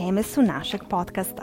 Teme 0.00 0.22
su 0.22 0.42
našeg 0.42 0.80
podcasta. 0.90 1.42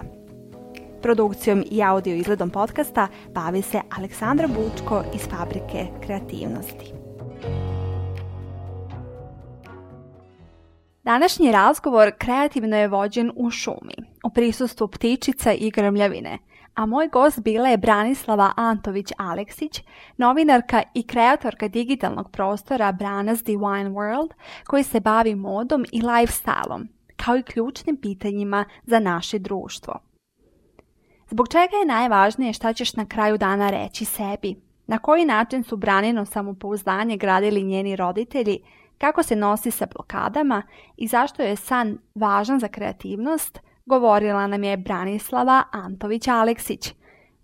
Produkcijom 1.02 1.64
i 1.72 1.84
audio 1.84 2.16
izgledom 2.16 2.50
podcasta 2.50 3.08
bavi 3.34 3.62
se 3.62 3.82
Aleksandra 3.98 4.48
Bučko 4.48 5.04
iz 5.16 5.22
Fabrike 5.22 5.88
kreativnosti. 6.06 6.94
Današnji 11.04 11.52
razgovor 11.52 12.12
kreativno 12.18 12.78
je 12.78 12.88
vođen 12.88 13.32
u 13.36 13.50
šumi, 13.50 13.96
u 14.24 14.30
prisustvu 14.30 14.88
ptičica 14.88 15.54
i 15.54 15.72
grmljavine, 15.72 16.38
a 16.76 16.86
moj 16.86 17.08
gost 17.08 17.40
bila 17.40 17.70
je 17.70 17.78
Branislava 17.78 18.52
Antović 18.56 19.12
Aleksić, 19.18 19.84
novinarka 20.18 20.84
i 20.94 21.08
kreatorka 21.08 21.68
digitalnog 21.68 22.32
prostora 22.32 22.92
Branas 22.92 23.44
Divine 23.44 23.90
World, 23.90 24.30
koji 24.68 24.84
se 24.84 25.00
bavi 25.00 25.36
modom 25.36 25.86
i 25.92 26.02
lifestyleom, 26.02 26.97
kao 27.26 27.38
i 27.38 27.44
ključnim 27.44 27.98
pitanjima 27.98 28.66
za 28.84 29.00
naše 29.00 29.40
društvo. 29.40 30.00
Zbog 31.30 31.48
čega 31.48 31.76
je 31.80 31.86
najvažnije 31.86 32.54
šta 32.54 32.74
ćeš 32.74 32.96
na 32.96 33.06
kraju 33.06 33.38
dana 33.38 33.70
reći 33.70 34.06
sebi? 34.06 34.56
Na 34.88 34.98
koji 34.98 35.26
način 35.26 35.64
su 35.64 35.78
branino 35.78 36.26
samopouzdanje 36.26 37.18
gradili 37.18 37.64
njeni 37.64 37.96
roditelji? 37.96 38.60
Kako 38.98 39.24
se 39.24 39.36
nosi 39.36 39.72
sa 39.72 39.88
blokadama 39.96 40.64
i 40.98 41.08
zašto 41.08 41.44
je 41.44 41.56
san 41.56 41.98
važan 42.16 42.60
za 42.60 42.68
kreativnost? 42.68 43.60
Govorila 43.86 44.48
nam 44.48 44.64
je 44.64 44.78
Branislava 44.78 45.64
Antović 45.72 46.28
Aleksić. 46.28 46.94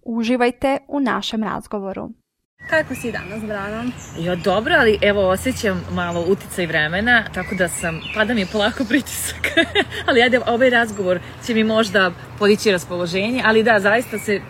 Uživajte 0.02 0.78
u 0.88 1.00
našem 1.00 1.44
razgovoru. 1.44 2.10
Kako 2.70 2.96
si 2.96 3.12
danas, 3.12 3.42
Brana? 3.44 3.86
Jo, 4.20 4.36
dobro, 4.36 4.76
ali 4.78 4.98
evo 5.02 5.30
osjećam 5.30 5.84
malo 5.92 6.26
uticaj 6.28 6.66
vremena, 6.66 7.24
tako 7.34 7.56
da 7.56 7.70
sam, 7.70 8.02
pada 8.16 8.34
mi 8.34 8.46
polako 8.46 8.86
pritisak. 8.86 9.48
ali 10.08 10.22
ajde, 10.22 10.40
ovaj 10.48 10.70
razgovor 10.70 11.20
će 11.46 11.54
mi 11.54 11.64
možda 11.64 12.12
podići 12.40 12.72
raspoloženje, 12.72 13.42
ali 13.46 13.64
da, 13.64 13.80
zaista 13.80 14.20
se 14.20 14.42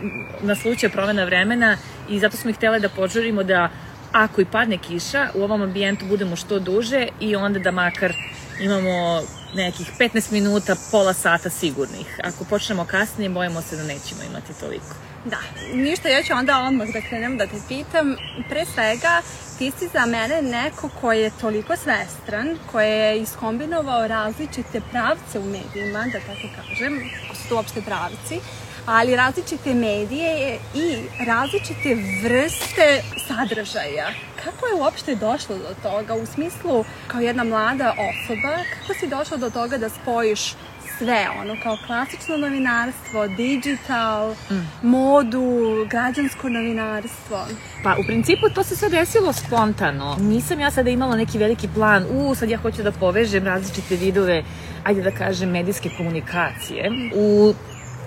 naslučuje 0.41 0.89
promena 0.89 1.23
vremena 1.23 1.77
i 2.09 2.19
zato 2.19 2.37
smo 2.37 2.49
ih 2.49 2.55
htjeli 2.55 2.79
da 2.79 2.89
požurimo 2.89 3.43
da 3.43 3.69
ako 4.11 4.41
i 4.41 4.45
padne 4.45 4.77
kiša, 4.77 5.29
u 5.33 5.43
ovom 5.43 5.61
ambijentu 5.61 6.05
budemo 6.05 6.35
što 6.35 6.59
duže 6.59 7.07
i 7.19 7.35
onda 7.35 7.59
da 7.59 7.71
makar 7.71 8.13
imamo 8.61 9.21
nekih 9.55 9.87
15 9.99 10.31
minuta, 10.31 10.75
pola 10.91 11.13
sata 11.13 11.49
sigurnih. 11.49 12.19
Ako 12.23 12.45
počnemo 12.45 12.85
kasnije, 12.85 13.29
bojimo 13.29 13.61
se 13.61 13.75
da 13.75 13.83
nećemo 13.83 14.21
imati 14.29 14.59
toliko. 14.59 15.12
Da, 15.25 15.37
ništa, 15.73 16.09
ja 16.09 16.23
ću 16.23 16.33
onda 16.33 16.63
odmah 16.67 16.87
da 16.87 17.01
krenem 17.01 17.37
da 17.37 17.47
te 17.47 17.57
pitam. 17.67 18.15
Pre 18.49 18.65
svega, 18.65 19.21
ti 19.57 19.71
si 19.79 19.87
za 19.87 20.05
mene 20.05 20.41
neko 20.41 20.89
ko 21.01 21.11
je 21.11 21.31
toliko 21.41 21.75
svestran, 21.75 22.57
koji 22.71 22.89
je 22.89 23.21
iskombinovao 23.21 24.07
različite 24.07 24.81
pravce 24.91 25.39
u 25.39 25.43
medijima, 25.43 26.05
da 26.11 26.19
tako 26.19 26.47
kažem, 26.55 27.09
ko 27.29 27.35
su 27.35 27.49
to 27.49 27.55
uopšte 27.55 27.81
pravci, 27.81 28.39
ali 28.85 29.15
različite 29.15 29.73
medije 29.73 30.59
i 30.75 30.97
različite 31.25 31.97
vrste 32.23 33.01
sadržaja. 33.27 34.09
Kako 34.43 34.67
je 34.67 34.73
uopšte 34.73 35.15
došlo 35.15 35.57
do 35.57 35.75
toga 35.83 36.13
u 36.13 36.25
smislu 36.25 36.85
kao 37.07 37.21
jedna 37.21 37.43
mlada 37.43 37.91
osoba, 37.91 38.57
kako 38.79 38.99
si 38.99 39.07
došla 39.07 39.37
do 39.37 39.49
toga 39.49 39.77
da 39.77 39.89
spojiš 39.89 40.53
sve, 40.97 41.27
ono 41.39 41.55
kao 41.63 41.77
klasično 41.87 42.37
novinarstvo, 42.37 43.27
digital, 43.27 44.31
mm. 44.51 44.87
modu, 44.87 45.85
građansko 45.89 46.49
novinarstvo. 46.49 47.45
Pa 47.83 47.95
u 47.99 48.03
principu 48.07 48.49
to 48.55 48.63
se 48.63 48.75
sve 48.75 48.89
desilo 48.89 49.33
spontano. 49.33 50.17
Nisam 50.19 50.59
ja 50.59 50.71
sada 50.71 50.89
imala 50.89 51.15
neki 51.15 51.37
veliki 51.37 51.67
plan, 51.75 52.05
u 52.11 52.35
sad 52.35 52.49
ja 52.49 52.57
hoću 52.57 52.83
da 52.83 52.91
povežem 52.91 53.45
različite 53.45 53.95
vidove, 53.95 54.43
ajde 54.83 55.01
da 55.01 55.11
kažem, 55.11 55.49
medijske 55.49 55.89
komunikacije 55.97 56.91
u 57.15 57.53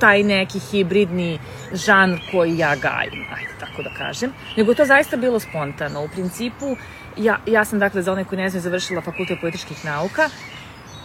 taj 0.01 0.23
neki 0.23 0.59
hibridni 0.59 1.39
žanr 1.73 2.19
koji 2.31 2.59
ja 2.59 2.77
gajim, 2.77 3.25
ajde 3.37 3.53
tako 3.61 3.83
da 3.83 3.91
kažem, 3.99 4.33
nego 4.57 4.75
to 4.75 4.85
zaista 4.85 5.17
bilo 5.17 5.41
spontano. 5.41 6.05
U 6.05 6.09
principu, 6.09 6.77
ja, 7.17 7.39
ja 7.47 7.65
sam 7.65 7.79
dakle 7.79 8.03
za 8.03 8.13
one 8.13 8.25
koji 8.25 8.39
ne 8.39 8.51
znam 8.51 8.63
završila 8.63 9.01
fakultet 9.01 9.41
političkih 9.41 9.85
nauka, 9.85 10.29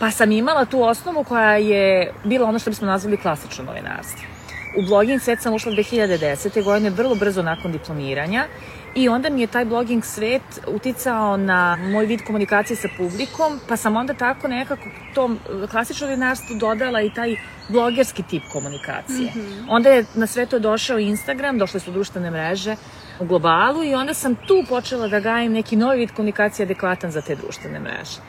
pa 0.02 0.12
sam 0.12 0.32
imala 0.32 0.66
tu 0.66 0.84
osnovu 0.84 1.24
koja 1.24 1.56
je 1.56 2.14
bila 2.24 2.50
ono 2.50 2.60
što 2.60 2.70
bismo 2.70 2.88
nazvali 2.88 3.18
klasično 3.18 3.64
novinarstvo. 3.64 4.22
U 4.78 4.88
blogging 4.88 5.22
svet 5.22 5.42
sam 5.42 5.54
ušla 5.54 5.72
2010. 5.72 6.64
godine, 6.64 6.90
vrlo 6.90 7.16
brzo 7.16 7.42
nakon 7.42 7.72
diplomiranja 7.72 8.48
I 8.96 9.10
onda 9.10 9.30
mi 9.30 9.42
je 9.42 9.48
taj 9.48 9.66
blogging 9.66 10.06
svet 10.06 10.42
uticao 10.68 11.38
na 11.38 11.76
moj 11.76 12.06
vid 12.06 12.22
komunikacije 12.28 12.78
sa 12.78 12.88
publikom, 12.98 13.60
pa 13.68 13.78
sam 13.78 13.96
onda 13.96 14.14
tako 14.14 14.48
nekako 14.48 14.84
tom 15.14 15.40
klasičnom 15.72 16.10
novinarstvu 16.10 16.56
dodala 16.60 17.02
i 17.02 17.14
taj 17.14 17.36
blogerski 17.70 18.24
tip 18.24 18.44
komunikacije. 18.54 19.32
Mm 19.36 19.40
-hmm. 19.40 19.66
Onda 19.70 19.90
je 19.90 20.06
na 20.16 20.28
sve 20.28 20.46
to 20.46 20.60
došao 20.60 21.00
Instagram, 21.00 21.58
došle 21.58 21.80
su 21.80 21.92
društvene 21.92 22.32
mreže 22.32 22.76
u 23.20 23.26
globalu 23.26 23.84
i 23.84 23.94
onda 23.94 24.14
sam 24.14 24.36
tu 24.36 24.64
počela 24.70 25.08
da 25.08 25.20
gajim 25.20 25.52
neki 25.52 25.76
novi 25.76 26.00
vid 26.00 26.12
komunikacije 26.12 26.64
adekvatan 26.64 27.12
za 27.12 27.22
te 27.22 27.36
društvene 27.36 27.80
mreže. 27.80 28.20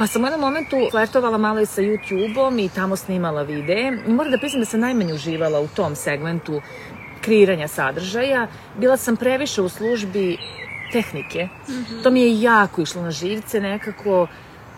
Pa 0.00 0.06
sam 0.06 0.22
u 0.22 0.26
jednom 0.26 0.40
momentu 0.40 0.76
flertovala 0.90 1.38
malo 1.38 1.60
i 1.60 1.66
sa 1.66 1.82
YouTube-om 1.82 2.58
i 2.58 2.68
tamo 2.68 2.96
snimala 2.96 3.42
videe 3.42 3.92
i 4.06 4.12
moram 4.12 4.32
da 4.32 4.38
priznam 4.38 4.60
da 4.60 4.66
sam 4.66 4.80
najmanje 4.80 5.14
uživala 5.14 5.60
u 5.60 5.68
tom 5.68 5.96
segmentu 5.96 6.60
kreiranja 7.20 7.68
sadržaja. 7.68 8.46
Bila 8.78 8.96
sam 8.96 9.16
previše 9.16 9.62
u 9.62 9.68
službi 9.68 10.38
tehnike. 10.92 11.48
Mm 11.68 11.72
-hmm. 11.72 12.02
To 12.02 12.10
mi 12.10 12.20
je 12.20 12.40
jako 12.40 12.82
išlo 12.82 13.02
na 13.02 13.10
živce, 13.10 13.60
nekako 13.60 14.26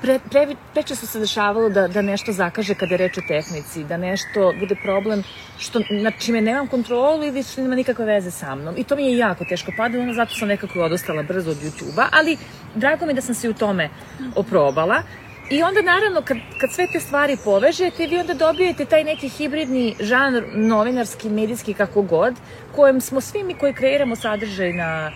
pre, 0.03 0.19
pre, 0.31 0.57
prečesto 0.73 1.07
se 1.07 1.21
dešavalo 1.21 1.69
da, 1.69 1.89
da 1.89 2.03
nešto 2.03 2.33
zakaže 2.33 2.75
kada 2.75 2.95
je 2.95 2.99
reč 2.99 3.19
o 3.19 3.23
tehnici, 3.29 3.85
da 3.85 3.97
nešto 3.97 4.53
bude 4.61 4.75
problem 4.83 5.23
što, 5.59 5.81
na 5.91 6.11
čime 6.11 6.41
nemam 6.41 6.67
kontrolu 6.67 7.25
ili 7.25 7.43
što 7.43 7.63
nema 7.63 7.75
nikakve 7.75 8.05
veze 8.05 8.31
sa 8.31 8.55
mnom. 8.55 8.75
I 8.79 8.85
to 8.85 8.97
mi 8.97 9.07
je 9.07 9.19
jako 9.19 9.45
teško 9.45 9.73
padalo, 9.77 10.15
zato 10.15 10.35
sam 10.35 10.49
nekako 10.49 10.81
odostala 10.81 11.23
brzo 11.23 11.51
od 11.51 11.57
YouTube-a, 11.57 12.09
ali 12.13 12.37
drago 12.75 13.07
mi 13.07 13.15
da 13.15 13.21
sam 13.21 13.35
se 13.35 13.49
u 13.49 13.55
tome 13.55 13.89
oprobala. 14.37 15.03
I 15.51 15.63
onda 15.63 15.83
naravno 15.83 16.23
kad, 16.23 16.37
kad 16.61 16.73
sve 16.73 16.87
te 16.93 17.01
stvari 17.01 17.37
povežete, 17.45 18.07
vi 18.07 18.19
onda 18.19 18.35
dobijete 18.35 18.85
taj 18.85 19.05
neki 19.05 19.29
hibridni 19.29 19.95
žanr 20.01 20.43
novinarski, 20.55 21.29
medijski, 21.29 21.75
kako 21.75 22.03
god, 22.03 22.35
kojem 22.77 23.01
smo 23.01 23.21
svi 23.21 23.43
mi 23.45 23.55
koji 23.55 23.73
kreiramo 23.73 24.17
sadržaj 24.17 24.73
na 24.73 25.13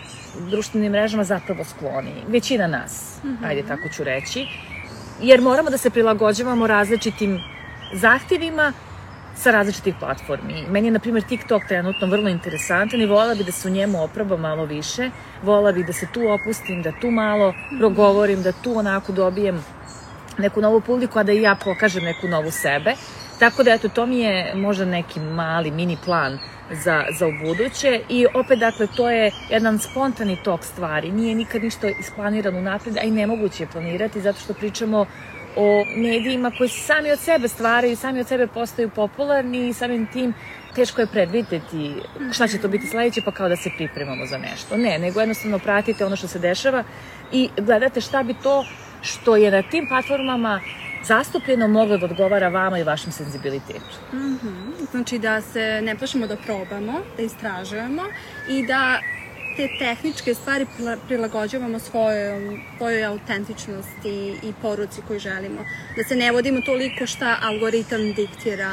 društvenim 0.50 0.92
mrežama 0.92 1.24
zapravo 1.24 1.64
skloni. 1.64 2.12
Većina 2.28 2.66
nas, 2.66 3.18
mm 3.24 3.28
-hmm. 3.28 3.48
ajde 3.48 3.62
tako 3.62 3.88
ću 3.88 4.04
reći. 4.04 4.47
Jer 5.21 5.41
moramo 5.41 5.71
da 5.71 5.78
se 5.78 5.91
prilagođavamo 5.91 6.66
različitim 6.66 7.41
zahtjevima 7.93 8.72
sa 9.37 9.50
različitih 9.50 9.94
platformi. 10.00 10.65
Meni 10.71 10.87
je, 10.87 10.91
na 10.91 10.99
primjer, 10.99 11.25
TikTok 11.25 11.62
trenutno 11.69 12.06
vrlo 12.06 12.28
interesantan 12.28 13.00
i 13.00 13.06
volila 13.06 13.34
bi 13.34 13.44
da 13.44 13.53
se 13.53 13.69
u 13.69 13.71
njemu 13.71 14.03
oprobam 14.03 14.41
malo 14.41 14.65
više. 14.65 15.10
Volila 15.43 15.72
bi 15.72 15.84
da 15.84 15.93
se 15.93 16.06
tu 16.12 16.21
opustim, 16.28 16.82
da 16.82 16.93
tu 17.00 17.10
malo 17.10 17.54
progovorim, 17.78 18.43
da 18.43 18.53
tu 18.53 18.78
onako 18.78 19.12
dobijem 19.12 19.65
neku 20.38 20.60
novu 20.60 20.81
publiku, 20.81 21.19
a 21.19 21.22
da 21.22 21.33
i 21.33 21.43
ja 21.43 21.56
pokažem 21.65 22.04
neku 22.04 22.28
novu 22.28 22.50
sebe. 22.50 22.94
Tako 23.38 23.62
da, 23.62 23.72
eto, 23.72 23.88
to 23.88 24.06
mi 24.06 24.19
je 24.19 24.54
možda 24.54 24.84
neki 24.84 25.21
mali 25.21 25.71
mini 25.71 25.97
plan 26.04 26.39
za, 26.71 27.04
za 27.18 27.27
ubuduće 27.27 28.01
i 28.09 28.27
opet, 28.34 28.59
dakle, 28.59 28.86
to 28.97 29.10
je 29.10 29.30
jedan 29.51 29.78
spontani 29.78 30.36
tok 30.45 30.65
stvari. 30.65 31.10
Nije 31.10 31.34
nikad 31.34 31.63
ništa 31.63 31.89
isplanirano 31.89 32.60
napred, 32.60 32.97
a 32.97 33.01
i 33.01 33.10
nemoguće 33.10 33.63
je 33.63 33.68
planirati 33.72 34.21
zato 34.21 34.41
što 34.41 34.54
pričamo 34.54 35.07
o 35.57 35.84
medijima 35.97 36.51
koji 36.59 36.68
sami 36.68 37.10
od 37.10 37.18
sebe 37.18 37.48
stvaraju, 37.48 37.97
sami 37.97 38.21
od 38.21 38.28
sebe 38.28 38.47
postaju 38.47 38.89
popularni 38.89 39.68
i 39.68 39.72
samim 39.72 40.07
tim 40.13 40.34
teško 40.74 41.01
je 41.01 41.07
predvideti 41.07 41.95
šta 42.33 42.48
će 42.48 42.59
to 42.59 42.69
biti 42.69 42.86
sledeće, 42.86 43.22
pa 43.24 43.30
kao 43.30 43.48
da 43.48 43.57
se 43.57 43.71
pripremamo 43.77 44.27
za 44.27 44.39
nešto. 44.39 44.77
Ne, 44.77 44.98
nego 44.98 45.21
jednostavno 45.21 45.59
pratite 45.59 46.07
ono 46.07 46.16
što 46.16 46.28
se 46.28 46.39
dešava 46.39 46.84
i 47.33 47.48
gledate 47.57 48.01
šta 48.01 48.22
bi 48.22 48.34
to 48.42 48.65
što 49.03 49.36
je 49.36 49.51
na 49.51 49.62
tim 49.62 49.89
platformama 49.89 50.60
zastupljeno 51.06 51.68
moglo 51.68 51.98
da 51.98 52.06
odgovara 52.06 52.48
vama 52.48 52.78
i 52.78 52.84
vašem 52.84 53.12
senzibilitetu. 53.12 53.97
Mm 54.12 54.16
-hmm. 54.16 54.91
Znači 54.91 55.18
da 55.18 55.41
se 55.41 55.80
ne 55.82 55.97
plašimo 55.97 56.26
da 56.26 56.36
probamo, 56.36 57.00
da 57.16 57.22
istražujemo 57.22 58.03
i 58.48 58.66
da 58.66 59.00
te 59.56 59.68
tehničke 59.78 60.34
stvari 60.34 60.66
prilagođavamo 61.06 61.78
svojoj, 61.78 62.60
svojoj 62.76 63.04
autentičnosti 63.04 64.38
i 64.42 64.53
poruci 64.62 65.00
koju 65.08 65.20
želimo. 65.20 65.64
Da 65.97 66.04
se 66.08 66.16
ne 66.16 66.32
vodimo 66.32 66.60
toliko 66.60 67.06
šta 67.06 67.36
algoritam 67.42 68.12
diktira 68.12 68.70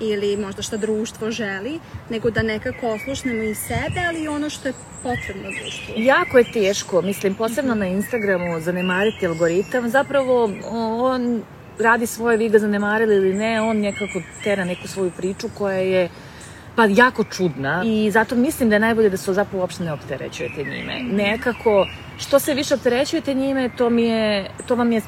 ili 0.00 0.36
možda 0.36 0.62
šta 0.62 0.76
društvo 0.76 1.30
želi, 1.30 1.78
nego 2.10 2.30
da 2.30 2.42
nekako 2.42 2.88
oslušnemo 2.88 3.42
i 3.42 3.54
sebe, 3.54 4.00
ali 4.08 4.22
i 4.22 4.28
ono 4.28 4.50
što 4.50 4.68
je 4.68 4.74
potrebno 5.02 5.50
društvu. 5.62 5.94
Jako 5.96 6.38
je 6.38 6.52
teško, 6.52 7.02
mislim, 7.02 7.34
posebno 7.34 7.74
na 7.74 7.86
Instagramu 7.86 8.60
zanemariti 8.60 9.26
algoritam. 9.26 9.90
Zapravo, 9.90 10.50
on 11.00 11.42
radi 11.78 12.06
svoje, 12.06 12.36
vi 12.36 12.48
ga 12.48 12.58
zanemarili 12.58 13.14
ili 13.14 13.34
ne, 13.34 13.62
on 13.62 13.76
nekako 13.76 14.22
tera 14.44 14.64
neku 14.64 14.88
svoju 14.88 15.10
priču 15.16 15.48
koja 15.58 15.76
je 15.76 16.08
pa 16.76 16.84
jako 16.84 17.24
čudna 17.24 17.82
i 17.86 18.10
zato 18.10 18.34
mislim 18.34 18.68
da 18.68 18.76
je 18.76 18.80
najbolje 18.80 19.10
da 19.10 19.16
se 19.16 19.32
zapravo 19.32 19.60
uopšte 19.60 19.84
ne 19.84 19.92
opterećujete 19.92 20.64
njime. 20.64 21.02
Nekako, 21.02 21.86
što 22.18 22.38
se 22.38 22.54
više 22.54 22.74
opterećujete 22.74 23.34
njime, 23.34 23.70
to, 23.76 23.90
mi 23.90 24.02
je, 24.02 24.50
to 24.66 24.74
vam 24.74 24.92
je 24.92 25.00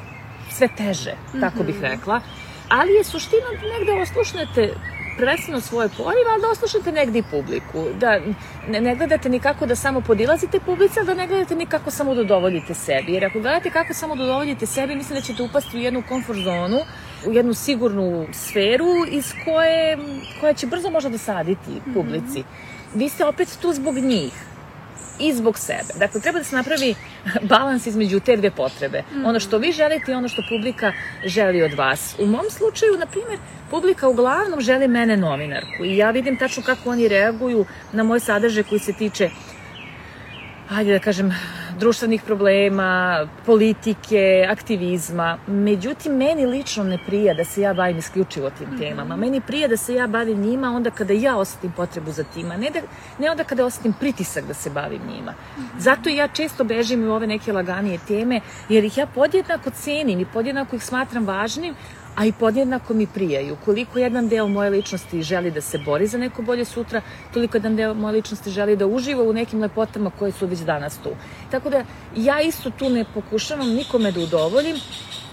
sve 0.50 0.68
teže, 0.76 1.14
tako 1.40 1.62
bih 1.62 1.76
rekla. 1.80 2.20
Ali 2.68 2.92
je 2.92 3.04
suština 3.04 3.46
negde 3.78 4.02
oslušnete 4.02 4.74
prvenstveno 5.16 5.60
svoje 5.60 5.88
porive, 5.88 6.30
ali 6.32 6.42
da 6.42 6.48
oslušate 6.50 6.92
negde 6.92 7.18
i 7.18 7.22
publiku. 7.30 7.84
Da 8.00 8.20
ne, 8.68 8.80
ne 8.80 8.96
gledate 8.96 9.28
nikako 9.28 9.66
da 9.66 9.76
samo 9.76 10.00
podilazite 10.00 10.60
publici, 10.60 10.98
ali 10.98 11.06
da 11.06 11.14
ne 11.14 11.26
gledate 11.26 11.54
nikako 11.54 11.90
samo 11.90 12.14
da 12.14 12.20
udovoljite 12.20 12.74
sebi. 12.74 13.12
Jer 13.12 13.24
ako 13.24 13.40
gledate 13.40 13.70
kako 13.70 13.94
samo 13.94 14.16
da 14.16 14.24
udovoljite 14.24 14.66
sebi, 14.66 14.94
mislim 14.94 15.18
da 15.18 15.20
ćete 15.20 15.42
upasti 15.42 15.76
u 15.76 15.80
jednu 15.80 16.02
komfort 16.08 16.38
zonu, 16.38 16.78
u 17.26 17.32
jednu 17.32 17.54
sigurnu 17.54 18.26
sferu 18.32 19.06
iz 19.10 19.32
koje, 19.44 19.98
koja 20.40 20.54
će 20.54 20.66
brzo 20.66 20.90
možda 20.90 21.10
dosaditi 21.10 21.80
publici. 21.94 22.40
Mm 22.40 22.42
-hmm. 22.42 22.76
Vi 22.94 23.08
ste 23.08 23.24
opet 23.24 23.58
tu 23.62 23.72
zbog 23.72 23.94
njih 23.94 24.32
i 25.18 25.32
zbog 25.32 25.58
sebe. 25.58 25.92
Dakle, 25.98 26.20
treba 26.20 26.38
da 26.38 26.44
se 26.44 26.56
napravi 26.56 26.94
balans 27.50 27.86
između 27.86 28.20
te 28.20 28.36
dve 28.36 28.50
potrebe. 28.50 29.02
Mm. 29.12 29.26
Ono 29.26 29.40
što 29.40 29.58
vi 29.58 29.72
želite 29.72 30.12
i 30.12 30.14
ono 30.14 30.28
što 30.28 30.42
publika 30.48 30.92
želi 31.24 31.62
od 31.62 31.74
vas. 31.74 32.16
U 32.18 32.26
mom 32.26 32.44
slučaju, 32.50 32.98
na 32.98 33.06
primjer, 33.06 33.38
publika 33.70 34.08
uglavnom 34.08 34.60
želi 34.60 34.88
mene 34.88 35.16
novinarku 35.16 35.84
i 35.84 35.96
ja 35.96 36.10
vidim 36.10 36.36
tačno 36.36 36.62
kako 36.62 36.90
oni 36.90 37.08
reaguju 37.08 37.66
na 37.92 38.02
moj 38.02 38.20
sadržaj 38.20 38.62
koji 38.62 38.78
se 38.78 38.92
tiče 38.92 39.30
hajde 40.68 40.92
da 40.92 40.98
kažem, 40.98 41.32
društvenih 41.78 42.22
problema, 42.22 43.26
politike, 43.46 44.46
aktivizma. 44.50 45.38
Međutim, 45.46 46.12
meni 46.12 46.46
lično 46.46 46.84
ne 46.84 46.98
prija 47.06 47.34
da 47.34 47.44
se 47.44 47.60
ja 47.60 47.74
bavim 47.74 47.98
isključivo 47.98 48.50
tim 48.50 48.68
mhm. 48.68 48.78
temama. 48.78 49.16
Meni 49.16 49.40
prija 49.40 49.68
da 49.68 49.76
se 49.76 49.94
ja 49.94 50.06
bavim 50.06 50.40
njima 50.40 50.70
onda 50.70 50.90
kada 50.90 51.12
ja 51.12 51.36
osetim 51.36 51.72
potrebu 51.72 52.12
za 52.12 52.24
tima, 52.34 52.56
ne, 52.56 52.70
da, 52.70 52.80
ne 53.18 53.30
onda 53.30 53.44
kada 53.44 53.64
osetim 53.64 53.92
pritisak 53.92 54.46
da 54.46 54.54
se 54.54 54.70
bavim 54.70 55.00
njima. 55.08 55.34
Mhm. 55.58 55.78
Zato 55.78 56.10
ja 56.10 56.28
često 56.28 56.64
bežim 56.64 57.08
u 57.08 57.12
ove 57.12 57.26
neke 57.26 57.52
laganije 57.52 57.98
teme, 58.08 58.40
jer 58.68 58.84
ih 58.84 58.98
ja 58.98 59.06
podjednako 59.06 59.70
cenim 59.70 60.20
i 60.20 60.26
podjednako 60.32 60.76
ih 60.76 60.84
smatram 60.84 61.26
važnim, 61.26 61.74
a 62.16 62.24
i 62.24 62.32
podjednako 62.32 62.94
mi 62.94 63.06
prijaju. 63.06 63.56
Koliko 63.64 63.98
jedan 63.98 64.28
deo 64.28 64.48
moje 64.48 64.70
ličnosti 64.70 65.22
želi 65.22 65.50
da 65.50 65.60
se 65.60 65.78
bori 65.78 66.06
za 66.06 66.18
neko 66.18 66.42
bolje 66.42 66.64
sutra, 66.64 67.00
toliko 67.34 67.56
jedan 67.56 67.76
deo 67.76 67.94
moje 67.94 68.12
ličnosti 68.12 68.50
želi 68.50 68.76
da 68.76 68.86
uživa 68.86 69.22
u 69.22 69.32
nekim 69.32 69.60
lepotama 69.60 70.10
koje 70.18 70.32
su 70.32 70.46
već 70.46 70.60
danas 70.60 70.98
tu. 70.98 71.10
Tako 71.50 71.70
da 71.70 71.84
ja 72.16 72.40
isto 72.40 72.70
tu 72.70 72.88
ne 72.88 73.04
pokušavam 73.14 73.68
nikome 73.68 74.12
da 74.12 74.20
udovoljim, 74.20 74.76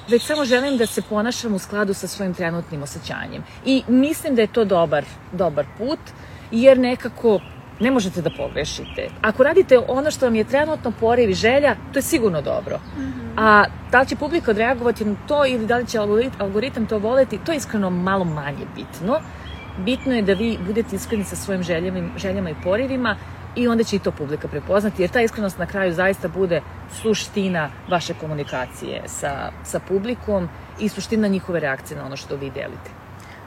već 0.07 0.23
samo 0.23 0.45
želim 0.45 0.77
da 0.77 0.85
se 0.85 1.01
ponašam 1.01 1.53
u 1.53 1.59
skladu 1.59 1.93
sa 1.93 2.07
svojim 2.07 2.33
trenutnim 2.33 2.83
osjećanjem. 2.83 3.43
I 3.65 3.83
mislim 3.87 4.35
da 4.35 4.41
je 4.41 4.53
to 4.53 4.65
dobar, 4.65 5.05
dobar 5.31 5.65
put, 5.77 5.99
jer 6.51 6.77
nekako 6.77 7.39
ne 7.79 7.91
možete 7.91 8.21
da 8.21 8.29
pogrešite. 8.29 9.09
Ako 9.21 9.43
radite 9.43 9.79
ono 9.87 10.11
što 10.11 10.25
vam 10.25 10.35
je 10.35 10.43
trenutno 10.43 10.91
poriv 10.99 11.29
i 11.29 11.33
želja, 11.33 11.75
to 11.93 11.99
je 11.99 12.03
sigurno 12.03 12.41
dobro. 12.41 12.77
Mm 12.77 13.01
-hmm. 13.01 13.33
A 13.37 13.65
da 13.91 13.99
li 13.99 14.07
će 14.07 14.15
publika 14.15 14.51
odreagovati 14.51 15.05
na 15.05 15.15
to 15.27 15.45
ili 15.45 15.65
da 15.65 15.77
li 15.77 15.87
će 15.87 15.99
algoritam 16.39 16.85
to 16.85 16.97
voleti, 16.97 17.39
to 17.45 17.51
je 17.51 17.57
iskreno 17.57 17.89
malo 17.89 18.25
manje 18.25 18.65
bitno. 18.75 19.19
Bitno 19.77 20.13
je 20.13 20.21
da 20.21 20.33
vi 20.33 20.57
budete 20.65 20.95
iskreni 20.95 21.23
sa 21.23 21.35
svojim 21.35 21.63
željama, 21.63 22.09
željama 22.17 22.49
i 22.49 22.55
porivima 22.63 23.15
i 23.55 23.67
onda 23.67 23.83
će 23.83 23.95
i 23.95 23.99
to 23.99 24.11
publika 24.11 24.47
prepoznati, 24.47 25.01
jer 25.03 25.11
ta 25.11 25.21
iskrenost 25.21 25.57
na 25.57 25.65
kraju 25.65 25.93
zaista 25.93 26.27
bude 26.27 26.61
suština 27.01 27.69
vaše 27.89 28.13
komunikacije 28.13 29.01
sa, 29.05 29.51
sa 29.63 29.79
publikom 29.79 30.49
i 30.79 30.89
suština 30.89 31.27
njihove 31.27 31.59
reakcije 31.59 31.97
na 31.97 32.05
ono 32.05 32.15
što 32.15 32.35
vi 32.35 32.49
delite. 32.49 33.02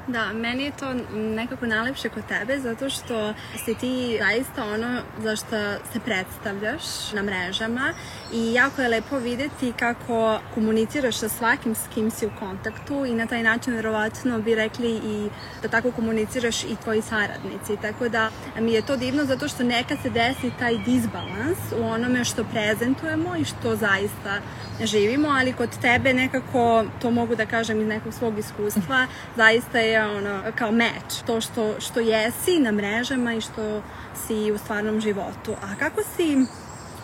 Da, 0.08 0.32
meni 0.32 0.64
je 0.64 0.72
to 0.78 0.94
nekako 1.12 1.66
najlepše 1.66 2.08
kod 2.08 2.26
tebe 2.26 2.58
zato 2.60 2.90
što 2.90 3.34
si 3.64 3.74
ti 3.74 4.18
zaista 4.20 4.64
ono 4.64 5.00
za 5.18 5.36
što 5.36 5.56
se 5.92 6.00
predstavljaš 6.04 7.12
na 7.12 7.22
mrežama 7.22 7.94
i 8.32 8.52
jako 8.52 8.82
je 8.82 8.88
lepo 8.88 9.18
videti 9.18 9.72
kako 9.78 10.40
komuniciraš 10.54 11.16
sa 11.16 11.28
svakim 11.28 11.74
s 11.74 11.80
kim 11.94 12.10
si 12.10 12.26
u 12.26 12.30
kontaktu 12.38 13.04
i 13.04 13.14
na 13.14 13.26
taj 13.26 13.42
način 13.42 13.74
verovatno 13.74 14.38
bi 14.38 14.54
rekli 14.54 14.90
i 14.90 15.28
da 15.62 15.68
tako 15.68 15.92
komuniciraš 15.92 16.64
i 16.64 16.76
tvoji 16.84 17.02
saradnici. 17.02 17.76
Tako 17.82 18.08
da 18.08 18.30
mi 18.60 18.72
je 18.72 18.86
to 18.86 18.96
divno 18.96 19.24
zato 19.24 19.48
što 19.48 19.64
nekad 19.64 19.98
se 20.02 20.10
desi 20.10 20.50
taj 20.58 20.78
disbalans 20.78 21.58
u 21.80 21.84
onome 21.84 22.24
što 22.24 22.44
prezentujemo 22.44 23.36
i 23.36 23.44
što 23.44 23.76
zaista 23.76 24.40
živimo, 24.84 25.28
ali 25.28 25.52
kod 25.52 25.78
tebe 25.80 26.14
nekako, 26.14 26.84
to 27.02 27.10
mogu 27.10 27.36
da 27.36 27.46
kažem 27.46 27.80
iz 27.80 27.86
nekog 27.86 28.14
svog 28.14 28.38
iskustva, 28.38 29.06
zaista 29.36 29.78
je 29.78 30.06
ono, 30.06 30.42
kao 30.54 30.72
meč, 30.72 31.22
to 31.26 31.40
što, 31.40 31.80
što 31.80 32.00
jesi 32.00 32.58
na 32.58 32.72
mrežama 32.72 33.34
i 33.34 33.40
što 33.40 33.82
si 34.26 34.52
u 34.52 34.58
stvarnom 34.58 35.00
životu. 35.00 35.52
A 35.62 35.76
kako 35.78 36.00
si 36.16 36.46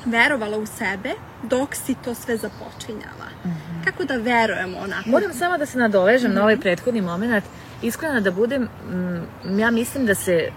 verovala 0.07 0.59
u 0.59 0.67
sebe 0.67 1.11
dok 1.43 1.75
si 1.75 1.95
to 1.95 2.15
sve 2.15 2.37
započinjala? 2.37 3.29
Mm 3.45 3.49
-hmm. 3.49 3.85
Kako 3.85 4.05
da 4.05 4.17
verujemo 4.17 4.79
onako? 4.79 5.11
Moram 5.11 5.33
samo 5.33 5.59
da 5.59 5.67
se 5.67 5.79
nadovežem 5.79 6.31
mm 6.31 6.33
-hmm. 6.33 6.37
na 6.37 6.43
ovaj 6.43 6.61
prethodni 6.61 7.01
moment. 7.01 7.45
Iskreno 7.83 8.21
da 8.21 8.31
budem, 8.31 8.63
mm, 8.63 9.59
ja 9.59 9.71
mislim 9.71 10.07
da 10.07 10.15
se 10.15 10.51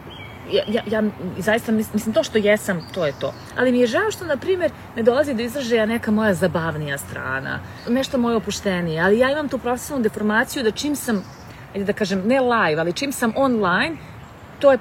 ja, 0.51 0.63
ja, 0.67 0.81
ja 0.87 1.03
zaista 1.37 1.71
mislim, 1.71 2.13
to 2.13 2.23
što 2.23 2.37
jesam, 2.37 2.87
to 2.93 3.05
je 3.05 3.13
to. 3.19 3.33
Ali 3.57 3.71
mi 3.71 3.79
je 3.79 3.87
žao 3.87 4.11
što, 4.11 4.25
na 4.25 4.37
primjer, 4.37 4.71
ne 4.95 5.03
dolazi 5.03 5.33
do 5.33 5.43
izražaja 5.43 5.85
neka 5.85 6.11
moja 6.11 6.33
zabavnija 6.33 6.97
strana, 6.97 7.59
nešto 7.89 8.17
moje 8.17 8.35
opuštenije, 8.35 9.01
ali 9.01 9.19
ja 9.19 9.31
imam 9.31 9.49
tu 9.49 9.57
profesionalnu 9.57 10.03
deformaciju 10.03 10.63
da 10.63 10.71
čim 10.71 10.95
sam, 10.95 11.23
da 11.75 11.93
kažem, 11.93 12.21
ne 12.25 12.41
live, 12.41 12.81
ali 12.81 12.93
čim 12.93 13.11
sam 13.11 13.33
online, 13.35 13.97
to 14.59 14.71
je 14.71 14.77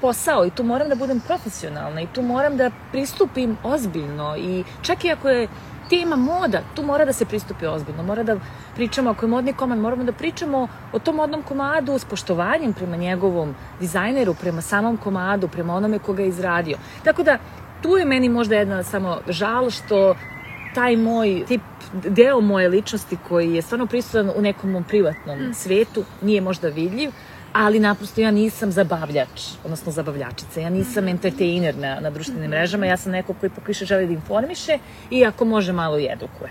posao 0.00 0.46
i 0.46 0.50
tu 0.50 0.64
moram 0.64 0.88
da 0.88 0.94
budem 0.94 1.20
profesionalna 1.20 2.00
i 2.00 2.06
tu 2.06 2.22
moram 2.22 2.56
da 2.56 2.70
pristupim 2.92 3.56
ozbiljno 3.62 4.36
i 4.36 4.64
čak 4.82 5.04
i 5.04 5.10
ako 5.10 5.28
je 5.28 5.48
tema 5.90 6.16
moda, 6.16 6.60
tu 6.74 6.82
mora 6.82 7.04
da 7.04 7.12
se 7.12 7.24
pristupi 7.24 7.66
ozbiljno, 7.66 8.02
mora 8.02 8.22
da 8.22 8.36
pričamo, 8.74 9.10
ako 9.10 9.24
je 9.24 9.30
modni 9.30 9.52
komad, 9.52 9.78
moramo 9.78 10.04
da 10.04 10.12
pričamo 10.12 10.68
o 10.92 10.98
tom 10.98 11.16
modnom 11.16 11.42
komadu 11.42 11.98
s 11.98 12.04
poštovanjem 12.04 12.72
prema 12.72 12.96
njegovom 12.96 13.54
dizajneru, 13.80 14.34
prema 14.34 14.62
samom 14.62 14.96
komadu, 14.96 15.48
prema 15.48 15.74
onome 15.74 15.98
koga 15.98 16.22
je 16.22 16.28
izradio. 16.28 16.76
Tako 17.04 17.22
da, 17.22 17.38
tu 17.82 17.96
je 17.96 18.04
meni 18.04 18.28
možda 18.28 18.56
jedna 18.56 18.82
samo 18.82 19.18
žal 19.28 19.70
što 19.70 20.14
taj 20.74 20.96
moj 20.96 21.44
tip, 21.48 21.60
deo 21.92 22.40
moje 22.40 22.68
ličnosti 22.68 23.16
koji 23.28 23.54
je 23.54 23.62
stvarno 23.62 23.86
prisutan 23.86 24.30
u 24.36 24.42
nekom 24.42 24.70
mom 24.70 24.84
privatnom 24.84 25.38
mm. 25.38 25.54
svetu, 25.54 26.04
nije 26.22 26.40
možda 26.40 26.68
vidljiv, 26.68 27.10
ali 27.58 27.80
naprosto 27.80 28.20
ja 28.20 28.30
nisam 28.30 28.72
zabavljač, 28.72 29.42
odnosno 29.64 29.92
zabavljačica, 29.92 30.60
ja 30.60 30.70
nisam 30.70 31.04
mhm. 31.04 31.10
entertainer 31.10 31.76
na, 31.76 32.00
na 32.00 32.10
društvenim 32.10 32.50
mrežama, 32.50 32.86
ja 32.86 32.96
sam 32.96 33.12
neko 33.12 33.34
koji 33.34 33.50
pokriše 33.50 33.84
želi 33.84 34.06
da 34.06 34.12
informiše 34.12 34.78
i 35.10 35.24
ako 35.24 35.44
može 35.44 35.72
malo 35.72 35.98
i 35.98 36.08
edukuje. 36.12 36.50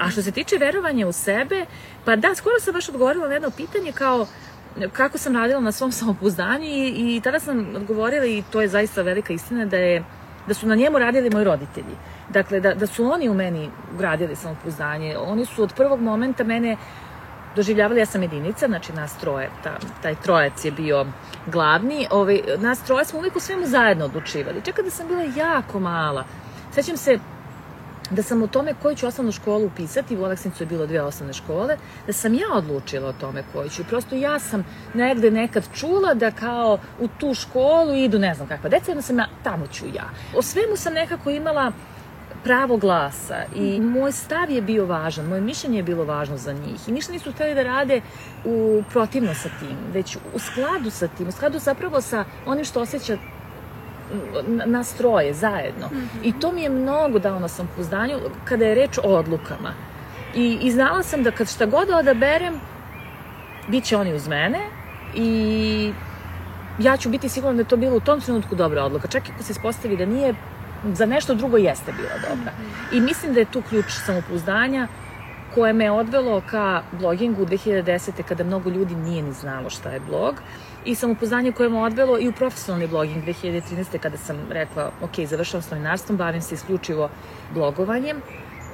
A 0.00 0.10
što 0.10 0.22
se 0.22 0.32
tiče 0.32 0.56
verovanja 0.56 1.06
u 1.06 1.12
sebe, 1.12 1.66
pa 2.04 2.16
da, 2.16 2.34
skoro 2.34 2.60
sam 2.60 2.74
baš 2.74 2.88
odgovorila 2.88 3.28
na 3.28 3.34
jedno 3.34 3.50
pitanje 3.50 3.92
kao 3.92 4.26
kako 4.92 5.18
sam 5.18 5.36
radila 5.36 5.60
na 5.60 5.72
svom 5.72 5.92
samopouzdanju 5.92 6.66
i, 6.66 7.16
i 7.16 7.20
tada 7.20 7.40
sam 7.40 7.66
odgovorila 7.76 8.26
i 8.26 8.42
to 8.52 8.60
je 8.60 8.68
zaista 8.68 9.02
velika 9.02 9.32
istina 9.32 9.64
da 9.64 9.76
je 9.76 10.04
da 10.46 10.54
su 10.54 10.66
na 10.66 10.74
njemu 10.74 10.98
radili 10.98 11.30
moji 11.30 11.44
roditelji. 11.44 11.96
Dakle, 12.28 12.60
da, 12.60 12.74
da 12.74 12.86
su 12.86 13.04
oni 13.04 13.28
u 13.28 13.34
meni 13.34 13.70
gradili 13.98 14.36
samopouzdanje. 14.36 15.16
Oni 15.18 15.44
su 15.44 15.62
od 15.62 15.72
prvog 15.76 16.00
momenta 16.00 16.44
mene 16.44 16.76
doživljavali, 17.56 18.00
ja 18.00 18.06
sam 18.06 18.22
jedinica, 18.22 18.66
znači 18.66 18.92
nas 18.92 19.18
troje, 19.18 19.50
ta, 19.62 19.78
taj 20.02 20.14
trojac 20.14 20.64
je 20.64 20.70
bio 20.70 21.06
glavni, 21.46 22.06
ovaj, 22.10 22.40
nas 22.58 22.82
troje 22.82 23.04
smo 23.04 23.18
uvijek 23.18 23.36
u 23.36 23.40
svemu 23.40 23.66
zajedno 23.66 24.04
odlučivali. 24.04 24.62
Čekaj 24.64 24.84
da 24.84 24.90
sam 24.90 25.08
bila 25.08 25.22
jako 25.36 25.80
mala. 25.80 26.24
Sećam 26.72 26.96
se 26.96 27.18
da 28.10 28.22
sam 28.22 28.42
o 28.42 28.46
tome 28.46 28.74
koju 28.82 28.96
ću 28.96 29.06
osnovnu 29.06 29.32
školu 29.32 29.66
upisati, 29.66 30.16
u 30.16 30.24
Aleksincu 30.24 30.62
je 30.62 30.66
bilo 30.66 30.86
dve 30.86 31.02
osnovne 31.02 31.32
škole, 31.32 31.76
da 32.06 32.12
sam 32.12 32.34
ja 32.34 32.46
odlučila 32.54 33.08
o 33.08 33.12
tome 33.12 33.42
koju 33.52 33.68
ću. 33.68 33.84
Prosto 33.84 34.14
ja 34.14 34.38
sam 34.38 34.64
negde 34.94 35.30
nekad 35.30 35.64
čula 35.74 36.14
da 36.14 36.30
kao 36.30 36.78
u 37.00 37.08
tu 37.08 37.34
školu 37.34 37.94
idu 37.94 38.18
ne 38.18 38.34
znam 38.34 38.48
kakva 38.48 38.70
deca, 38.70 38.90
jedno 38.90 39.02
sam 39.02 39.18
ja, 39.18 39.26
tamo 39.44 39.66
ću 39.66 39.84
ja. 39.94 40.10
O 40.36 40.42
svemu 40.42 40.76
sam 40.76 40.92
nekako 40.92 41.30
imala 41.30 41.72
pravo 42.46 42.76
glasa 42.76 43.42
i 43.54 43.80
moj 43.80 44.12
stav 44.12 44.50
je 44.50 44.62
bio 44.62 44.86
važan, 44.86 45.26
moje 45.26 45.40
mišljenje 45.40 45.78
je 45.78 45.82
bilo 45.82 46.04
važno 46.04 46.36
za 46.36 46.52
njih 46.52 46.88
i 46.88 46.92
ništa 46.92 47.12
nisu 47.12 47.32
hteli 47.32 47.54
da 47.54 47.62
rade 47.62 48.00
u 48.44 48.82
protivno 48.92 49.34
sa 49.34 49.48
tim, 49.58 49.76
već 49.92 50.16
u 50.34 50.38
skladu 50.38 50.90
sa 50.90 51.08
tim, 51.08 51.28
u 51.28 51.32
skladu 51.32 51.58
zapravo 51.58 52.00
sa 52.00 52.24
onim 52.46 52.64
što 52.64 52.80
osjeća 52.80 53.16
nas 54.66 54.94
troje 54.94 55.34
zajedno. 55.34 55.86
Mm 55.86 55.96
-hmm. 55.96 56.28
I 56.28 56.40
to 56.40 56.52
mi 56.52 56.62
je 56.62 56.68
mnogo 56.70 57.18
dao 57.18 57.40
na 57.40 57.48
samopouzdanju 57.48 58.18
kada 58.44 58.66
je 58.66 58.74
reč 58.74 58.98
o 58.98 59.16
odlukama. 59.16 59.72
I, 60.34 60.58
I 60.62 60.72
znala 60.72 61.02
sam 61.02 61.22
da 61.22 61.30
kad 61.30 61.50
šta 61.50 61.66
god 61.66 61.90
odaberem, 61.90 62.60
bit 63.68 63.84
će 63.84 63.96
oni 63.96 64.14
uz 64.14 64.28
mene 64.28 64.60
i 65.14 65.92
ja 66.78 66.96
ću 66.96 67.08
biti 67.08 67.28
sigurna 67.28 67.56
da 67.56 67.60
je 67.60 67.68
to 67.68 67.76
bilo 67.76 67.96
u 67.96 68.00
tom 68.00 68.20
trenutku 68.20 68.54
dobra 68.54 68.84
odluka. 68.84 69.08
Čak 69.08 69.28
i 69.28 69.32
ako 69.34 69.42
se 69.42 69.52
ispostavi 69.52 69.96
da 69.96 70.06
nije, 70.06 70.34
za 70.94 71.06
nešto 71.06 71.34
drugo 71.34 71.56
jeste 71.56 71.92
bila 71.92 72.14
dobra. 72.28 72.52
I 72.92 73.00
mislim 73.00 73.34
da 73.34 73.40
je 73.40 73.50
tu 73.52 73.62
ključ 73.68 73.86
samopouzdanja 74.06 74.88
koje 75.54 75.72
me 75.72 75.90
odvelo 75.90 76.42
ka 76.50 76.82
blogingu 76.92 77.46
2010. 77.46 78.22
kada 78.22 78.44
mnogo 78.44 78.70
ljudi 78.70 78.94
nije 78.94 79.22
ni 79.22 79.32
znalo 79.32 79.70
šta 79.70 79.90
je 79.90 80.00
blog 80.00 80.34
i 80.84 80.94
samopouzdanje 80.94 81.52
koje 81.52 81.68
me 81.68 81.82
odvelo 81.82 82.18
i 82.18 82.28
u 82.28 82.32
profesionalni 82.32 82.86
blogging 82.86 83.24
2013. 83.24 83.98
kada 83.98 84.16
sam 84.16 84.36
rekla, 84.50 84.90
ok, 85.02 85.26
završavam 85.26 85.62
s 85.62 85.70
novinarstvom, 85.70 86.18
bavim 86.18 86.42
se 86.42 86.54
isključivo 86.54 87.08
blogovanjem 87.54 88.20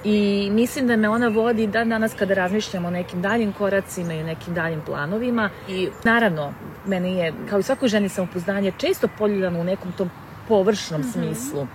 i 0.05 0.49
mislim 0.53 0.87
da 0.87 0.97
me 0.97 1.09
ona 1.09 1.29
vodi 1.29 1.67
dan 1.67 1.89
danas 1.89 2.15
kada 2.19 2.35
razmišljamo 2.35 2.89
o 2.89 2.91
nekim 2.91 3.23
daljim 3.23 3.53
koracima 3.53 4.15
i 4.15 4.21
o 4.21 4.27
nekim 4.27 4.55
daljim 4.55 4.81
planovima 4.87 5.51
i 5.69 5.89
naravno, 6.05 6.53
meni 6.87 7.17
je, 7.17 7.33
kao 7.51 7.59
i 7.59 7.63
svakoj 7.63 7.89
ženi 7.89 8.09
samopouzdanje, 8.09 8.73
često 8.79 9.09
poljuljano 9.19 9.61
u 9.61 9.65
nekom 9.65 9.93
tom 9.93 10.11
površnom 10.49 11.01
mm 11.01 11.05
-hmm. 11.05 11.13
smislu 11.13 11.67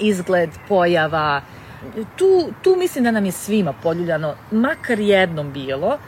izgled, 0.00 0.50
pojava, 0.68 1.42
tu, 2.16 2.52
tu 2.62 2.76
mislim 2.78 3.04
da 3.04 3.10
nam 3.10 3.24
je 3.24 3.32
svima 3.32 3.72
poljuljano, 3.72 4.34
makar 4.50 5.00
jednom 5.00 5.52
bilo, 5.52 5.98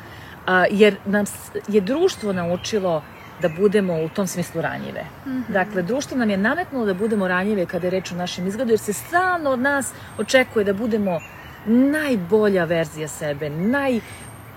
a, 0.46 0.64
jer 0.70 0.96
nam 1.04 1.24
je 1.68 1.80
društvo 1.80 2.32
naučilo 2.32 3.02
da 3.42 3.48
budemo 3.48 4.02
u 4.02 4.08
tom 4.08 4.26
smislu 4.26 4.60
ranjive. 4.60 5.04
Mm 5.26 5.30
-hmm. 5.30 5.52
Dakle, 5.52 5.82
društvo 5.82 6.16
nam 6.16 6.30
je 6.30 6.36
nametnulo 6.36 6.86
da 6.86 6.94
budemo 6.94 7.28
ranjive 7.28 7.66
kada 7.66 7.86
je 7.86 7.90
reč 7.90 8.12
o 8.12 8.16
našem 8.16 8.46
izgledu, 8.46 8.72
jer 8.72 8.78
se 8.78 8.92
stalno 8.92 9.50
od 9.50 9.60
nas 9.60 9.92
očekuje 10.18 10.64
da 10.64 10.72
budemo 10.72 11.20
najbolja 11.66 12.64
verzija 12.64 13.08
sebe, 13.08 13.50
naj, 13.50 14.00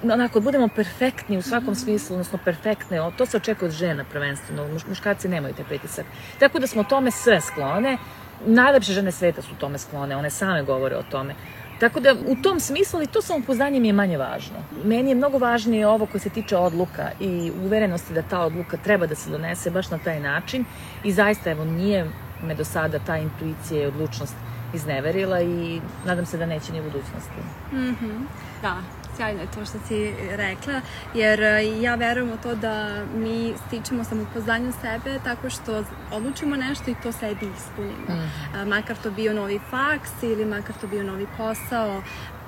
onako, 0.03 0.39
budemo 0.39 0.67
perfektni 0.67 1.37
u 1.37 1.41
svakom 1.41 1.67
mm 1.67 1.71
-hmm. 1.71 1.83
smislu, 1.83 2.13
odnosno 2.13 2.39
perfektne, 2.45 3.11
to 3.17 3.25
se 3.25 3.37
očekuje 3.37 3.69
od 3.69 3.75
žena 3.75 4.05
prvenstveno, 4.11 4.67
muškarci 4.89 5.27
nemaju 5.27 5.53
te 5.53 5.63
pritisak. 5.63 6.05
Tako 6.39 6.59
da 6.59 6.67
smo 6.67 6.83
tome 6.83 7.11
sve 7.11 7.41
sklone, 7.41 7.97
najlepše 8.45 8.93
žene 8.93 9.11
sveta 9.11 9.41
su 9.41 9.55
tome 9.59 9.77
sklone, 9.77 10.15
one 10.15 10.29
same 10.29 10.63
govore 10.63 10.95
o 10.95 11.03
tome. 11.03 11.35
Tako 11.79 11.99
da 11.99 12.13
u 12.27 12.35
tom 12.43 12.59
smislu 12.59 13.01
i 13.01 13.07
to 13.07 13.21
samopouzdanje 13.21 13.79
mi 13.79 13.87
je 13.87 13.93
manje 13.93 14.17
važno. 14.17 14.57
Meni 14.83 15.11
je 15.11 15.15
mnogo 15.15 15.37
važnije 15.37 15.87
ovo 15.87 16.05
koje 16.05 16.21
se 16.21 16.29
tiče 16.29 16.57
odluka 16.57 17.11
i 17.19 17.51
uverenosti 17.63 18.13
da 18.13 18.21
ta 18.21 18.39
odluka 18.39 18.77
treba 18.77 19.07
da 19.07 19.15
se 19.15 19.29
donese 19.29 19.71
baš 19.71 19.91
na 19.91 19.97
taj 19.97 20.19
način 20.19 20.65
i 21.03 21.11
zaista 21.11 21.51
evo 21.51 21.65
nije 21.65 22.05
me 22.43 22.55
do 22.55 22.65
sada 22.65 22.99
ta 22.99 23.17
intuicija 23.17 23.83
i 23.83 23.85
odlučnost 23.85 24.35
izneverila 24.73 25.41
i 25.41 25.81
nadam 26.05 26.25
se 26.25 26.37
da 26.37 26.45
neće 26.45 26.73
ni 26.73 26.79
u 26.79 26.83
budućnosti. 26.83 27.41
Mm 27.71 27.77
-hmm. 27.77 28.25
Da, 28.61 28.77
sjajno 29.19 29.41
je 29.41 29.51
to 29.51 29.65
što 29.65 29.77
si 29.87 30.13
rekla, 30.29 30.81
jer 31.13 31.43
e, 31.43 31.81
ja 31.81 31.95
verujem 31.95 32.31
u 32.31 32.37
to 32.37 32.55
da 32.55 33.05
mi 33.15 33.53
stičemo 33.67 34.03
samopouzdanje 34.03 34.69
u 34.69 34.71
sebe 34.71 35.19
tako 35.23 35.49
što 35.49 35.83
odlučimo 36.11 36.55
nešto 36.55 36.91
i 36.91 36.95
to 37.03 37.11
sebi 37.11 37.49
ispunimo. 37.57 38.07
Mm. 38.09 38.69
Makar 38.69 38.95
to 39.03 39.11
bio 39.11 39.33
novi 39.33 39.59
faks 39.69 40.23
ili 40.23 40.45
makar 40.45 40.75
to 40.81 40.87
bio 40.87 41.03
novi 41.03 41.27
posao, 41.37 42.01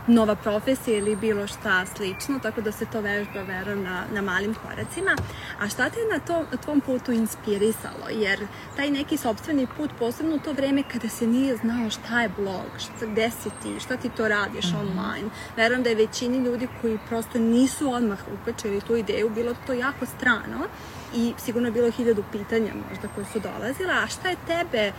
nova 0.07 0.35
profesija 0.35 0.97
ili 0.97 1.15
bilo 1.15 1.47
šta 1.47 1.85
slično, 1.85 2.39
tako 2.39 2.61
da 2.61 2.71
se 2.71 2.85
to 2.85 3.01
vežba, 3.01 3.41
verujem, 3.41 3.83
na, 3.83 4.03
na 4.13 4.21
malim 4.21 4.55
koracima. 4.55 5.15
A 5.59 5.69
šta 5.69 5.89
te 5.89 5.99
na, 6.11 6.19
to, 6.19 6.45
na 6.51 6.57
tvom 6.57 6.81
putu 6.81 7.11
inspirisalo? 7.11 8.09
Jer 8.11 8.47
taj 8.75 8.91
neki 8.91 9.17
sobstveni 9.17 9.67
put, 9.77 9.91
posebno 9.99 10.35
u 10.35 10.39
to 10.39 10.53
vreme 10.53 10.83
kada 10.83 11.09
se 11.09 11.27
nije 11.27 11.57
znao 11.57 11.89
šta 11.89 12.21
je 12.21 12.29
blog, 12.37 12.65
šta, 12.79 13.05
gde 13.05 13.31
si 13.31 13.49
ti, 13.63 13.79
šta 13.79 13.97
ti 13.97 14.09
to 14.09 14.27
radiš 14.27 14.65
mm 14.65 14.75
-hmm. 14.75 14.79
online. 14.79 15.29
Verujem 15.57 15.83
da 15.83 15.89
je 15.89 15.95
većini 15.95 16.37
ljudi 16.37 16.67
koji 16.81 16.99
prosto 17.07 17.39
nisu 17.39 17.93
odmah 17.93 18.19
ukačili 18.41 18.81
tu 18.81 18.95
ideju, 18.95 19.29
bilo 19.29 19.55
to 19.67 19.73
jako 19.73 20.05
strano 20.05 20.67
i 21.15 21.33
sigurno 21.37 21.67
je 21.67 21.71
bilo 21.71 21.91
hiljadu 21.91 22.23
pitanja 22.31 22.73
možda 22.89 23.07
koje 23.15 23.25
su 23.25 23.39
dolazila, 23.39 23.93
a 23.93 24.07
šta 24.07 24.29
je 24.29 24.35
tebe 24.47 24.91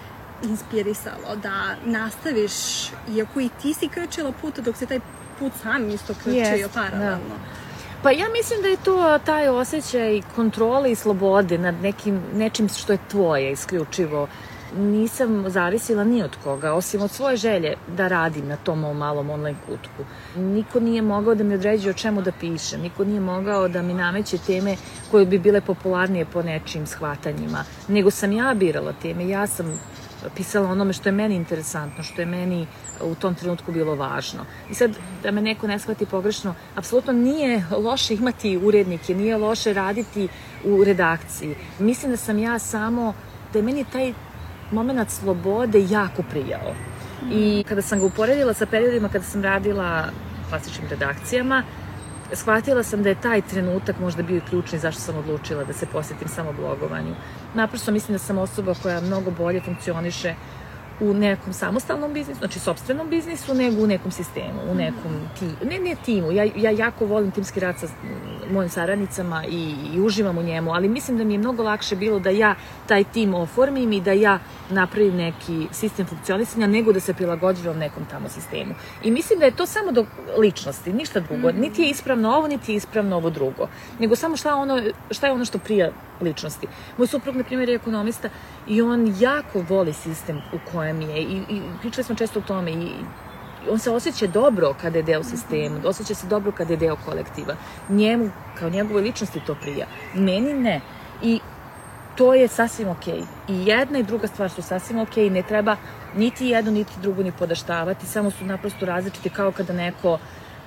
inspirisalo 0.42 1.36
da 1.42 1.74
nastaviš, 1.84 2.52
iako 3.16 3.40
i 3.40 3.48
ti 3.62 3.74
si 3.74 3.88
krčila 3.88 4.32
put, 4.40 4.58
dok 4.58 4.76
se 4.76 4.86
taj 4.86 5.00
put 5.38 5.52
sam 5.62 5.90
isto 5.90 6.14
krčio 6.14 6.32
yes, 6.32 6.68
paralelno? 6.74 7.18
Da. 7.28 7.62
Pa 8.02 8.10
ja 8.10 8.26
mislim 8.32 8.62
da 8.62 8.68
je 8.68 8.76
to 8.76 9.18
taj 9.24 9.48
osjećaj 9.48 10.22
kontrole 10.36 10.92
i 10.92 10.94
slobode 10.94 11.58
nad 11.58 11.74
nekim, 11.82 12.22
nečim 12.34 12.68
što 12.68 12.92
je 12.92 12.98
tvoje 13.10 13.52
isključivo. 13.52 14.28
Nisam 14.76 15.44
zavisila 15.50 16.04
ni 16.04 16.22
od 16.22 16.36
koga, 16.44 16.72
osim 16.72 17.02
od 17.02 17.10
svoje 17.10 17.36
želje 17.36 17.74
da 17.96 18.08
radim 18.08 18.48
na 18.48 18.56
tom 18.56 18.80
mom 18.80 18.96
malom 18.96 19.30
online 19.30 19.58
kutku. 19.66 20.04
Niko 20.36 20.80
nije 20.80 21.02
mogao 21.02 21.34
da 21.34 21.44
mi 21.44 21.54
određuje 21.54 21.90
o 21.90 21.98
čemu 21.98 22.22
da 22.22 22.32
pišem, 22.32 22.80
niko 22.80 23.04
nije 23.04 23.20
mogao 23.20 23.68
da 23.68 23.82
mi 23.82 23.94
nameće 23.94 24.38
teme 24.38 24.76
koje 25.10 25.26
bi 25.26 25.38
bile 25.38 25.60
popularnije 25.60 26.24
po 26.24 26.42
nečim 26.42 26.86
shvatanjima, 26.86 27.64
nego 27.88 28.10
sam 28.10 28.32
ja 28.32 28.54
birala 28.54 28.92
teme, 29.02 29.28
ja 29.28 29.46
sam 29.46 29.80
pisala 30.36 30.70
onome 30.70 30.92
što 30.92 31.08
je 31.08 31.12
meni 31.12 31.34
interesantno, 31.34 32.04
što 32.04 32.22
je 32.22 32.26
meni 32.26 32.66
u 33.00 33.14
tom 33.14 33.34
trenutku 33.34 33.72
bilo 33.72 33.94
važno. 33.94 34.44
I 34.70 34.74
sad, 34.74 34.90
da 35.22 35.30
me 35.30 35.42
neko 35.42 35.66
ne 35.66 35.78
shvati 35.78 36.06
pogrešno, 36.06 36.54
apsolutno 36.76 37.12
nije 37.12 37.64
loše 37.70 38.14
imati 38.14 38.56
urednike, 38.56 39.14
nije 39.14 39.36
loše 39.36 39.72
raditi 39.72 40.28
u 40.64 40.84
redakciji. 40.84 41.54
Mislim 41.78 42.10
da 42.10 42.16
sam 42.16 42.38
ja 42.38 42.58
samo, 42.58 43.14
da 43.52 43.58
je 43.58 43.62
meni 43.62 43.84
taj 43.92 44.12
moment 44.70 45.10
slobode 45.10 45.86
jako 45.90 46.22
prijao. 46.22 46.74
I 47.32 47.64
kada 47.68 47.82
sam 47.82 47.98
ga 47.98 48.06
uporedila 48.06 48.54
sa 48.54 48.66
periodima 48.66 49.08
kada 49.08 49.24
sam 49.24 49.42
radila 49.42 50.08
klasičnim 50.48 50.88
redakcijama, 50.88 51.62
shvatila 52.32 52.82
sam 52.82 53.02
da 53.02 53.08
je 53.08 53.20
taj 53.20 53.42
trenutak 53.42 53.98
možda 53.98 54.22
bio 54.22 54.40
ključni 54.50 54.78
zašto 54.78 55.00
sam 55.00 55.16
odlučila 55.18 55.64
da 55.64 55.72
se 55.72 55.86
posvetim 55.86 56.28
samo 56.28 56.52
blogovanju. 56.52 57.14
Naprosto 57.54 57.92
mislim 57.92 58.14
da 58.14 58.18
sam 58.18 58.38
osoba 58.38 58.74
koja 58.82 59.00
mnogo 59.00 59.30
bolje 59.30 59.60
funkcioniše 59.60 60.34
u 61.00 61.14
nekom 61.14 61.52
samostalnom 61.52 62.12
biznisu, 62.12 62.38
znači 62.38 62.58
sobstvenom 62.58 63.08
biznisu, 63.08 63.54
nego 63.54 63.82
u 63.82 63.86
nekom 63.86 64.10
sistemu, 64.10 64.60
u 64.70 64.74
nekom 64.74 65.12
timu. 65.38 65.52
Ne, 65.64 65.78
ne 65.78 65.96
timu, 66.04 66.32
ja, 66.32 66.44
ja 66.56 66.70
jako 66.70 67.06
volim 67.06 67.30
timski 67.30 67.60
rad 67.60 67.78
sa 67.78 67.86
mojim 68.50 68.70
saradnicama 68.70 69.44
i, 69.48 69.74
i 69.94 70.00
uživam 70.00 70.38
u 70.38 70.42
njemu, 70.42 70.72
ali 70.72 70.88
mislim 70.88 71.18
da 71.18 71.24
mi 71.24 71.34
je 71.34 71.38
mnogo 71.38 71.62
lakše 71.62 71.96
bilo 71.96 72.18
da 72.18 72.30
ja 72.30 72.54
taj 72.86 73.04
tim 73.04 73.34
oformim 73.34 73.92
i 73.92 74.00
da 74.00 74.12
ja 74.12 74.38
napravim 74.70 75.16
neki 75.16 75.66
sistem 75.72 76.06
funkcionisanja 76.06 76.66
nego 76.66 76.92
da 76.92 77.00
se 77.00 77.14
prilagođavam 77.14 77.78
nekom 77.78 78.04
tamo 78.10 78.28
sistemu. 78.28 78.74
I 79.04 79.10
mislim 79.10 79.38
da 79.38 79.44
je 79.44 79.56
to 79.56 79.66
samo 79.66 79.92
do 79.92 80.06
ličnosti, 80.38 80.92
ništa 80.92 81.20
drugo. 81.20 81.48
Mm 81.48 81.52
-hmm. 81.52 81.60
Niti 81.60 81.82
je 81.82 81.90
ispravno 81.90 82.30
ovo, 82.30 82.48
niti 82.48 82.72
je 82.72 82.76
ispravno 82.76 83.16
ovo 83.16 83.30
drugo. 83.30 83.68
Nego 83.98 84.16
samo 84.16 84.36
šta, 84.36 84.54
ono, 84.54 84.82
šta 85.10 85.26
je 85.26 85.32
ono 85.32 85.44
što 85.44 85.58
prija 85.58 85.90
ličnosti. 86.20 86.66
Moj 86.98 87.06
suprug, 87.06 87.36
na 87.36 87.44
primjer, 87.44 87.68
je 87.68 87.74
ekonomista 87.74 88.28
i 88.66 88.82
on 88.82 89.14
jako 89.20 89.64
voli 89.68 89.92
sistem 89.92 90.42
u 90.52 90.58
kojem 90.72 90.81
je 90.84 91.22
i, 91.22 91.42
i 91.48 91.60
pričali 91.80 92.04
smo 92.04 92.14
često 92.14 92.38
o 92.38 92.42
tome 92.42 92.70
i 92.70 92.88
on 93.70 93.78
se 93.78 93.90
osjeća 93.90 94.26
dobro 94.26 94.74
kada 94.80 94.98
je 94.98 95.02
deo 95.02 95.22
sistema, 95.22 95.80
osjeća 95.84 96.14
se 96.14 96.26
dobro 96.26 96.52
kada 96.52 96.72
je 96.72 96.76
deo 96.76 96.96
kolektiva. 96.96 97.54
Njemu, 97.88 98.30
kao 98.58 98.70
njegove 98.70 99.00
ličnosti 99.00 99.40
to 99.46 99.54
prija. 99.54 99.86
Meni 100.14 100.54
ne. 100.54 100.80
I 101.22 101.40
to 102.16 102.34
je 102.34 102.48
sasvim 102.48 102.88
okej. 102.88 103.14
Okay. 103.14 103.24
I 103.48 103.66
jedna 103.66 103.98
i 103.98 104.02
druga 104.02 104.26
stvar 104.26 104.50
su 104.50 104.62
sasvim 104.62 104.98
okej. 104.98 105.24
Okay. 105.24 105.32
Ne 105.32 105.42
treba 105.42 105.76
niti 106.16 106.46
jedno, 106.46 106.70
niti 106.70 106.92
drugo 107.02 107.22
ni 107.22 107.32
podaštavati. 107.32 108.06
Samo 108.06 108.30
su 108.30 108.44
naprosto 108.44 108.86
različiti 108.86 109.30
kao 109.30 109.52
kada 109.52 109.72
neko 109.72 110.18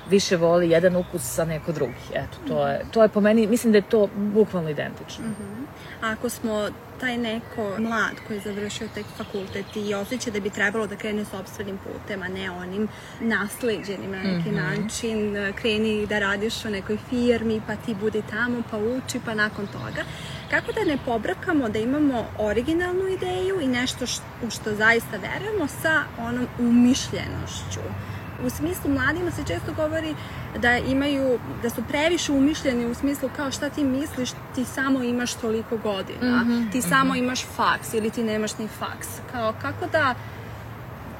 više 0.09 0.37
voli 0.37 0.69
jedan 0.69 0.95
ukus, 0.95 1.39
a 1.39 1.45
neko 1.45 1.71
drugi. 1.71 1.93
Eto, 2.13 2.37
to 2.47 2.67
je, 2.67 2.85
to 2.91 3.03
je 3.03 3.09
po 3.09 3.21
meni, 3.21 3.47
mislim 3.47 3.71
da 3.71 3.77
je 3.77 3.89
to 3.89 4.09
bukvalno 4.15 4.69
identično. 4.69 5.25
Mm 5.25 5.35
-hmm. 5.39 5.65
Ako 6.01 6.29
smo 6.29 6.69
taj 6.99 7.17
neko 7.17 7.75
mlad 7.79 8.15
koji 8.27 8.37
je 8.37 8.41
završio 8.41 8.87
tek 8.93 9.05
fakultet 9.17 9.65
i 9.75 9.93
osjeća 9.93 10.31
da 10.31 10.39
bi 10.39 10.49
trebalo 10.49 10.87
da 10.87 10.95
krene 10.95 11.25
sobstvenim 11.25 11.77
putem, 11.77 12.23
a 12.23 12.27
ne 12.27 12.51
onim 12.51 12.87
nasleđenim 13.19 14.11
na 14.11 14.17
neki 14.17 14.49
mm 14.49 14.55
-hmm. 14.55 14.81
način, 14.81 15.35
kreni 15.55 16.07
da 16.07 16.19
radiš 16.19 16.65
u 16.65 16.69
nekoj 16.69 16.97
firmi, 17.09 17.61
pa 17.67 17.75
ti 17.75 17.95
budi 17.95 18.21
tamo, 18.29 18.63
pa 18.71 18.77
uči, 18.77 19.19
pa 19.25 19.33
nakon 19.33 19.67
toga. 19.67 20.03
Kako 20.49 20.71
da 20.71 20.83
ne 20.83 20.97
pobrakamo 21.05 21.69
da 21.69 21.79
imamo 21.79 22.25
originalnu 22.39 23.07
ideju 23.07 23.61
i 23.61 23.67
nešto 23.67 24.05
što, 24.05 24.23
u 24.47 24.49
što 24.49 24.75
zaista 24.75 25.17
verujemo 25.17 25.67
sa 25.67 26.03
onom 26.19 26.47
umišljenošću? 26.59 28.14
U 28.45 28.49
smislu 28.49 28.91
mladima 28.91 29.31
se 29.31 29.43
često 29.47 29.73
govori 29.73 30.15
da 30.59 30.77
imaju, 30.77 31.39
da 31.61 31.69
su 31.69 31.83
previše 31.87 32.31
umišljeni 32.31 32.85
u 32.85 32.93
smislu 32.93 33.29
kao 33.35 33.51
šta 33.51 33.69
ti 33.69 33.83
misliš, 33.83 34.29
ti 34.55 34.65
samo 34.65 35.03
imaš 35.03 35.33
toliko 35.33 35.77
godina, 35.77 36.43
mm 36.43 36.47
-hmm, 36.47 36.71
ti 36.71 36.77
mm 36.77 36.81
-hmm. 36.81 36.89
samo 36.89 37.15
imaš 37.15 37.45
faks 37.45 37.93
ili 37.93 38.09
ti 38.09 38.23
nemaš 38.23 38.57
ni 38.57 38.67
faks. 38.67 39.07
Kao 39.31 39.53
kako 39.61 39.85
da 39.91 40.15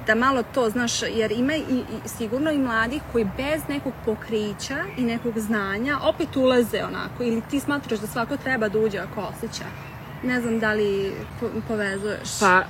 da 0.08 0.16
malo 0.16 0.44
to, 0.44 0.70
znaš, 0.70 1.02
jer 1.02 1.32
ima 1.32 1.56
i, 1.56 1.62
i 2.06 2.08
sigurno 2.08 2.52
i 2.52 2.58
mladih 2.58 3.02
koji 3.12 3.26
bez 3.38 3.62
nekog 3.70 3.94
pokrića 4.06 4.78
i 4.98 5.04
nekog 5.04 5.40
znanja 5.40 6.00
opet 6.04 6.36
ulaze 6.36 6.84
onako, 6.84 7.24
ili 7.24 7.42
ti 7.50 7.60
smatraš 7.60 8.00
da 8.00 8.08
svako 8.08 8.38
treba 8.38 8.70
da 8.70 8.80
uđe 8.80 8.98
ako 8.98 9.22
osjeća. 9.22 9.66
Ne 10.24 10.42
znam 10.42 10.60
da 10.60 10.74
li 10.74 11.14
po, 11.40 11.48
povezuješ. 11.68 12.40
Pa, 12.40 12.64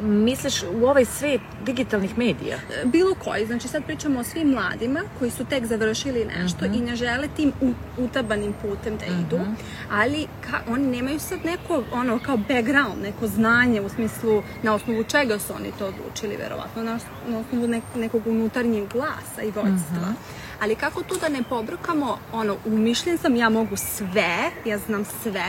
Misliš 0.00 0.62
u 0.62 0.86
ovaj 0.86 1.04
svet 1.04 1.40
digitalnih 1.64 2.18
medija? 2.18 2.58
Bilo 2.84 3.14
koji, 3.14 3.46
znači 3.46 3.68
sad 3.68 3.84
pričamo 3.84 4.20
o 4.20 4.24
svim 4.24 4.48
mladima 4.48 5.00
koji 5.18 5.30
su 5.30 5.44
tek 5.44 5.66
završili 5.66 6.24
nešto 6.24 6.64
uh 6.64 6.70
-huh. 6.70 6.78
i 6.78 6.80
ne 6.80 6.96
žele 6.96 7.28
tim 7.36 7.52
utabanim 7.98 8.54
putem 8.62 8.96
da 8.98 9.04
idu, 9.04 9.36
uh 9.36 9.42
-huh. 9.42 9.54
ali 9.90 10.26
ka, 10.50 10.60
oni 10.68 10.86
nemaju 10.86 11.18
sad 11.18 11.38
neko 11.44 11.82
ono 11.92 12.18
kao 12.18 12.36
background, 12.36 13.02
neko 13.02 13.26
znanje 13.26 13.80
u 13.80 13.88
smislu 13.88 14.42
na 14.62 14.74
osnovu 14.74 15.04
čega 15.04 15.38
su 15.38 15.52
oni 15.54 15.72
to 15.78 15.86
odlučili 15.86 16.36
verovatno, 16.36 16.82
na, 16.82 16.98
na 17.28 17.38
osnovu 17.38 17.68
nek, 17.68 17.84
nekog 17.96 18.26
unutarnjeg 18.26 18.88
glasa 18.92 19.42
i 19.42 19.50
vođstva. 19.50 19.98
Uh 20.00 20.08
-huh 20.08 20.46
ali 20.60 20.74
kako 20.74 21.02
tu 21.02 21.14
da 21.20 21.28
ne 21.28 21.42
pobrkamo, 21.42 22.18
ono, 22.32 22.56
umišljen 22.64 23.18
sam, 23.18 23.36
ja 23.36 23.48
mogu 23.48 23.76
sve, 23.76 24.50
ja 24.64 24.78
znam 24.78 25.04
sve, 25.22 25.46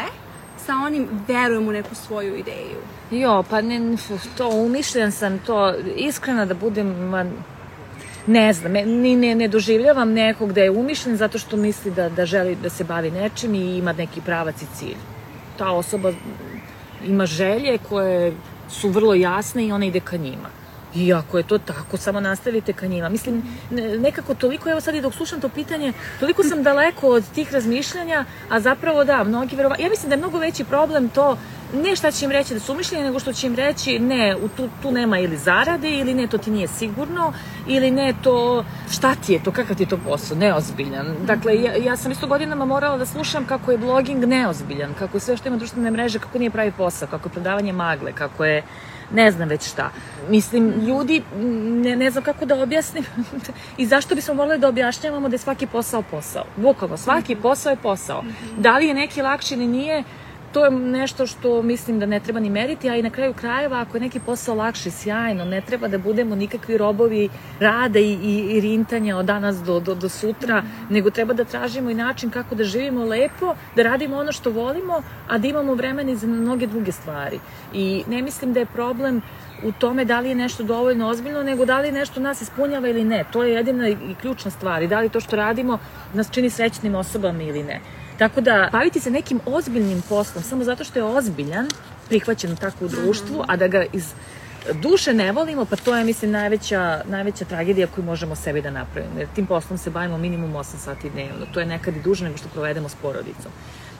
sa 0.65 0.73
onim 0.85 1.07
verujem 1.27 1.67
u 1.67 1.71
neku 1.71 1.95
svoju 1.95 2.35
ideju. 2.35 2.81
Jo, 3.11 3.43
pa 3.49 3.61
ne, 3.61 3.97
to 4.37 4.49
umišljen 4.49 5.11
sam, 5.11 5.39
to 5.39 5.73
iskreno 5.95 6.45
da 6.45 6.53
budem, 6.53 7.11
ne 8.27 8.53
znam, 8.53 8.73
ni 8.73 9.15
ne, 9.15 9.35
ne 9.35 9.47
doživljavam 9.47 10.11
nekog 10.13 10.53
da 10.53 10.61
je 10.61 10.71
umišljen 10.71 11.17
zato 11.17 11.37
što 11.37 11.57
misli 11.57 11.91
da, 11.91 12.09
da 12.09 12.25
želi 12.25 12.55
da 12.55 12.69
se 12.69 12.83
bavi 12.83 13.11
nečim 13.11 13.55
i 13.55 13.77
ima 13.77 13.93
neki 13.93 14.21
pravac 14.21 14.61
i 14.61 14.65
cilj. 14.75 14.97
Ta 15.57 15.71
osoba 15.71 16.13
ima 17.05 17.25
želje 17.25 17.77
koje 17.89 18.33
su 18.69 18.89
vrlo 18.89 19.13
jasne 19.13 19.65
i 19.65 19.71
ona 19.71 19.85
ide 19.85 19.99
ka 19.99 20.17
njima. 20.17 20.49
I 20.95 21.13
ako 21.13 21.37
je 21.37 21.43
to 21.43 21.57
tako, 21.57 21.97
samo 21.97 22.19
nastavite 22.19 22.73
ka 22.73 22.87
njima. 22.87 23.09
Mislim, 23.09 23.43
nekako 23.99 24.35
toliko, 24.35 24.69
evo 24.69 24.81
sad 24.81 24.95
i 24.95 25.01
dok 25.01 25.13
slušam 25.13 25.41
to 25.41 25.49
pitanje, 25.49 25.93
toliko 26.19 26.43
sam 26.43 26.63
daleko 26.63 27.07
od 27.07 27.23
tih 27.35 27.53
razmišljanja, 27.53 28.25
a 28.49 28.59
zapravo 28.59 29.03
da, 29.03 29.23
mnogi 29.23 29.55
verova... 29.55 29.75
Ja 29.79 29.89
mislim 29.89 30.09
da 30.09 30.15
je 30.15 30.19
mnogo 30.19 30.37
veći 30.37 30.63
problem 30.63 31.09
to 31.09 31.37
ne 31.73 31.95
šta 31.95 32.11
će 32.11 32.25
im 32.25 32.31
reći 32.31 32.53
da 32.53 32.59
su 32.59 32.73
umišljeni, 32.73 33.03
nego 33.03 33.19
što 33.19 33.33
će 33.33 33.47
im 33.47 33.55
reći 33.55 33.99
ne, 33.99 34.35
tu, 34.57 34.69
tu 34.81 34.91
nema 34.91 35.19
ili 35.19 35.37
zarade, 35.37 35.89
ili 35.89 36.13
ne, 36.13 36.27
to 36.27 36.37
ti 36.37 36.51
nije 36.51 36.67
sigurno, 36.67 37.33
ili 37.67 37.91
ne, 37.91 38.13
to, 38.23 38.65
šta 38.91 39.15
ti 39.15 39.33
je 39.33 39.43
to, 39.43 39.51
kakav 39.51 39.75
ti 39.75 39.83
je 39.83 39.89
to 39.89 39.97
posao, 39.97 40.37
neozbiljan. 40.37 41.15
Dakle, 41.25 41.61
ja, 41.61 41.75
ja 41.75 41.97
sam 41.97 42.11
isto 42.11 42.27
godinama 42.27 42.65
morala 42.65 42.97
da 42.97 43.05
slušam 43.05 43.45
kako 43.45 43.71
je 43.71 43.77
blogging 43.77 44.25
neozbiljan, 44.25 44.93
kako 44.99 45.17
je 45.17 45.21
sve 45.21 45.37
što 45.37 45.47
ima 45.47 45.57
društvene 45.57 45.91
mreže, 45.91 46.19
kako 46.19 46.39
nije 46.39 46.51
pravi 46.51 46.71
posao, 46.71 47.07
kako 47.07 47.27
je 47.27 47.33
prodavanje 47.33 47.73
magle, 47.73 48.13
kako 48.13 48.45
je 48.45 48.63
ne 49.13 49.31
znam 49.31 49.49
već 49.49 49.67
šta. 49.67 49.91
Mislim, 50.29 50.73
ljudi, 50.87 51.21
ne, 51.83 51.95
ne 51.95 52.11
znam 52.11 52.23
kako 52.23 52.45
da 52.45 52.61
objasnim 52.61 53.05
i 53.77 53.85
zašto 53.85 54.15
bismo 54.15 54.33
morali 54.33 54.59
da 54.59 54.67
objašnjavamo 54.67 55.29
da 55.29 55.33
je 55.33 55.39
svaki 55.39 55.67
posao 55.67 56.01
posao. 56.01 56.43
Bukvalno, 56.55 56.97
svaki 56.97 57.35
posao 57.35 57.69
je 57.69 57.75
posao. 57.75 58.23
Da 58.57 58.77
li 58.77 58.87
je 58.87 58.93
neki 58.93 59.21
lakši 59.21 59.53
ili 59.53 59.67
nije, 59.67 60.03
to 60.57 60.65
je 60.65 60.71
nešto 60.71 61.27
što 61.27 61.61
mislim 61.61 61.99
da 61.99 62.05
ne 62.05 62.19
treba 62.19 62.39
ni 62.39 62.49
meriti, 62.49 62.89
a 62.89 62.95
i 62.95 63.01
na 63.01 63.09
kraju 63.09 63.33
krajeva 63.33 63.81
ako 63.81 63.97
je 63.97 64.01
neki 64.01 64.19
posao 64.19 64.55
lakši, 64.55 64.91
sjajno, 64.91 65.45
ne 65.45 65.61
treba 65.61 65.87
da 65.87 65.97
budemo 65.97 66.35
nikakvi 66.35 66.77
robovi 66.77 67.29
rada 67.59 67.99
i, 67.99 68.13
i, 68.13 68.37
i 68.51 68.61
rintanja 68.61 69.17
od 69.17 69.25
danas 69.25 69.61
do, 69.63 69.79
do, 69.79 69.95
do 69.95 70.09
sutra, 70.09 70.63
nego 70.89 71.09
treba 71.09 71.33
da 71.33 71.45
tražimo 71.45 71.89
i 71.89 71.93
način 71.93 72.29
kako 72.29 72.55
da 72.55 72.63
živimo 72.63 73.05
lepo, 73.05 73.53
da 73.75 73.83
radimo 73.83 74.17
ono 74.17 74.31
što 74.31 74.51
volimo, 74.51 75.01
a 75.27 75.37
da 75.37 75.47
imamo 75.47 75.75
vremena 75.75 76.11
i 76.11 76.15
za 76.15 76.27
mnoge 76.27 76.67
druge 76.67 76.91
stvari. 76.91 77.39
I 77.73 78.03
ne 78.07 78.21
mislim 78.21 78.53
da 78.53 78.59
je 78.59 78.65
problem 78.65 79.21
u 79.63 79.71
tome 79.71 80.05
da 80.05 80.19
li 80.19 80.29
je 80.29 80.35
nešto 80.35 80.63
dovoljno 80.63 81.09
ozbiljno, 81.09 81.43
nego 81.43 81.65
da 81.65 81.79
li 81.79 81.91
nešto 81.91 82.19
nas 82.19 82.41
ispunjava 82.41 82.87
ili 82.87 83.03
ne. 83.03 83.23
To 83.31 83.43
je 83.43 83.53
jedina 83.53 83.89
i 83.89 84.15
ključna 84.21 84.51
stvar. 84.51 84.83
I 84.83 84.87
da 84.87 84.99
li 84.99 85.09
to 85.09 85.19
što 85.19 85.35
radimo 85.35 85.77
nas 86.13 86.31
čini 86.31 86.49
srećnim 86.49 86.95
osobama 86.95 87.43
ili 87.43 87.63
ne. 87.63 87.81
Tako 88.17 88.41
da, 88.41 88.69
baviti 88.71 88.99
se 88.99 89.11
nekim 89.11 89.39
ozbiljnim 89.45 90.03
poslom 90.09 90.43
samo 90.43 90.63
zato 90.63 90.83
što 90.83 90.99
je 90.99 91.03
ozbiljan, 91.03 91.67
prihvaćen 92.07 92.55
tako 92.55 92.85
u 92.85 92.87
društvu, 92.87 93.43
a 93.47 93.57
da 93.57 93.67
ga 93.67 93.85
iz 93.93 94.13
duše 94.73 95.13
ne 95.13 95.31
volimo, 95.31 95.65
pa 95.65 95.75
to 95.75 95.95
je, 95.95 96.03
mislim, 96.03 96.31
najveća, 96.31 97.01
najveća 97.05 97.45
tragedija 97.45 97.87
koju 97.87 98.05
možemo 98.05 98.35
sebi 98.35 98.61
da 98.61 98.71
napravimo. 98.71 99.19
Jer 99.19 99.27
tim 99.35 99.45
poslom 99.45 99.77
se 99.77 99.89
bavimo 99.89 100.17
minimum 100.17 100.53
8 100.53 100.63
sati 100.77 101.09
dnevno. 101.09 101.45
To 101.53 101.59
je 101.59 101.65
nekad 101.65 101.95
i 101.95 102.01
duže 102.01 102.25
nego 102.25 102.37
što 102.37 102.49
provedemo 102.49 102.89
s 102.89 102.95
porodicom. 102.95 103.51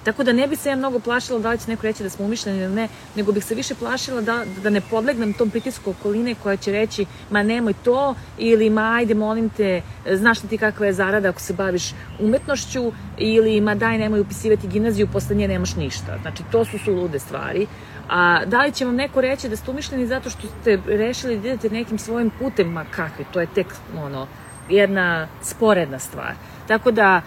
Tako 0.07 0.23
da 0.23 0.33
ne 0.33 0.47
bi 0.47 0.55
se 0.55 0.69
ja 0.69 0.75
mnogo 0.75 0.99
plašila 0.99 1.39
da 1.39 1.51
li 1.51 1.57
će 1.57 1.67
neko 1.67 1.83
reći 1.83 2.03
da 2.03 2.09
smo 2.09 2.25
umišljeni 2.25 2.59
ili 2.59 2.75
ne, 2.75 2.87
nego 3.15 3.31
bih 3.31 3.45
se 3.45 3.55
više 3.55 3.75
plašila 3.75 4.21
da, 4.21 4.45
da 4.63 4.69
ne 4.69 4.81
podlegnem 4.81 5.33
tom 5.33 5.49
pritisku 5.49 5.89
okoline 5.89 6.35
koja 6.43 6.57
će 6.57 6.71
reći 6.71 7.05
ma 7.31 7.43
nemoj 7.43 7.73
to 7.83 8.15
ili 8.37 8.69
ma 8.69 8.93
ajde 8.95 9.13
molim 9.13 9.49
te, 9.49 9.81
znaš 10.11 10.43
li 10.43 10.49
ti 10.49 10.57
kakva 10.57 10.85
je 10.85 10.93
zarada 10.93 11.29
ako 11.29 11.41
se 11.41 11.53
baviš 11.53 11.91
umetnošću 12.19 12.91
ili 13.17 13.61
ma 13.61 13.75
daj 13.75 13.97
nemoj 13.97 14.19
upisivati 14.19 14.67
gimnaziju, 14.67 15.07
posle 15.07 15.35
nje 15.35 15.47
nemaš 15.47 15.75
ništa. 15.75 16.17
Znači 16.21 16.43
to 16.51 16.65
su 16.65 16.79
su 16.79 16.93
lude 16.93 17.19
stvari. 17.19 17.67
A 18.09 18.45
da 18.45 18.63
li 18.63 18.71
će 18.71 18.85
vam 18.85 18.95
neko 18.95 19.21
reći 19.21 19.49
da 19.49 19.55
ste 19.55 19.71
umišljeni 19.71 20.07
zato 20.07 20.29
što 20.29 20.47
ste 20.61 20.79
rešili 20.85 21.39
da 21.39 21.47
idete 21.47 21.69
nekim 21.69 21.99
svojim 21.99 22.31
putem, 22.39 22.67
ma 22.67 22.85
kakvi, 22.91 23.25
to 23.33 23.39
je 23.39 23.47
tek 23.55 23.67
ono, 23.97 24.27
jedna 24.69 25.27
sporedna 25.41 25.99
stvar. 25.99 26.33
Tako 26.67 26.91
da 26.91 27.21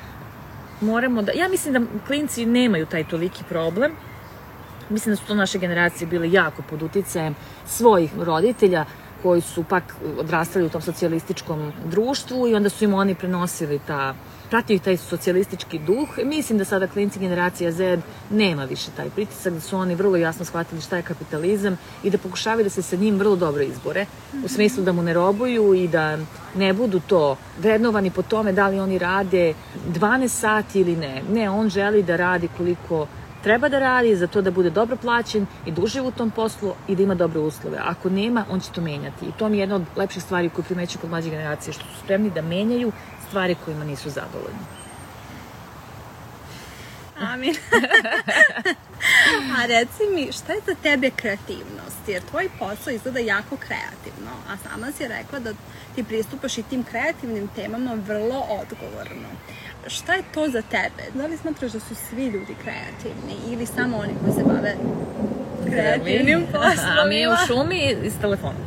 moramo 0.81 1.23
da... 1.23 1.33
Ja 1.33 1.49
mislim 1.49 1.75
da 1.75 1.81
klinci 2.07 2.47
nemaju 2.47 2.87
taj 2.87 3.05
toliki 3.05 3.45
problem. 3.49 3.93
Mislim 4.89 5.13
da 5.13 5.17
su 5.17 5.27
to 5.27 5.35
naše 5.35 5.59
generacije 5.59 6.07
bile 6.07 6.33
jako 6.33 6.63
pod 6.71 6.83
uticajem 6.83 7.35
svojih 7.67 8.11
roditelja 8.19 8.85
koji 9.23 9.41
su 9.41 9.65
pak 9.65 9.85
odrastali 10.19 10.67
u 10.67 10.69
tom 10.69 10.83
socijalističkom 10.83 11.73
društvu 11.85 12.49
i 12.49 12.55
onda 12.55 12.69
su 12.69 12.85
im 12.85 12.95
oni 12.95 13.15
prenosili 13.15 13.81
ta 13.87 14.15
pratio 14.51 14.75
ih 14.75 14.83
taj 14.83 14.97
socijalistički 14.97 15.79
duh. 15.79 16.19
Mislim 16.25 16.59
da 16.59 16.65
sada 16.65 16.87
klinci 16.87 17.19
generacija 17.19 17.73
Z 17.73 17.99
nema 18.31 18.65
više 18.65 18.91
taj 18.97 19.11
pritisak, 19.11 19.53
da 19.53 19.61
su 19.61 19.77
oni 19.77 19.95
vrlo 19.95 20.17
jasno 20.17 20.45
shvatili 20.45 20.81
šta 20.81 20.97
je 20.97 21.03
kapitalizam 21.03 21.79
i 22.03 22.11
da 22.11 22.19
pokušavaju 22.19 22.65
da 22.65 22.71
se 22.71 22.83
sa 22.83 22.97
njim 22.97 23.19
vrlo 23.19 23.37
dobro 23.37 23.63
izbore, 23.63 24.07
u 24.45 24.49
smislu 24.49 24.85
da 24.85 24.93
mu 24.93 25.03
ne 25.03 25.15
robuju 25.15 25.75
i 25.75 25.89
da 25.89 26.19
ne 26.55 26.73
budu 26.73 27.01
to 27.01 27.37
vrednovani 27.59 28.11
po 28.11 28.23
tome 28.23 28.53
da 28.53 28.69
li 28.69 28.81
oni 28.81 28.99
rade 28.99 29.55
12 29.89 30.29
sati 30.29 30.81
ili 30.81 30.97
ne. 30.97 31.23
Ne, 31.33 31.51
on 31.51 31.69
želi 31.69 32.03
da 32.03 32.17
radi 32.17 32.49
koliko 32.57 33.07
treba 33.43 33.69
da 33.69 33.79
radi 33.79 34.17
za 34.17 34.27
to 34.27 34.43
da 34.43 34.51
bude 34.51 34.71
dobro 34.71 34.97
plaćen 34.97 35.47
i 35.67 35.73
uživa 35.77 36.09
u 36.09 36.11
tom 36.11 36.31
poslu 36.31 36.75
i 36.89 36.97
da 36.97 37.03
ima 37.03 37.15
dobre 37.15 37.39
uslove. 37.39 37.79
Ako 37.83 38.11
nema, 38.11 38.45
on 38.51 38.61
će 38.61 38.71
to 38.71 38.81
menjati. 38.81 39.27
I 39.27 39.33
to 39.39 39.49
mi 39.49 39.57
je 39.57 39.61
jedna 39.61 39.77
od 39.77 39.83
lepših 39.97 40.23
stvari 40.23 40.49
koju 40.49 40.65
primeću 40.65 40.99
kod 40.99 41.11
mlađe 41.11 41.31
generacije, 41.31 41.73
što 41.73 41.85
su 41.85 42.01
spremni 42.05 42.31
da 42.31 42.43
menjaju 42.43 42.93
stvari 43.29 43.57
kojima 43.65 43.85
nisu 43.85 44.11
zadovoljni. 44.11 44.59
Amin. 47.21 47.55
a 49.59 49.67
reci 49.67 50.03
mi, 50.15 50.33
šta 50.33 50.53
je 50.53 50.61
za 50.67 50.75
tebe 50.83 51.11
kreativnost? 52.01 52.09
Jer 52.09 52.23
tvoj 52.23 52.49
posao 52.59 52.93
izgleda 52.93 53.19
jako 53.19 53.57
kreativno, 53.57 54.31
a 54.49 54.57
sama 54.57 54.93
si 54.93 55.09
rekla 55.09 55.39
da 55.39 55.53
ti 55.95 56.05
pristupaš 56.05 56.59
i 56.59 56.63
tim 56.63 56.85
kreativnim 56.85 57.49
temama 57.57 57.97
vrlo 58.07 58.45
odgovorno. 58.51 59.29
Šta 59.87 60.15
je 60.15 60.23
to 60.35 60.49
za 60.49 60.63
tebe? 60.63 61.03
Da 61.15 61.27
li 61.27 61.37
smatraš 61.37 61.73
da 61.73 61.81
su 61.81 61.95
svi 61.95 62.27
ljudi 62.27 62.55
kreativni 62.63 63.53
ili 63.53 63.67
samo 63.67 63.97
oni 63.97 64.13
koji 64.21 64.33
se 64.33 64.43
bave 64.45 64.75
kreativnim 65.71 66.47
poslovima? 66.53 67.01
A 67.03 67.09
mi 67.09 67.27
u 67.27 67.37
šumi 67.47 67.97
iz 68.03 68.13
telefona. 68.21 68.59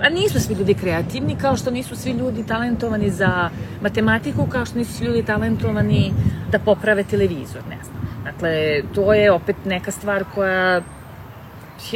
A 0.00 0.08
nisu 0.08 0.40
svi 0.40 0.54
ljudi 0.54 0.74
kreativni, 0.74 1.36
kao 1.36 1.56
što 1.56 1.70
nisu 1.70 1.96
svi 1.96 2.10
ljudi 2.10 2.46
talentovani 2.46 3.10
za 3.10 3.50
matematiku, 3.82 4.46
kao 4.46 4.66
što 4.66 4.78
nisu 4.78 4.92
svi 4.92 5.06
ljudi 5.06 5.22
talentovani 5.22 6.12
da 6.50 6.58
poprave 6.58 7.04
televizor, 7.04 7.62
ne 7.68 7.78
znam. 7.84 8.24
Dakle, 8.24 8.82
to 8.94 9.12
je 9.14 9.32
opet 9.32 9.56
neka 9.64 9.90
stvar 9.90 10.24
koja 10.34 10.82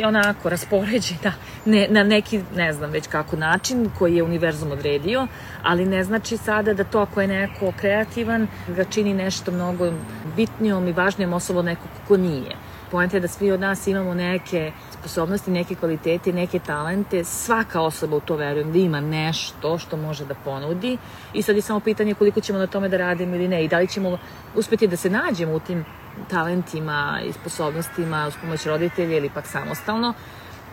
onako 0.05 0.49
raspoređena 0.49 1.33
ne, 1.65 1.87
na 1.91 2.05
neki, 2.05 2.41
ne 2.57 2.73
znam 2.73 2.91
već 2.91 3.07
kako 3.07 3.37
način 3.37 3.91
koji 3.99 4.17
je 4.17 4.23
univerzum 4.23 4.73
odredio, 4.73 5.27
ali 5.63 5.87
ne 5.87 6.05
znači 6.05 6.37
sada 6.37 6.75
da 6.75 6.85
to 6.85 7.01
ako 7.01 7.21
je 7.21 7.29
neko 7.29 7.73
kreativan 7.77 8.47
ga 8.69 8.85
čini 8.85 9.15
nešto 9.15 9.51
mnogo 9.51 9.93
bitnijom 10.37 10.89
i 10.89 10.93
važnijom 10.93 11.33
osobom 11.33 11.65
nekog 11.65 11.91
ko 12.09 12.17
nije. 12.17 12.57
Poenta 12.91 13.17
je 13.17 13.21
da 13.21 13.29
svi 13.29 13.51
od 13.51 13.61
nas 13.61 13.87
imamo 13.87 14.15
neke 14.15 14.73
sposobnosti, 14.91 15.51
neke 15.51 15.75
kvalitete, 15.75 16.33
neke 16.33 16.59
talente. 16.59 17.25
Svaka 17.25 17.81
osoba 17.81 18.17
u 18.17 18.21
to 18.21 18.37
verujem 18.37 18.73
da 18.73 18.79
ima 18.79 19.01
nešto 19.01 19.79
što 19.79 19.97
može 19.97 20.25
da 20.25 20.35
ponudi 20.35 20.99
i 21.33 21.43
sad 21.43 21.57
je 21.57 21.63
samo 21.63 21.81
pitanje 21.81 22.15
koliko 22.15 22.41
ćemo 22.41 22.59
na 22.59 22.67
tome 22.67 22.89
da 22.89 22.97
radimo 22.97 23.35
ili 23.35 23.49
ne 23.49 23.65
i 23.65 23.69
da 23.69 23.79
li 23.79 23.89
ćemo 23.89 24.19
uspeti 24.55 24.87
da 24.87 24.97
se 24.97 25.11
nađemo 25.11 25.55
u 25.55 25.61
tim 25.61 25.85
talentima 26.29 27.21
i 27.25 27.33
sposobnostima 27.33 28.27
uz 28.29 28.35
pomoć 28.41 28.67
roditelja 28.67 29.17
ili 29.17 29.31
pak 29.31 29.47
samostalno. 29.47 30.15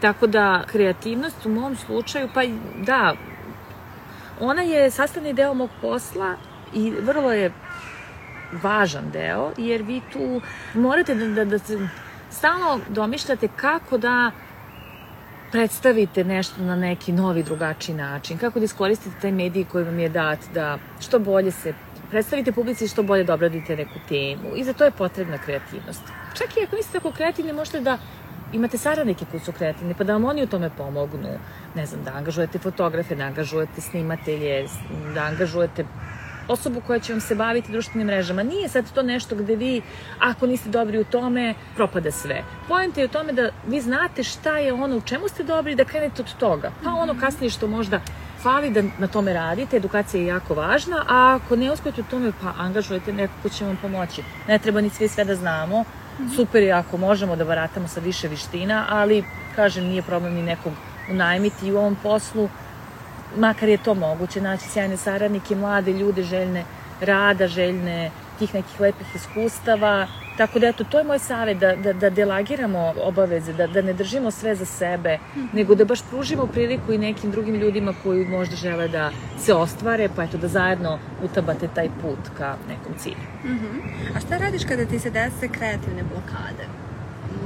Tako 0.02 0.28
da 0.28 0.63
kreativnost 0.67 1.45
u 1.45 1.49
mom 1.49 1.75
slučaju, 1.75 2.30
pa 2.34 2.41
da, 2.86 3.15
ona 4.39 4.62
je 4.62 4.91
sastavni 4.91 5.34
deo 5.34 5.54
mog 5.54 5.69
posla 5.82 6.36
i 6.73 6.91
vrlo 6.91 7.34
je 7.34 7.52
važan 8.63 9.12
deo, 9.12 9.52
jer 9.58 9.82
vi 9.82 10.02
tu 10.13 10.41
morate 10.73 11.15
da, 11.15 11.28
da, 11.28 11.45
da 11.45 11.60
se 11.60 11.89
stalno 12.32 12.80
domišljate 12.89 13.47
kako 13.56 13.97
da 13.97 14.32
predstavite 15.52 16.23
nešto 16.23 16.62
na 16.62 16.75
neki 16.75 17.12
novi, 17.12 17.43
drugačiji 17.43 17.95
način, 17.95 18.38
kako 18.38 18.60
da 18.60 18.65
iskoristite 18.65 19.15
taj 19.21 19.32
medij 19.32 19.65
koji 19.65 19.84
vam 19.84 19.99
je 19.99 20.10
dat, 20.10 20.39
da 20.54 20.78
što 20.99 21.19
bolje 21.19 21.52
se 21.52 21.73
predstavite 22.10 22.52
publici 22.52 22.88
što 22.88 23.04
bolje 23.04 23.24
da 23.24 23.34
obradite 23.34 23.76
neku 23.76 24.00
temu 24.10 24.56
i 24.56 24.63
za 24.63 24.74
to 24.74 24.86
je 24.86 24.91
potrebna 24.91 25.38
kreativnost. 25.38 26.02
Čak 26.34 26.58
i 26.58 26.63
ako 26.63 26.76
niste 26.76 26.93
tako 26.93 27.12
kreativni, 27.12 27.54
možete 27.54 27.80
da 27.80 27.98
imate 28.54 28.78
saradnike 28.78 29.26
koji 29.32 29.39
su 29.39 29.52
kreativni, 29.52 29.93
pa 29.93 30.04
da 30.04 30.13
vam 30.13 30.26
oni 30.26 30.43
u 30.43 30.48
tome 30.48 30.69
pomognu. 30.78 31.30
Ne 31.76 31.86
znam, 31.86 32.04
da 32.04 32.12
angažujete 32.12 32.60
fotografe, 32.60 33.15
da 33.15 33.24
angažujete 33.24 33.82
snimatelje, 33.82 34.67
da 35.13 35.22
angažujete 35.22 35.86
osobu 36.48 36.82
koja 36.88 37.00
će 37.00 37.13
vam 37.13 37.22
se 37.22 37.36
baviti 37.36 37.72
društvenim 37.72 38.08
mrežama. 38.08 38.43
Nije 38.43 38.69
sad 38.69 38.91
to 38.93 39.04
nešto 39.04 39.36
gde 39.36 39.56
vi, 39.56 39.82
ako 40.19 40.48
niste 40.48 40.69
dobri 40.69 41.00
u 41.00 41.04
tome, 41.04 41.54
propada 41.76 42.12
sve. 42.12 42.43
Pojent 42.67 42.98
je 42.98 43.06
u 43.06 43.08
tome 43.08 43.34
da 43.34 43.50
vi 43.67 43.82
znate 43.82 44.24
šta 44.24 44.58
je 44.58 44.74
ono 44.74 44.98
u 44.98 45.02
čemu 45.02 45.28
ste 45.28 45.43
dobri 45.43 45.76
da 45.76 45.86
krenete 45.86 46.22
od 46.22 46.34
toga. 46.39 46.72
Pa 46.84 46.89
ono 46.89 47.15
kasnije 47.19 47.50
što 47.50 47.67
možda 47.67 48.02
fali 48.43 48.69
da 48.69 48.84
na 48.97 49.08
tome 49.08 49.34
radite, 49.34 49.78
edukacija 49.78 50.21
je 50.21 50.28
jako 50.28 50.54
važna, 50.54 51.06
a 51.08 51.36
ako 51.36 51.56
ne 51.56 51.71
uspete 51.71 52.02
u 52.02 52.04
tome, 52.04 52.32
pa 52.41 52.54
angažujete 52.58 53.13
neko 53.13 53.34
ko 53.43 53.49
će 53.49 53.65
vam 53.65 53.78
pomoći. 53.82 54.23
Ne 54.47 54.60
treba 54.60 54.82
ni 54.82 54.89
svi 54.89 55.08
sve 55.08 55.25
da 55.25 55.36
znamo, 55.36 55.84
super 56.36 56.63
je 56.63 56.71
ako 56.71 56.97
možemo 56.97 57.36
da 57.36 57.45
baratamo 57.45 57.88
sa 57.88 57.99
više 57.99 58.28
viština, 58.28 58.86
ali, 58.89 59.23
kažem, 59.56 59.86
nije 59.86 60.02
problem 60.02 60.34
ni 60.34 60.43
nekog 60.43 60.73
unajmiti 61.12 61.71
u 61.71 61.78
ovom 61.78 61.95
poslu, 62.04 62.49
makar 63.38 63.69
je 63.69 63.78
to 63.78 63.93
moguće, 63.93 64.41
naći 64.41 64.69
sjajne 64.69 64.97
saradnike, 64.97 65.56
mlade 65.56 65.93
ljude 65.93 66.23
željne 66.23 66.63
rada, 67.02 67.47
željne 67.47 68.12
tih 68.39 68.54
nekih 68.54 68.80
lepih 68.80 69.08
iskustava, 69.15 70.08
Tako 70.39 70.60
da 70.60 70.67
eto, 70.67 70.84
to 70.84 70.97
je 70.97 71.04
moj 71.04 71.19
savet, 71.19 71.58
da, 71.58 71.75
da, 71.75 71.93
da 71.93 72.10
delagiramo 72.10 72.93
obaveze, 73.04 73.54
da, 73.54 73.67
da 73.67 73.82
ne 73.82 73.93
držimo 73.93 74.32
sve 74.32 74.56
za 74.56 74.65
sebe, 74.65 75.17
mm 75.17 75.39
-hmm. 75.39 75.47
nego 75.54 75.75
da 75.75 75.86
baš 75.86 75.99
pružimo 76.10 76.45
priliku 76.47 76.93
i 76.93 76.97
nekim 76.97 77.32
drugim 77.32 77.56
ljudima 77.56 77.93
koji 78.04 78.25
možda 78.25 78.56
žele 78.56 78.88
da 78.88 79.12
se 79.39 79.54
ostvare, 79.54 80.10
pa 80.15 80.23
eto 80.23 80.38
da 80.38 80.47
zajedno 80.47 80.99
utabate 81.23 81.67
taj 81.75 81.89
put 82.02 82.30
ka 82.38 82.56
nekom 82.69 82.93
cilju. 82.97 83.28
Mm 83.43 83.49
-hmm. 83.49 84.15
A 84.15 84.19
šta 84.19 84.38
radiš 84.38 84.63
kada 84.65 84.86
ti 84.86 84.99
se 84.99 85.10
dese 85.10 85.47
kreativne 85.47 86.04
blokade? 86.04 86.79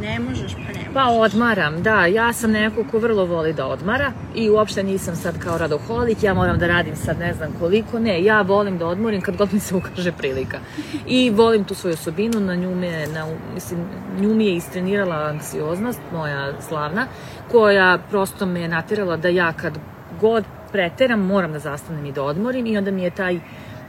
Ne 0.01 0.19
možeš, 0.19 0.53
pa 0.53 0.59
ne 0.59 0.67
možeš. 0.67 0.93
Pa 0.93 1.03
odmaram, 1.03 1.83
da. 1.83 2.05
Ja 2.05 2.33
sam 2.33 2.51
neko 2.51 2.83
ko 2.91 2.99
vrlo 2.99 3.25
voli 3.25 3.53
da 3.53 3.67
odmara 3.67 4.11
i 4.35 4.49
uopšte 4.49 4.83
nisam 4.83 5.15
sad 5.15 5.39
kao 5.39 5.57
radoholik, 5.57 6.23
ja 6.23 6.33
moram 6.33 6.59
da 6.59 6.67
radim 6.67 6.95
sad 6.95 7.19
ne 7.19 7.33
znam 7.33 7.51
koliko. 7.59 7.99
Ne, 7.99 8.23
ja 8.23 8.41
volim 8.41 8.77
da 8.77 8.87
odmorim 8.87 9.21
kad 9.21 9.37
god 9.37 9.53
mi 9.53 9.59
se 9.59 9.75
ukaže 9.79 10.11
prilika. 10.11 10.59
I 11.07 11.29
volim 11.29 11.63
tu 11.63 11.75
svoju 11.75 11.93
osobinu, 11.93 12.39
na 12.39 12.55
nju 12.55 12.75
me, 12.75 13.07
na, 13.07 13.27
mislim, 13.53 13.79
nju 14.19 14.33
mi 14.33 14.45
je 14.45 14.55
istrenirala 14.55 15.15
anksioznost, 15.15 15.99
moja 16.11 16.61
slavna, 16.61 17.07
koja 17.51 17.97
prosto 18.09 18.45
me 18.45 18.67
natirala 18.67 19.17
da 19.17 19.27
ja 19.27 19.53
kad 19.53 19.79
god 20.21 20.43
preteram, 20.71 21.19
moram 21.19 21.53
da 21.53 21.59
zastanem 21.59 22.05
i 22.05 22.11
da 22.11 22.23
odmorim 22.23 22.65
i 22.65 22.77
onda 22.77 22.91
mi 22.91 23.03
je 23.03 23.09
taj 23.09 23.39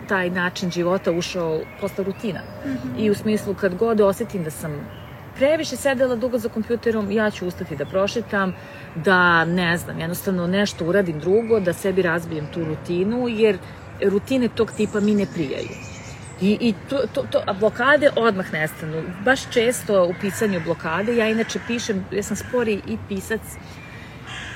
taj 0.09 0.31
način 0.31 0.71
života 0.71 1.13
ušao 1.13 1.61
posle 1.81 2.05
rutina. 2.05 2.41
Mm 2.65 2.69
-hmm. 2.69 3.05
I 3.05 3.11
u 3.11 3.15
smislu 3.15 3.55
kad 3.55 3.75
god 3.75 4.01
osetim 4.01 4.45
da 4.45 4.51
sam 4.51 4.73
previše 5.37 5.77
sedela 5.77 6.17
dugo 6.17 6.39
za 6.39 6.49
kompjuterom, 6.49 7.11
ja 7.11 7.31
ću 7.31 7.47
ustati 7.47 7.77
da 7.77 7.85
prošetam, 7.85 8.55
da 8.95 9.45
ne 9.45 9.77
znam, 9.79 9.99
jednostavno 9.99 10.47
nešto 10.47 10.85
uradim 10.85 11.19
drugo, 11.21 11.61
da 11.61 11.73
sebi 11.73 12.03
razbijem 12.03 12.47
tu 12.55 12.65
rutinu, 12.65 13.29
jer 13.29 13.59
rutine 14.03 14.49
tog 14.49 14.73
tipa 14.77 15.01
mi 15.01 15.15
ne 15.15 15.27
prijaju. 15.35 15.69
I, 16.41 16.59
i 16.61 16.75
to, 16.89 16.99
to, 17.15 17.23
to, 17.31 17.43
a 17.47 17.53
blokade 17.53 18.11
odmah 18.17 18.53
nestanu. 18.53 19.03
Baš 19.25 19.51
često 19.51 20.05
u 20.05 20.15
pisanju 20.21 20.61
blokade, 20.65 21.17
ja 21.17 21.29
inače 21.29 21.59
pišem, 21.67 22.05
ja 22.13 22.23
sam 22.23 22.37
spori 22.37 22.81
i 22.87 22.99
pisac, 23.09 23.41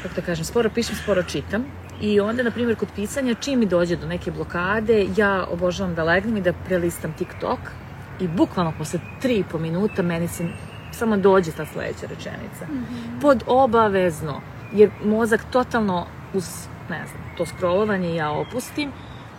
kako 0.03 0.15
da 0.15 0.23
kažem, 0.23 0.45
sporo 0.45 0.71
pišem, 0.71 0.97
sporo 0.97 1.23
čitam. 1.23 1.65
I 2.01 2.21
onda, 2.21 2.43
na 2.43 2.51
primjer, 2.51 2.77
kod 2.77 2.89
pisanja, 2.95 3.35
čim 3.35 3.59
mi 3.59 3.67
dođe 3.67 3.97
do 3.97 4.07
neke 4.07 4.31
blokade, 4.31 5.07
ja 5.17 5.47
obožavam 5.51 5.95
da 5.95 6.05
legnem 6.05 6.37
i 6.37 6.41
da 6.41 6.53
prelistam 6.53 7.13
TikTok 7.19 7.59
i 8.21 8.29
bukvalno 8.29 8.73
posle 8.79 9.01
tri 9.21 9.35
i 9.35 9.45
po 9.45 9.59
minuta 9.59 10.03
meni 10.03 10.29
se 10.29 10.49
samo 10.93 11.17
dođe 11.17 11.53
ta 11.53 11.67
sledeća 11.67 12.07
rečenica. 12.07 12.67
Mm 12.69 12.75
-hmm. 12.75 13.21
Pod 13.21 13.45
obavezno, 13.47 14.41
jer 14.73 14.91
mozak 15.05 15.45
totalno 15.51 16.07
uz, 16.35 16.67
ne 16.91 17.07
znam, 17.07 17.23
to 17.37 17.47
scrollovanje 17.47 18.15
ja 18.15 18.31
opustim 18.31 18.93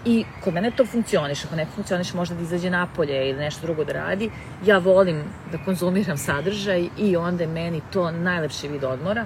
i 0.05 0.25
kod 0.43 0.53
mene 0.53 0.71
to 0.71 0.85
funkcioniše, 0.85 1.47
ako 1.47 1.55
ne 1.55 1.65
funkcioniše 1.75 2.17
možda 2.17 2.35
da 2.35 2.41
izađe 2.41 2.69
napolje 2.69 3.29
ili 3.29 3.39
nešto 3.39 3.61
drugo 3.67 3.83
da 3.83 3.93
radi, 3.93 4.31
ja 4.65 4.77
volim 4.77 5.23
da 5.51 5.57
konzumiram 5.65 6.17
sadržaj 6.17 6.87
i 6.97 7.15
onda 7.15 7.43
je 7.43 7.47
meni 7.47 7.81
to 7.93 8.11
najlepši 8.11 8.67
vid 8.67 8.83
odmora 8.83 9.25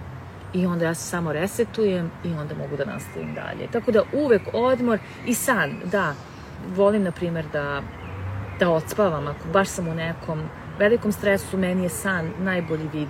i 0.54 0.66
onda 0.66 0.86
ja 0.86 0.94
se 0.94 1.10
samo 1.10 1.34
resetujem 1.34 2.12
i 2.24 2.34
onda 2.34 2.56
mogu 2.56 2.78
da 2.78 2.86
nastavim 2.86 3.34
dalje. 3.34 3.68
Tako 3.72 3.92
da 3.92 4.04
uvek 4.14 4.42
odmor 4.54 5.00
i 5.26 5.34
san, 5.34 5.76
da, 5.92 6.14
volim 6.76 7.04
na 7.04 7.12
primer 7.12 7.46
da, 7.54 7.82
da 8.60 8.70
odspavam 8.70 9.28
ako 9.28 9.48
baš 9.54 9.68
sam 9.68 9.88
u 9.88 9.94
nekom 9.94 10.42
velikom 10.80 11.12
stresu 11.12 11.58
meni 11.58 11.84
je 11.84 11.90
san 11.90 12.32
najbolji 12.40 12.90
vid 12.94 13.08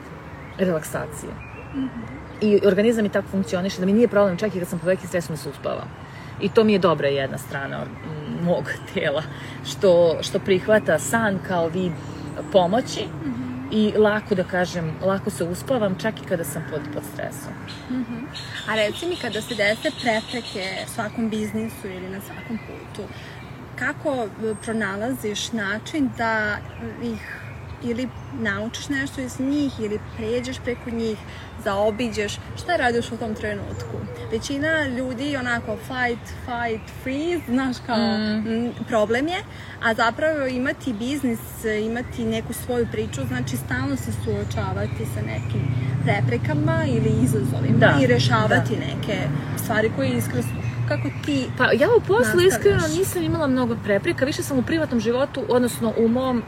relaksacije. 0.57 1.31
Mm 1.75 1.79
-hmm. 1.79 2.23
I 2.41 2.59
organizam 2.65 3.05
i 3.05 3.09
tako 3.09 3.27
funkcioniše 3.31 3.79
da 3.79 3.85
mi 3.85 3.93
nije 3.93 4.07
problem 4.07 4.37
čak 4.37 4.55
i 4.55 4.59
kad 4.59 4.67
sam 4.67 4.79
pod 4.79 4.85
velikim 4.85 5.07
stresom 5.07 5.35
da 5.35 5.41
se 5.41 5.49
uspavam. 5.49 5.87
I 6.41 6.49
to 6.49 6.63
mi 6.63 6.73
je 6.73 6.79
dobra 6.79 7.07
jedna 7.07 7.37
strana 7.37 7.85
mog 8.41 8.71
tela, 8.93 9.23
što, 9.65 10.17
što 10.21 10.39
prihvata 10.39 10.99
san 10.99 11.39
kao 11.47 11.67
vid 11.67 11.91
pomoći 12.51 13.05
mm 13.05 13.27
-hmm. 13.27 13.67
i 13.71 13.97
lako 13.97 14.35
da 14.35 14.43
kažem, 14.43 14.91
lako 15.01 15.29
se 15.29 15.43
uspavam 15.43 15.95
čak 15.99 16.21
i 16.21 16.25
kada 16.25 16.43
sam 16.43 16.63
pod, 16.71 16.81
pod 16.93 17.03
stresom. 17.13 17.53
Mm 17.89 17.95
-hmm. 17.95 18.25
A 18.71 18.75
reci 18.75 19.07
mi 19.07 19.15
kada 19.15 19.41
se 19.41 19.55
dese 19.55 19.91
prepreke 20.01 20.85
svakom 20.87 21.29
biznisu 21.29 21.87
ili 21.87 22.09
na 22.09 22.21
svakom 22.21 22.59
putu, 22.67 23.07
kako 23.75 24.27
pronalaziš 24.61 25.51
način 25.51 26.09
da 26.17 26.57
ih 27.03 27.42
ili 27.83 28.09
naučiš 28.39 28.89
nešto 28.89 29.21
iz 29.21 29.39
njih 29.39 29.79
ili 29.79 29.99
pređeš 30.17 30.59
preko 30.63 30.89
njih, 30.89 31.17
zaobiđeš, 31.63 32.39
šta 32.63 32.75
radiš 32.75 33.11
u 33.11 33.17
tom 33.17 33.35
trenutku? 33.35 33.97
Većina 34.31 34.87
ljudi 34.87 35.37
onako 35.37 35.77
fight, 35.77 36.27
fight, 36.45 36.91
freeze, 37.03 37.43
znaš 37.47 37.77
kao 37.85 38.17
mm. 38.17 38.85
problem 38.87 39.27
je, 39.27 39.43
a 39.83 39.93
zapravo 39.93 40.47
imati 40.47 40.93
biznis, 40.93 41.39
imati 41.85 42.25
neku 42.25 42.53
svoju 42.53 42.87
priču, 42.91 43.21
znači 43.27 43.57
stalno 43.57 43.95
se 43.95 44.11
suočavati 44.11 45.05
sa 45.13 45.21
nekim 45.21 45.61
preprekama 46.03 46.85
ili 46.87 47.11
izazovima 47.23 47.77
da, 47.77 47.97
i 48.01 48.07
rešavati 48.07 48.75
da. 48.75 48.85
neke 48.85 49.17
stvari 49.57 49.91
koje 49.95 50.09
iskreno 50.09 50.43
kako 50.87 51.09
ti 51.25 51.45
Pa 51.57 51.63
ja 51.63 51.87
u 51.97 52.01
poslu 52.01 52.41
iskreno 52.41 52.87
nisam 52.97 53.23
imala 53.23 53.47
mnogo 53.47 53.75
prepreka, 53.83 54.25
više 54.25 54.43
sam 54.43 54.59
u 54.59 54.63
privatnom 54.63 54.99
životu, 54.99 55.43
odnosno 55.49 55.93
u 55.97 56.07
mom 56.07 56.43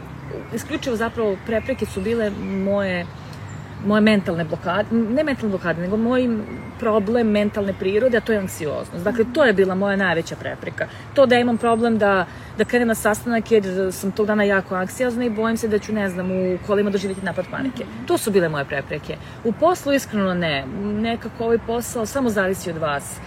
isključivo 0.53 0.95
zapravo 0.95 1.38
prepreke 1.45 1.85
su 1.85 2.01
bile 2.01 2.29
moje 2.65 3.05
moje 3.85 4.01
mentalne 4.01 4.43
blokade, 4.43 4.88
ne 4.91 5.23
mentalne 5.23 5.49
blokade, 5.49 5.81
nego 5.81 5.97
moj 5.97 6.29
problem 6.79 7.27
mentalne 7.27 7.73
prirode, 7.73 8.17
a 8.17 8.21
to 8.21 8.31
je 8.31 8.39
anksioznost. 8.39 9.03
Dakle, 9.03 9.25
to 9.33 9.43
je 9.43 9.53
bila 9.53 9.75
moja 9.75 9.95
najveća 9.95 10.35
prepreka. 10.35 10.88
To 11.13 11.25
da 11.25 11.39
imam 11.39 11.57
problem 11.57 11.97
da, 11.97 12.25
da 12.57 12.65
krenem 12.65 12.88
na 12.88 12.95
sastanak 12.95 13.51
jer 13.51 13.63
sam 13.91 14.11
tog 14.11 14.27
dana 14.27 14.43
jako 14.43 14.75
anksiozna 14.75 15.25
i 15.25 15.29
bojim 15.29 15.57
se 15.57 15.67
da 15.67 15.79
ću, 15.79 15.93
ne 15.93 16.09
znam, 16.09 16.31
u 16.31 16.57
kolima 16.67 16.89
doživjeti 16.89 17.25
napad 17.25 17.45
panike. 17.51 17.85
To 18.07 18.17
su 18.17 18.31
bile 18.31 18.49
moje 18.49 18.65
prepreke. 18.65 19.17
U 19.43 19.51
poslu 19.51 19.93
iskreno 19.93 20.33
ne. 20.33 20.65
Nekako 20.83 21.43
ovaj 21.43 21.57
posao 21.67 22.05
samo 22.05 22.29
zavisi 22.29 22.69
od 22.69 22.77
vas 22.77 23.19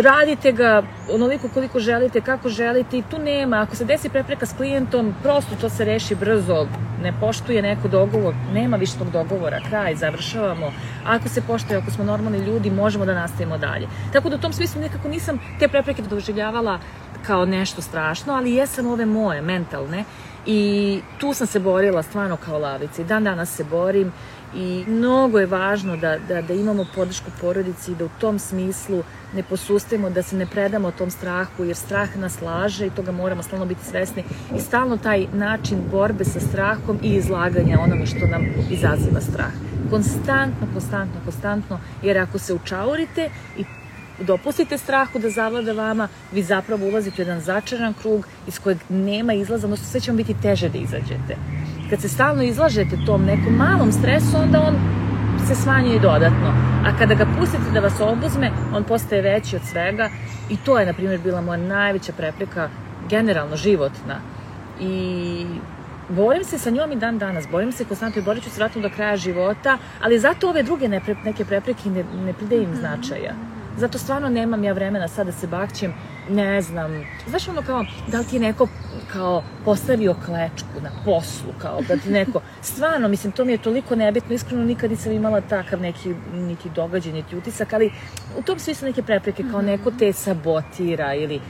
radite 0.00 0.52
ga 0.52 0.82
onoliko 1.10 1.48
koliko 1.48 1.80
želite, 1.80 2.20
kako 2.20 2.48
želite 2.48 2.98
i 2.98 3.02
tu 3.10 3.18
nema, 3.18 3.60
ako 3.60 3.76
se 3.76 3.84
desi 3.84 4.08
prepreka 4.08 4.46
s 4.46 4.52
klijentom, 4.56 5.14
prosto 5.22 5.56
to 5.60 5.68
se 5.68 5.84
reši 5.84 6.14
brzo, 6.14 6.66
ne 7.02 7.12
poštuje 7.20 7.62
neko 7.62 7.88
dogovor, 7.88 8.34
nema 8.52 8.76
više 8.76 8.98
tog 8.98 9.10
dogovora, 9.10 9.60
kraj, 9.68 9.94
završavamo. 9.94 10.72
Ako 11.06 11.28
se 11.28 11.42
poštuje, 11.42 11.78
ako 11.78 11.90
smo 11.90 12.04
normalni 12.04 12.38
ljudi, 12.38 12.70
možemo 12.70 13.04
da 13.04 13.14
nastavimo 13.14 13.58
dalje. 13.58 13.88
Tako 14.12 14.28
da 14.28 14.36
u 14.36 14.40
tom 14.40 14.52
smislu 14.52 14.80
nekako 14.80 15.08
nisam 15.08 15.40
te 15.58 15.68
prepreke 15.68 16.02
doživljavala 16.02 16.78
kao 17.26 17.44
nešto 17.44 17.82
strašno, 17.82 18.32
ali 18.32 18.54
jesam 18.54 18.86
ove 18.86 19.06
moje, 19.06 19.42
mentalne, 19.42 20.04
i 20.46 21.00
tu 21.18 21.34
sam 21.34 21.46
se 21.46 21.60
borila 21.60 22.02
stvarno 22.02 22.36
kao 22.36 22.58
lavica 22.58 23.02
i 23.02 23.04
dan 23.04 23.24
danas 23.24 23.56
se 23.56 23.64
borim 23.64 24.12
i 24.54 24.84
mnogo 24.88 25.38
je 25.38 25.46
važno 25.46 25.96
da, 25.96 26.18
da, 26.28 26.42
da 26.42 26.54
imamo 26.54 26.86
podršku 26.94 27.30
porodici 27.40 27.92
i 27.92 27.94
da 27.94 28.04
u 28.04 28.10
tom 28.20 28.38
smislu 28.38 29.02
ne 29.34 29.42
posustemo, 29.42 30.10
da 30.10 30.22
se 30.22 30.36
ne 30.36 30.46
predamo 30.46 30.90
tom 30.90 31.10
strahu, 31.10 31.64
jer 31.64 31.76
strah 31.76 32.16
nas 32.16 32.40
laže 32.42 32.86
i 32.86 32.90
toga 32.90 33.12
moramo 33.12 33.42
stalno 33.42 33.66
biti 33.66 33.84
svesni 33.84 34.24
i 34.56 34.60
stalno 34.60 34.96
taj 34.96 35.26
način 35.32 35.78
borbe 35.90 36.24
sa 36.24 36.40
strahom 36.40 36.98
i 37.02 37.14
izlaganja 37.14 37.80
onome 37.80 38.06
što 38.06 38.26
nam 38.26 38.42
izaziva 38.70 39.20
strah. 39.20 39.52
Konstantno, 39.90 40.66
konstantno, 40.72 41.20
konstantno, 41.24 41.78
jer 42.02 42.18
ako 42.18 42.38
se 42.38 42.54
učaurite 42.54 43.30
i 43.58 43.64
dopustite 44.22 44.78
strahu 44.78 45.18
da 45.18 45.30
zavlada 45.30 45.72
vama, 45.72 46.08
vi 46.32 46.42
zapravo 46.42 46.86
ulazite 46.86 47.22
u 47.22 47.24
jedan 47.24 47.40
začaran 47.40 47.94
krug 48.02 48.26
iz 48.48 48.58
kojeg 48.58 48.78
nema 48.88 49.32
izlaza, 49.32 49.66
odnosno 49.66 49.86
sve 49.86 50.00
će 50.00 50.10
vam 50.10 50.16
biti 50.16 50.34
teže 50.42 50.68
da 50.68 50.78
izađete. 50.78 51.36
Kad 51.90 52.00
se 52.00 52.08
stalno 52.08 52.42
izlažete 52.42 52.96
tom 53.06 53.24
nekom 53.24 53.54
malom 53.56 53.92
stresu, 53.92 54.36
onda 54.42 54.60
on 54.60 54.74
se 55.48 55.54
smanjuje 55.54 56.00
dodatno. 56.00 56.54
A 56.84 56.98
kada 56.98 57.14
ga 57.14 57.26
pustite 57.38 57.70
da 57.74 57.80
vas 57.80 58.00
obuzme, 58.00 58.50
on 58.74 58.84
postaje 58.84 59.22
veći 59.22 59.56
od 59.56 59.62
svega 59.70 60.08
i 60.50 60.56
to 60.56 60.78
je, 60.78 60.86
na 60.86 60.92
primjer, 60.92 61.20
bila 61.20 61.40
moja 61.40 61.56
najveća 61.56 62.12
prepreka, 62.12 62.68
generalno 63.08 63.56
životna. 63.56 64.20
I 64.80 65.46
borim 66.08 66.44
se 66.44 66.58
sa 66.58 66.70
njom 66.70 66.92
i 66.92 66.96
dan 66.96 67.18
danas, 67.18 67.48
borim 67.50 67.72
se 67.72 67.84
konstantno 67.84 68.22
i 68.22 68.24
borit 68.24 68.44
ću 68.44 68.50
se 68.50 68.60
vratno 68.60 68.82
do 68.82 68.90
kraja 68.90 69.16
života, 69.16 69.78
ali 70.00 70.18
zato 70.18 70.48
ove 70.48 70.62
druge 70.62 70.88
nepre, 70.88 71.16
neke 71.24 71.44
prepreke 71.44 71.90
ne, 71.90 72.04
ne 72.24 72.32
pridajem 72.32 72.64
im 72.64 72.76
značaja. 72.76 73.34
Zato 73.76 73.98
stvarno 73.98 74.28
nemam 74.28 74.64
ja 74.64 74.72
vremena 74.72 75.08
sad 75.08 75.26
da 75.26 75.32
se 75.32 75.46
bakćem, 75.46 75.94
ne 76.30 76.62
znam, 76.62 77.04
znaš 77.26 77.48
ono 77.48 77.62
kao, 77.62 77.84
da 78.08 78.18
li 78.18 78.24
ti 78.24 78.36
je 78.36 78.40
neko 78.40 78.68
kao 79.12 79.42
postavio 79.64 80.14
klečku 80.26 80.80
na 80.82 80.90
poslu, 81.04 81.52
kao 81.58 81.80
da 81.88 81.96
ti 81.96 82.10
neko, 82.10 82.40
stvarno, 82.72 83.08
mislim, 83.08 83.32
to 83.32 83.44
mi 83.44 83.52
je 83.52 83.58
toliko 83.58 83.96
nebitno, 83.96 84.34
iskreno 84.34 84.64
nikad 84.64 84.90
nisam 84.90 85.12
imala 85.12 85.40
takav 85.40 85.80
neki, 85.80 86.14
niti 86.34 86.70
događaj, 86.70 87.12
niti 87.12 87.36
utisak, 87.36 87.72
ali 87.72 87.92
u 88.38 88.42
tom 88.42 88.58
svi 88.58 88.74
su 88.74 88.84
neke 88.84 89.02
prepreke, 89.02 89.44
kao 89.50 89.62
neko 89.62 89.90
te 89.90 90.12
sabotira 90.12 91.14
ili, 91.14 91.40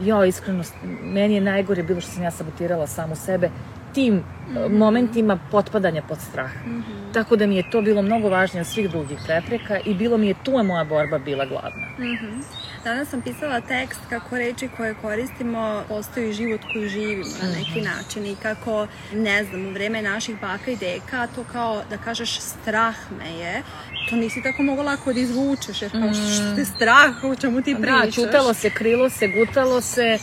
jo, 0.00 0.24
iskreno, 0.24 0.64
meni 1.02 1.34
je 1.34 1.40
najgore 1.40 1.82
bilo 1.82 2.00
što 2.00 2.10
sam 2.10 2.22
ja 2.22 2.30
sabotirala 2.30 2.86
samu 2.86 3.16
sebe, 3.16 3.50
tim 3.94 4.14
mm 4.14 4.24
-hmm. 4.54 4.78
momentima 4.78 5.38
potpadanja 5.50 6.02
pod 6.08 6.18
strah. 6.20 6.66
Mm 6.66 6.70
-hmm. 6.70 7.12
Tako 7.14 7.36
da 7.36 7.46
mi 7.46 7.56
je 7.56 7.70
to 7.70 7.82
bilo 7.82 8.02
mnogo 8.02 8.28
važnije 8.28 8.60
od 8.60 8.66
svih 8.66 8.90
drugih 8.90 9.18
prepreka 9.26 9.78
i 9.84 9.94
bilo 9.94 10.16
mi 10.16 10.28
je 10.28 10.34
tu 10.44 10.50
je 10.50 10.62
moja 10.62 10.84
borba 10.84 11.18
bila 11.18 11.44
glavna. 11.44 11.86
Mm 11.98 12.02
-hmm. 12.02 12.42
Danas 12.84 13.08
sam 13.08 13.22
pisala 13.22 13.60
tekst 13.60 14.00
kako 14.08 14.38
reči 14.38 14.68
koje 14.76 14.94
koristimo 14.94 15.82
postaju 15.88 16.32
život 16.32 16.60
koji 16.72 16.88
živimo 16.88 17.24
na 17.42 17.48
neki 17.48 17.80
način 17.80 18.26
i 18.26 18.36
kako, 18.42 18.86
ne 19.14 19.44
znam, 19.44 19.66
u 19.66 19.70
vreme 19.70 20.02
naših 20.02 20.40
baka 20.40 20.70
i 20.70 20.76
deka 20.76 21.26
to 21.34 21.44
kao 21.52 21.82
da 21.90 21.96
kažeš 21.96 22.40
strah 22.40 22.96
me 23.18 23.30
je, 23.30 23.62
to 24.10 24.16
nisi 24.16 24.42
tako 24.42 24.62
mogo 24.62 24.82
lako 24.82 25.12
da 25.12 25.20
izvučeš, 25.20 25.82
jer 25.82 25.90
kao 25.90 26.14
što 26.14 26.56
te 26.56 26.64
strah, 26.64 27.24
o 27.24 27.36
čemu 27.36 27.62
ti 27.62 27.74
da, 27.74 27.80
pričaš. 27.80 28.16
Da, 28.16 28.24
čutalo 28.24 28.54
se, 28.54 28.70
krilo 28.70 29.10
se, 29.10 29.28
gutalo 29.28 29.80
se, 29.80 30.18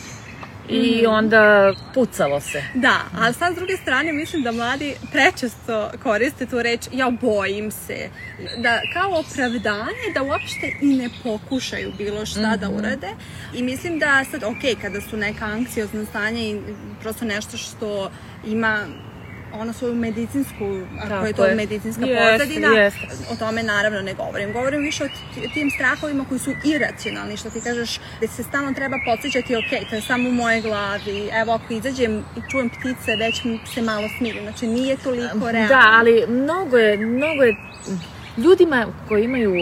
i 0.68 1.02
mm. 1.02 1.10
onda 1.10 1.74
pucalo 1.94 2.40
se. 2.40 2.62
Da, 2.74 3.00
ali 3.18 3.34
sad 3.34 3.52
s 3.52 3.56
druge 3.56 3.76
strane 3.76 4.12
mislim 4.12 4.42
da 4.42 4.52
mladi 4.52 4.94
prečesto 5.12 5.90
koriste 6.02 6.46
tu 6.46 6.62
reč 6.62 6.88
ja 6.92 7.10
bojim 7.10 7.70
se. 7.70 8.08
Da 8.58 8.80
kao 8.92 9.10
opravdanje 9.20 10.06
da 10.14 10.22
uopšte 10.22 10.72
i 10.82 10.86
ne 10.86 11.08
pokušaju 11.22 11.92
bilo 11.98 12.26
šta 12.26 12.40
mm 12.40 12.44
-hmm. 12.44 12.56
da 12.56 12.68
mhm. 12.68 12.78
urade. 12.78 13.08
I 13.54 13.62
mislim 13.62 13.98
da 13.98 14.24
sad, 14.30 14.44
ok, 14.44 14.80
kada 14.82 15.00
su 15.00 15.16
neka 15.16 15.44
anksiozna 15.44 16.04
stanja 16.04 16.40
i 16.40 16.60
prosto 17.00 17.24
nešto 17.24 17.56
što 17.56 18.10
ima 18.46 18.86
ona 19.60 19.72
svoju 19.72 19.94
medicinsku, 19.94 20.80
ako 21.02 21.26
je 21.26 21.32
to 21.32 21.46
je. 21.46 21.54
medicinska 21.54 22.04
jest, 22.04 22.32
pozadina, 22.32 22.68
jest. 22.68 22.96
o 23.32 23.36
tome 23.36 23.62
naravno 23.62 24.00
ne 24.02 24.14
govorim. 24.14 24.52
Govorim 24.52 24.82
više 24.82 25.04
o 25.04 25.08
tim 25.54 25.70
strahovima 25.70 26.24
koji 26.28 26.38
su 26.38 26.52
iracionalni, 26.64 27.36
što 27.36 27.50
ti 27.50 27.60
kažeš, 27.60 28.00
da 28.20 28.28
se 28.28 28.42
stalno 28.42 28.72
treba 28.72 28.96
podsjećati, 29.06 29.56
ok, 29.56 29.90
to 29.90 29.96
je 29.96 30.02
samo 30.02 30.28
u 30.28 30.32
moje 30.32 30.60
glavi, 30.60 31.30
evo 31.42 31.52
ako 31.52 31.74
izađem 31.74 32.18
i 32.18 32.50
čujem 32.50 32.70
ptice, 32.70 33.16
već 33.16 33.42
se 33.74 33.82
malo 33.82 34.08
smirim, 34.18 34.42
znači 34.42 34.66
nije 34.66 34.96
toliko 34.96 35.50
realno. 35.50 35.68
Da, 35.68 35.82
ali 35.86 36.24
mnogo 36.28 36.76
je, 36.76 36.96
mnogo 36.96 37.42
je 37.42 37.56
ljudima 38.36 38.86
koji 39.08 39.24
imaju 39.24 39.54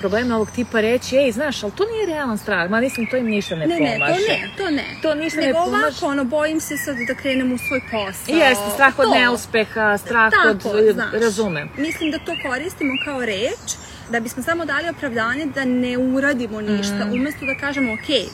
probleme 0.00 0.34
ovog 0.34 0.50
tipa 0.50 0.80
reći, 0.80 1.16
ej, 1.16 1.32
znaš, 1.32 1.62
ali 1.62 1.72
to 1.72 1.84
nije 1.84 2.06
realan 2.06 2.38
strah, 2.38 2.70
ma 2.70 2.80
mislim, 2.80 3.06
to 3.06 3.16
im 3.16 3.26
ništa 3.26 3.56
ne, 3.56 3.66
ne 3.66 3.76
pomaže. 3.76 4.12
Ne, 4.28 4.50
to 4.56 4.64
ne, 4.64 4.66
to 4.66 4.70
ne. 4.70 4.84
To 5.02 5.14
ništa 5.14 5.40
Nego 5.40 5.58
ne 5.58 5.64
pomaže. 5.64 5.84
ovako, 5.86 6.06
ono, 6.06 6.24
bojim 6.24 6.60
se 6.60 6.76
sad 6.76 6.96
da 7.08 7.14
krenem 7.14 7.52
u 7.52 7.58
svoj 7.58 7.80
posao. 7.80 8.36
Jeste, 8.36 8.64
strah 8.74 8.98
od 8.98 9.04
to. 9.04 9.14
neuspeha, 9.14 9.98
strah 9.98 10.30
Tako, 10.30 10.68
od, 10.68 10.94
znaš, 10.94 11.12
razumem. 11.12 11.68
Mislim 11.78 12.10
da 12.10 12.18
to 12.18 12.32
koristimo 12.48 12.92
kao 13.04 13.24
reč, 13.24 13.76
da 14.10 14.20
bismo 14.20 14.42
samo 14.42 14.64
dali 14.64 14.88
opravdanje 14.88 15.46
da 15.46 15.64
ne 15.64 15.98
uradimo 15.98 16.60
ništa, 16.60 17.04
mm. 17.04 17.12
umesto 17.12 17.46
da 17.46 17.54
kažemo, 17.60 17.92
okej, 17.92 18.26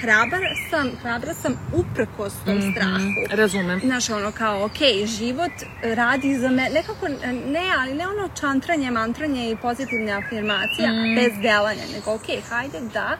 hrabar 0.00 0.40
sam, 0.70 0.90
hrabra 1.02 1.34
sam 1.34 1.58
uprkos 1.72 2.32
tom 2.44 2.54
mm 2.54 2.60
-hmm, 2.60 2.72
strahu. 2.72 3.40
Razumem. 3.40 3.80
Znaš, 3.80 4.10
ono 4.10 4.32
kao, 4.32 4.64
ok, 4.64 4.78
život 5.04 5.52
radi 5.82 6.38
za 6.38 6.50
me, 6.50 6.70
nekako, 6.70 7.08
ne, 7.46 7.72
ali 7.78 7.94
ne 7.94 8.08
ono 8.08 8.28
čantranje, 8.40 8.90
mantranje 8.90 9.50
i 9.50 9.56
pozitivne 9.56 10.12
afirmacije, 10.12 10.88
mm. 10.88 11.14
bez 11.14 11.32
delanja, 11.42 11.82
nego 11.94 12.14
ok, 12.14 12.26
hajde 12.48 12.80
da 12.92 13.16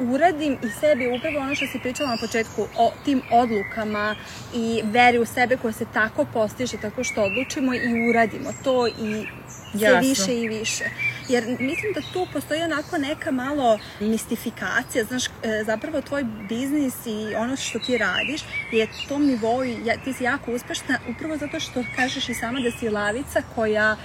uradim 0.00 0.52
i 0.52 0.70
sebi 0.80 1.16
upravo 1.18 1.38
ono 1.38 1.54
što 1.54 1.66
si 1.66 1.78
pričala 1.78 2.10
na 2.10 2.16
početku 2.16 2.66
o 2.76 2.92
tim 3.04 3.22
odlukama 3.30 4.16
i 4.54 4.80
veri 4.84 5.18
u 5.18 5.26
sebe 5.26 5.56
koja 5.56 5.72
se 5.72 5.86
tako 5.92 6.24
postiže 6.32 6.76
tako 6.76 7.04
što 7.04 7.22
odlučimo 7.22 7.74
i 7.74 8.08
uradimo 8.10 8.50
to 8.64 8.86
i 8.86 9.26
sve 9.48 9.88
Jasno. 9.88 10.08
više 10.08 10.40
i 10.40 10.48
više. 10.48 10.84
Jer 11.30 11.44
mislim 11.60 11.92
da 11.94 12.00
tu 12.12 12.26
postoji 12.32 12.62
onako 12.62 12.98
neka 12.98 13.30
malo 13.30 13.78
mistifikacija, 14.00 15.04
znaš, 15.04 15.26
e, 15.26 15.30
zapravo 15.66 16.00
tvoj 16.00 16.24
biznis 16.48 16.94
i 17.06 17.34
ono 17.34 17.56
što 17.56 17.78
ti 17.78 17.98
radiš 17.98 18.40
je 18.72 18.88
tom 19.08 19.26
nivou, 19.26 19.62
ti 20.04 20.12
si 20.12 20.24
jako 20.24 20.52
uspešna 20.52 20.98
upravo 21.08 21.36
zato 21.36 21.60
što 21.60 21.84
kažeš 21.96 22.28
i 22.28 22.34
sama 22.34 22.60
da 22.60 22.70
si 22.70 22.88
lavica 22.88 23.42
koja 23.54 23.96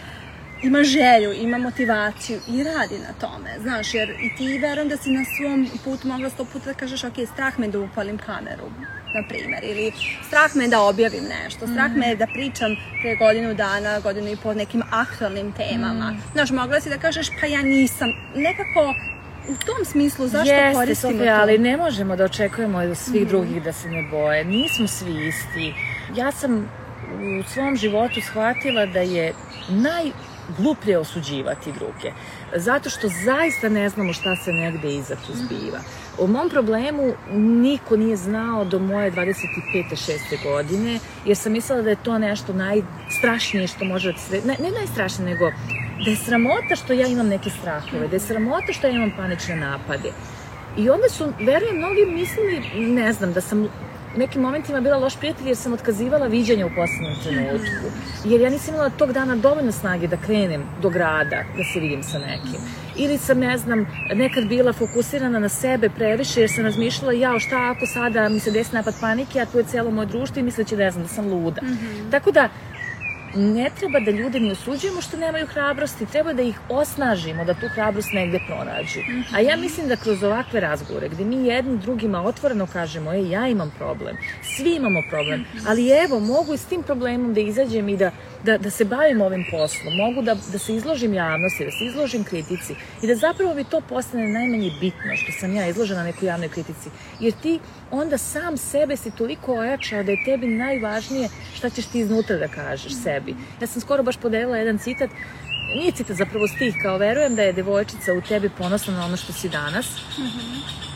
ima 0.63 0.83
želju, 0.83 1.33
ima 1.33 1.57
motivaciju 1.57 2.39
i 2.47 2.63
radi 2.63 2.99
na 2.99 3.13
tome, 3.19 3.49
znaš, 3.61 3.93
jer 3.93 4.09
i 4.09 4.35
ti 4.38 4.57
verujem 4.57 4.89
da 4.89 4.97
si 4.97 5.11
na 5.11 5.23
svom 5.38 5.67
putu 5.83 6.07
mogla 6.07 6.29
sto 6.29 6.45
puta 6.45 6.65
da 6.65 6.73
kažeš, 6.73 7.03
ok, 7.03 7.13
strah 7.33 7.59
me 7.59 7.67
da 7.67 7.79
upalim 7.79 8.17
kameru, 8.17 8.69
na 9.15 9.23
primer, 9.30 9.63
ili 9.63 9.91
strah 10.28 10.56
me 10.56 10.67
da 10.67 10.82
objavim 10.82 11.23
nešto, 11.23 11.67
strah 11.67 11.91
mm. 11.91 11.99
me 11.99 12.15
da 12.15 12.28
pričam 12.28 12.71
pre 13.01 13.15
godinu 13.15 13.54
dana, 13.54 13.99
godinu 13.99 14.28
i 14.32 14.38
po 14.43 14.54
nekim 14.54 14.84
aktualnim 14.91 15.51
temama. 15.51 16.12
Mm. 16.12 16.21
Znaš, 16.34 16.51
mogla 16.51 16.82
si 16.82 16.89
da 16.89 16.97
kažeš, 16.97 17.28
pa 17.39 17.45
ja 17.47 17.62
nisam, 17.62 18.10
nekako 18.36 18.93
u 19.49 19.56
tom 19.65 19.86
smislu 19.86 20.28
zašto 20.28 20.54
Jeste, 20.54 20.73
koristimo 20.73 21.12
Sofija, 21.12 21.36
to? 21.36 21.41
ali 21.41 21.58
ne 21.58 21.78
možemo 21.78 22.15
da 22.15 22.23
očekujemo 22.23 22.78
od 22.78 22.97
svih 22.97 23.21
mm. 23.21 23.28
drugih 23.28 23.63
da 23.63 23.73
se 23.73 23.88
ne 23.88 24.04
boje. 24.12 24.45
Nismo 24.45 24.88
svi 24.88 25.28
isti. 25.28 25.73
Ja 26.15 26.32
sam 26.32 26.69
u 27.39 27.43
svom 27.54 27.75
životu 27.75 28.21
shvatila 28.21 28.86
da 28.86 28.99
je 28.99 29.34
naj 29.69 30.12
gluplje 30.58 30.97
osuđivati 30.97 31.71
druge. 31.71 32.12
Zato 32.56 32.89
što 32.89 33.08
zaista 33.25 33.69
ne 33.69 33.89
znamo 33.89 34.13
šta 34.13 34.36
se 34.36 34.51
negde 34.51 34.95
iza 34.95 35.15
tu 35.15 35.34
zbiva. 35.34 35.80
O 36.17 36.28
mom 36.28 36.49
problemu 36.49 37.13
niko 37.34 37.95
nije 37.95 38.15
znao 38.15 38.65
do 38.65 38.80
moje 38.80 39.12
25. 39.12 39.30
6. 39.91 40.43
godine, 40.43 40.99
jer 41.25 41.38
sam 41.38 41.51
mislila 41.51 41.82
da 41.82 41.89
je 41.89 42.04
to 42.04 42.17
nešto 42.17 42.54
najstrašnije 42.54 43.67
što 43.67 43.86
može 43.86 44.12
da 44.12 44.17
se... 44.19 44.41
Ne, 44.45 44.56
ne 44.60 44.71
najstrašnije, 44.71 45.34
nego 45.34 45.51
da 46.06 46.12
je 46.12 46.15
sramota 46.15 46.75
što 46.75 46.93
ja 46.93 47.08
imam 47.08 47.28
neke 47.28 47.49
strahove, 47.49 48.08
da 48.08 48.15
je 48.15 48.19
sramota 48.19 48.73
što 48.73 48.88
ja 48.88 48.93
imam 48.93 49.12
panične 49.17 49.56
napade. 49.56 50.12
I 50.78 50.89
onda 50.89 51.10
su, 51.10 51.34
verujem, 51.39 51.78
mnogi 51.78 52.06
mislili, 52.06 52.62
ne 52.93 53.13
znam, 53.13 53.34
da 53.34 53.41
sam 53.41 53.67
nekim 54.17 54.41
momentima 54.41 54.82
bila 54.82 54.97
loš 54.97 55.15
prijatelj 55.15 55.47
jer 55.47 55.58
sam 55.58 55.73
otkazivala 55.73 56.28
viđanja 56.28 56.65
u 56.65 56.75
poslednjem 56.75 57.15
trenutku. 57.23 57.88
Jer 58.25 58.41
ja 58.41 58.49
nisam 58.49 58.73
imala 58.73 58.89
tog 58.89 59.13
dana 59.13 59.36
dovoljno 59.36 59.71
snage 59.71 60.08
da 60.08 60.17
krenem 60.17 60.63
do 60.82 60.89
grada, 60.89 61.43
da 61.58 61.63
se 61.73 61.80
vidim 61.80 62.04
sa 62.04 62.19
nekim. 62.19 62.84
Ili 62.97 63.17
sam, 63.17 63.39
ne 63.39 63.58
znam, 63.58 63.88
nekad 64.13 64.47
bila 64.47 64.73
fokusirana 64.73 65.39
na 65.39 65.49
sebe 65.49 65.89
previše 65.89 66.41
jer 66.41 66.49
sam 66.49 66.63
razmišljala, 66.63 67.13
jao, 67.13 67.39
šta 67.39 67.58
ako 67.75 67.86
sada 67.86 68.29
mi 68.29 68.39
se 68.39 68.51
desi 68.51 68.75
napad 68.75 68.93
panike, 69.01 69.39
a 69.39 69.45
tu 69.45 69.58
je 69.58 69.63
celo 69.63 69.91
moje 69.91 70.05
društvo 70.05 70.39
i 70.39 70.43
misleći 70.43 70.75
da, 70.75 70.84
ja 70.84 70.91
znam, 70.91 71.03
da 71.03 71.10
sam 71.10 71.27
luda. 71.27 71.62
Mm 71.62 71.67
-hmm. 71.67 72.12
Tako 72.12 72.31
da, 72.31 72.49
ne 73.36 73.69
treba 73.79 73.99
da 73.99 74.12
ljude 74.12 74.39
ni 74.39 74.51
osuđujemo 74.51 75.01
što 75.01 75.17
nemaju 75.17 75.47
hrabrosti, 75.47 76.05
treba 76.05 76.34
da 76.34 76.41
ih 76.41 76.60
osnažimo 76.69 77.45
da 77.45 77.53
tu 77.53 77.67
hrabrost 77.67 78.13
negde 78.13 78.39
pronađu. 78.47 78.99
A 79.34 79.39
ja 79.39 79.58
mislim 79.58 79.88
da 79.88 79.95
kroz 79.95 80.23
ovakve 80.23 80.60
razgovore, 80.60 81.10
gde 81.10 81.25
mi 81.25 81.47
jedni 81.47 81.77
drugima 81.77 82.23
otvoreno 82.23 82.67
kažemo, 82.73 83.13
ej, 83.13 83.29
ja 83.29 83.47
imam 83.47 83.71
problem, 83.77 84.17
svi 84.41 84.75
imamo 84.75 85.01
problem, 85.10 85.45
ali 85.67 85.89
evo, 85.89 86.19
mogu 86.19 86.53
i 86.53 86.58
s 86.58 86.65
tim 86.65 86.84
problemom 86.84 87.34
da 87.34 87.39
izađem 87.39 87.89
i 87.89 87.97
da 87.97 88.12
da, 88.45 88.58
da 88.58 88.69
se 88.69 88.86
bavim 88.86 89.21
ovim 89.21 89.45
poslom, 89.51 89.95
mogu 89.95 90.21
da, 90.21 90.36
da 90.51 90.58
se 90.60 90.75
izložim 90.75 91.13
javnosti, 91.13 91.65
da 91.65 91.71
se 91.71 91.86
izložim 91.86 92.23
kritici 92.23 92.75
i 93.01 93.08
da 93.08 93.15
zapravo 93.15 93.55
bi 93.55 93.63
to 93.63 93.81
postane 93.81 94.27
najmanje 94.27 94.71
bitno 94.79 95.15
što 95.15 95.31
sam 95.39 95.55
ja 95.55 95.67
izložena 95.67 96.03
nekoj 96.03 96.27
javnoj 96.27 96.49
kritici. 96.49 96.89
Jer 97.19 97.34
ti 97.41 97.60
onda 97.91 98.17
sam 98.17 98.58
sebe 98.58 98.97
si 98.97 99.12
toliko 99.12 99.53
ojačao 99.53 100.03
da 100.03 100.12
je 100.12 100.23
tebi 100.25 100.47
najvažnije 100.47 101.29
šta 101.55 101.69
ćeš 101.69 101.86
ti 101.86 101.99
iznutra 101.99 102.38
da 102.38 102.47
kažeš 102.47 102.93
sebi. 103.03 103.36
Ja 103.62 103.67
sam 103.67 103.81
skoro 103.81 104.03
baš 104.03 104.17
podelila 104.17 104.58
jedan 104.58 104.77
citat 104.77 105.10
nije 105.75 105.91
citat 105.91 106.17
zapravo 106.17 106.47
stih, 106.47 106.75
kao 106.84 106.97
verujem 106.97 107.36
da 107.36 107.41
je 107.41 107.53
devojčica 107.53 108.13
u 108.13 108.21
tebi 108.21 108.49
ponosna 108.58 108.93
na 108.93 109.05
ono 109.05 109.17
što 109.17 109.34
si 109.34 109.49
danas. 109.49 109.86
Mm 110.17 110.21
-hmm 110.21 110.94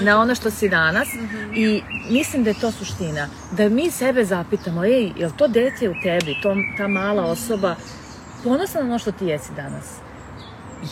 na 0.00 0.20
ono 0.20 0.34
što 0.34 0.50
si 0.50 0.68
danas 0.68 1.08
mm 1.14 1.18
-hmm. 1.18 1.56
i 1.56 1.82
mislim 2.10 2.44
da 2.44 2.50
je 2.50 2.60
to 2.60 2.70
suština. 2.70 3.28
Da 3.50 3.68
mi 3.68 3.90
sebe 3.90 4.24
zapitamo, 4.24 4.84
ej, 4.84 5.12
je 5.16 5.26
li 5.26 5.32
to 5.36 5.48
dete 5.48 5.88
u 5.88 5.94
tebi, 6.02 6.36
to, 6.42 6.56
ta 6.76 6.88
mala 6.88 7.24
osoba, 7.24 7.74
ponosna 8.44 8.80
na 8.80 8.86
ono 8.86 8.98
što 8.98 9.12
ti 9.12 9.26
jesi 9.26 9.52
danas? 9.56 9.84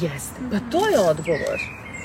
Jeste. 0.01 0.41
Pa 0.51 0.59
to 0.71 0.89
je 0.89 0.99
odgovor. 0.99 1.61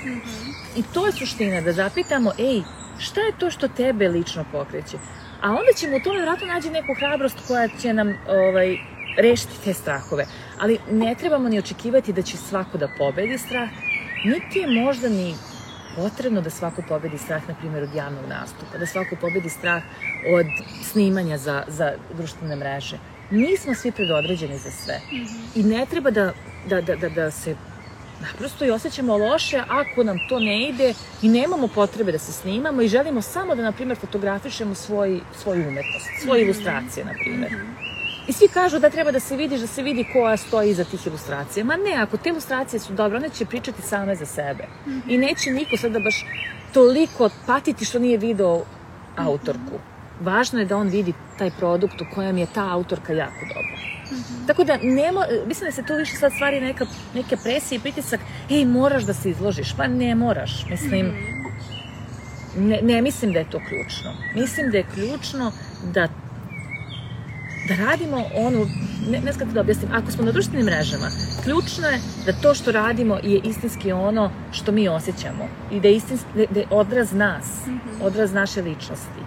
Mm 0.05 0.09
-hmm. 0.09 0.53
I 0.75 0.83
to 0.93 1.05
je 1.05 1.11
suština, 1.11 1.61
da 1.61 1.73
zapitamo, 1.73 2.31
ej, 2.39 2.61
šta 2.97 3.21
je 3.21 3.37
to 3.37 3.51
što 3.51 3.67
tebe 3.67 4.07
lično 4.07 4.45
pokreće? 4.51 4.97
A 5.41 5.49
onda 5.49 5.73
ćemo 5.75 5.97
u 5.97 5.99
tome 5.99 6.21
vratno 6.21 6.47
nađi 6.47 6.69
neku 6.69 6.93
hrabrost 6.99 7.37
koja 7.47 7.67
će 7.81 7.93
nam 7.93 8.07
ovaj, 8.27 8.77
rešiti 9.17 9.53
te 9.63 9.73
strahove. 9.73 10.25
Ali 10.59 10.77
ne 10.91 11.15
trebamo 11.15 11.49
ni 11.49 11.59
očekivati 11.59 12.13
da 12.13 12.21
će 12.21 12.37
svako 12.37 12.77
da 12.77 12.87
pobedi 12.97 13.37
strah, 13.37 13.69
niti 14.25 14.59
je 14.59 14.83
možda 14.83 15.09
ni 15.09 15.35
potrebno 15.95 16.41
da 16.41 16.49
svako 16.49 16.81
pobedi 16.89 17.17
strah, 17.17 17.47
na 17.47 17.55
primjer, 17.55 17.83
od 17.83 17.95
javnog 17.95 18.25
nastupa, 18.29 18.77
da 18.77 18.85
svako 18.85 19.15
pobedi 19.21 19.49
strah 19.49 19.83
od 20.35 20.45
snimanja 20.83 21.37
za, 21.37 21.63
za 21.67 21.93
društvene 22.13 22.55
mreže. 22.55 22.97
Nismo 23.31 23.75
svi 23.75 23.91
predodređeni 23.91 24.57
za 24.57 24.71
sve. 24.71 24.99
Mm 25.11 25.15
-hmm. 25.15 25.39
I 25.55 25.63
ne 25.63 25.85
treba 25.85 26.11
da, 26.11 26.33
da, 26.69 26.81
da, 26.81 26.95
da, 26.95 27.09
da 27.09 27.31
se 27.31 27.55
naprosto 28.21 28.65
i 28.65 28.71
osjećamo 28.71 29.17
loše 29.17 29.63
ako 29.67 30.03
nam 30.03 30.17
to 30.29 30.39
ne 30.39 30.69
ide 30.69 30.93
i 31.21 31.29
nemamo 31.29 31.67
potrebe 31.67 32.11
da 32.11 32.19
se 32.19 32.31
snimamo 32.31 32.81
i 32.81 32.87
želimo 32.87 33.21
samo 33.21 33.55
da, 33.55 33.61
na 33.61 33.71
primjer, 33.71 33.97
fotografišemo 33.97 34.75
svoj, 34.75 35.19
svoju 35.41 35.67
umetnost, 35.67 36.09
svoje 36.23 36.43
mm 36.43 36.47
-hmm. 36.47 36.53
ilustracije, 36.53 37.05
na 37.05 37.13
primjer. 37.23 37.51
Mm 37.51 37.55
-hmm. 37.55 37.82
I 38.27 38.33
svi 38.33 38.47
kažu 38.47 38.79
da 38.79 38.89
treba 38.89 39.11
da 39.11 39.19
se 39.19 39.35
vidiš, 39.35 39.61
da 39.61 39.67
se 39.67 39.83
vidi 39.83 40.05
koja 40.13 40.37
stoji 40.37 40.69
iza 40.69 40.83
tih 40.83 41.07
ilustracija. 41.07 41.65
Ma 41.65 41.75
ne, 41.75 41.93
ako 41.97 42.17
te 42.17 42.29
ilustracije 42.29 42.79
su 42.79 42.93
dobre, 42.93 43.17
one 43.17 43.29
će 43.29 43.45
pričati 43.45 43.81
same 43.81 44.15
za 44.15 44.25
sebe. 44.25 44.63
Mm 44.85 44.91
-hmm. 44.91 45.01
I 45.07 45.17
neće 45.17 45.51
niko 45.51 45.77
sada 45.77 45.99
baš 45.99 46.25
toliko 46.73 47.29
patiti 47.45 47.85
što 47.85 47.99
nije 47.99 48.17
video 48.17 48.63
autorku. 49.15 49.79
Važno 50.21 50.59
je 50.59 50.65
da 50.65 50.77
on 50.77 50.87
vidi 50.87 51.13
taj 51.37 51.51
produkt 51.51 52.01
u 52.01 52.05
kojem 52.15 52.37
je 52.37 52.47
ta 52.53 52.69
autorka 52.69 53.13
jako 53.13 53.39
dobra. 53.39 53.77
Mm 54.11 54.15
-hmm. 54.15 54.47
Tako 54.47 54.63
da, 54.63 54.77
nemo, 54.81 55.21
mislim 55.47 55.67
da 55.67 55.71
se 55.71 55.83
tu 55.83 55.93
više 55.93 56.15
sad 56.15 56.31
stvari 56.33 56.61
neka, 56.61 56.85
neke 57.13 57.37
presije 57.37 57.77
i 57.77 57.79
pritisak, 57.79 58.19
ej, 58.49 58.65
moraš 58.65 59.03
da 59.03 59.13
se 59.13 59.29
izložiš. 59.29 59.73
Pa 59.77 59.87
ne 59.87 60.15
moraš. 60.15 60.65
Mislim, 60.69 61.05
mm 61.05 61.15
-hmm. 62.55 62.67
ne, 62.67 62.79
ne 62.81 63.01
mislim 63.01 63.33
da 63.33 63.39
je 63.39 63.49
to 63.49 63.59
ključno. 63.67 64.11
Mislim 64.35 64.71
da 64.71 64.77
je 64.77 64.85
ključno 64.93 65.51
da 65.93 66.07
da 67.67 67.75
radimo 67.75 68.25
onu, 68.35 68.67
ne, 69.09 69.19
ne 69.19 69.33
skada 69.33 69.51
da 69.51 69.61
objasnim, 69.61 69.91
ako 69.93 70.11
smo 70.11 70.25
na 70.25 70.31
društvenim 70.31 70.65
mrežama, 70.65 71.07
ključno 71.43 71.87
je 71.87 71.99
da 72.25 72.33
to 72.33 72.53
što 72.53 72.71
radimo 72.71 73.19
je 73.23 73.41
istinski 73.43 73.91
ono 73.91 74.31
što 74.51 74.71
mi 74.71 74.89
osjećamo 74.89 75.47
i 75.71 75.79
da 75.79 75.87
je, 75.87 75.95
istinski, 75.95 76.27
da, 76.35 76.45
da 76.49 76.59
je 76.59 76.67
odraz 76.69 77.13
nas, 77.13 77.45
mm 77.67 77.71
-hmm. 77.71 78.05
odraz 78.05 78.33
naše 78.33 78.61
ličnosti. 78.61 79.21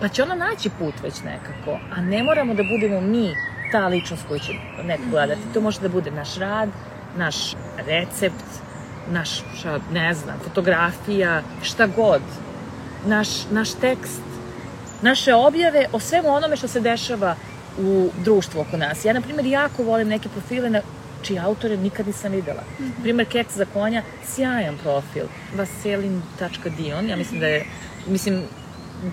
Pa 0.00 0.08
će 0.08 0.22
ona 0.22 0.34
naći 0.34 0.70
put 0.78 0.94
već 1.02 1.14
nekako, 1.24 1.78
a 1.96 2.00
ne 2.00 2.22
moramo 2.22 2.54
da 2.54 2.62
budemo 2.62 3.00
mi 3.00 3.30
ta 3.72 3.86
ličnost 3.86 4.22
koju 4.28 4.40
će 4.40 4.52
neko 4.84 5.02
gledati. 5.10 5.40
To 5.54 5.60
može 5.60 5.80
da 5.80 5.88
bude 5.88 6.10
naš 6.10 6.36
rad, 6.36 6.68
naš 7.16 7.36
recept, 7.86 8.44
naš, 9.10 9.42
ne 9.92 10.14
znam, 10.14 10.38
fotografija, 10.44 11.42
šta 11.62 11.86
god, 11.86 12.20
naš, 13.06 13.28
naš 13.50 13.74
tekst, 13.74 14.22
naše 15.02 15.34
objave 15.34 15.86
o 15.92 16.00
svemu 16.00 16.28
onome 16.28 16.56
što 16.56 16.68
se 16.68 16.80
dešava 16.80 17.36
u 17.78 18.10
društvu 18.24 18.60
oko 18.60 18.76
nas. 18.76 19.04
Ja, 19.04 19.12
na 19.12 19.20
primjer, 19.20 19.46
jako 19.46 19.82
volim 19.82 20.08
neke 20.08 20.28
profile 20.28 20.70
na 20.70 20.80
čiji 21.22 21.38
autore 21.38 21.76
nikad 21.76 22.06
nisam 22.06 22.32
videla. 22.32 22.62
Mm 22.78 22.84
-hmm. 22.84 23.02
Primer, 23.02 23.26
Keks 23.26 23.56
za 23.56 23.64
konja, 23.64 24.02
sjajan 24.24 24.78
profil. 24.82 25.24
Vaselin.dion, 25.56 27.08
ja 27.08 27.16
mislim 27.16 27.40
da 27.40 27.46
je, 27.46 27.64
mislim, 28.06 28.42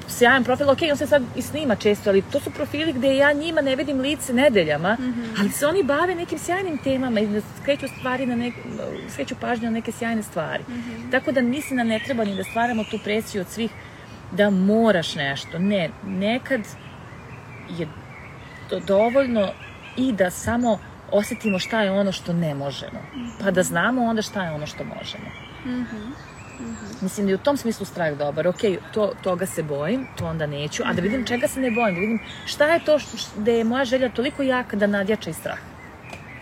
sjajan 0.07 0.43
profil, 0.43 0.69
ok, 0.69 0.79
on 0.91 0.97
se 0.97 1.07
sad 1.07 1.23
i 1.35 1.41
snima 1.41 1.75
često, 1.75 2.09
ali 2.09 2.21
to 2.21 2.39
su 2.39 2.51
profili 2.51 2.93
gde 2.93 3.15
ja 3.15 3.33
njima 3.33 3.61
ne 3.61 3.75
vidim 3.75 3.99
lice 3.99 4.33
nedeljama, 4.33 4.97
mm 4.99 5.03
-hmm. 5.03 5.39
ali 5.39 5.49
se 5.49 5.65
oni 5.65 5.83
bave 5.83 6.15
nekim 6.15 6.39
sjajnim 6.39 6.77
temama 6.77 7.19
i 7.19 7.27
da 7.27 7.41
skreću 7.61 7.87
stvari 7.97 8.25
na 8.25 8.35
nek, 8.35 8.53
skreću 9.13 9.35
pažnju 9.41 9.65
na 9.65 9.71
neke 9.71 9.91
sjajne 9.91 10.23
stvari. 10.23 10.63
Mm 10.67 10.73
-hmm. 10.73 11.11
Tako 11.11 11.31
da 11.31 11.41
mislim 11.41 11.77
da 11.77 11.83
ne 11.83 11.99
treba 12.05 12.23
ni 12.23 12.35
da 12.35 12.43
stvaramo 12.43 12.83
tu 12.83 12.99
presiju 13.03 13.41
od 13.41 13.47
svih 13.47 13.71
da 14.31 14.49
moraš 14.49 15.15
nešto. 15.15 15.59
Ne, 15.59 15.89
nekad 16.05 16.61
je 17.77 17.87
dovoljno 18.79 19.49
i 19.97 20.11
da 20.11 20.29
samo 20.29 20.79
osetimo 21.11 21.59
šta 21.59 21.81
je 21.81 21.91
ono 21.91 22.11
što 22.11 22.33
ne 22.33 22.55
možemo. 22.55 22.99
Pa 23.43 23.51
da 23.51 23.63
znamo 23.63 24.03
onda 24.03 24.21
šta 24.21 24.43
je 24.43 24.51
ono 24.51 24.67
što 24.67 24.83
možemo. 24.83 25.29
Mm 25.65 25.69
-hmm. 25.69 26.31
Mm 26.59 26.63
-hmm. 26.63 27.03
Mislim 27.03 27.25
da 27.25 27.31
je 27.31 27.35
u 27.35 27.43
tom 27.43 27.57
smislu 27.57 27.85
strah 27.85 28.17
dobar. 28.17 28.47
Ok, 28.47 28.59
to, 28.93 29.13
toga 29.23 29.45
se 29.45 29.63
bojim, 29.63 30.07
to 30.17 30.25
onda 30.25 30.47
neću, 30.47 30.83
a 30.85 30.93
da 30.93 31.01
vidim 31.01 31.25
čega 31.25 31.47
se 31.47 31.59
ne 31.59 31.71
bojim, 31.71 31.95
da 31.95 32.01
vidim 32.01 32.19
šta 32.45 32.73
je 32.73 32.85
to 32.85 32.99
da 33.35 33.51
je 33.51 33.63
moja 33.63 33.85
želja 33.85 34.09
toliko 34.09 34.43
jaka 34.43 34.77
da 34.77 34.87
nadjača 34.87 35.29
i 35.29 35.33
strah. 35.33 35.59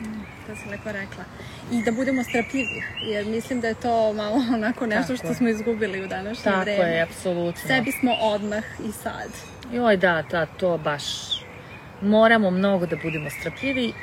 Mm, 0.02 0.22
to 0.48 0.56
sam 0.56 0.72
lepo 0.72 0.92
rekla. 0.92 1.24
I 1.72 1.84
da 1.84 1.92
budemo 1.92 2.24
strpljivi, 2.24 2.84
jer 3.02 3.26
mislim 3.26 3.62
da 3.62 3.68
je 3.68 3.74
to 3.74 4.14
malo 4.14 4.36
onako 4.56 4.86
nešto 4.86 5.14
Tako 5.14 5.26
što 5.26 5.34
smo 5.34 5.50
izgubili 5.50 6.04
u 6.04 6.08
današnje 6.08 6.44
Tako 6.44 6.62
vreme. 6.62 6.78
Tako 6.78 6.90
je, 6.90 7.02
apsolutno. 7.02 7.68
Sebi 7.68 7.92
smo 7.92 8.12
odmah 8.22 8.64
i 8.90 8.92
sad. 8.92 9.30
Joj, 9.74 9.98
da, 9.98 10.24
da, 10.32 10.46
to 10.46 10.78
baš 10.78 11.39
moramo 12.02 12.52
mnogo 12.52 12.86
da 12.86 12.96
budemo 13.04 13.30
strpljivi, 13.30 13.94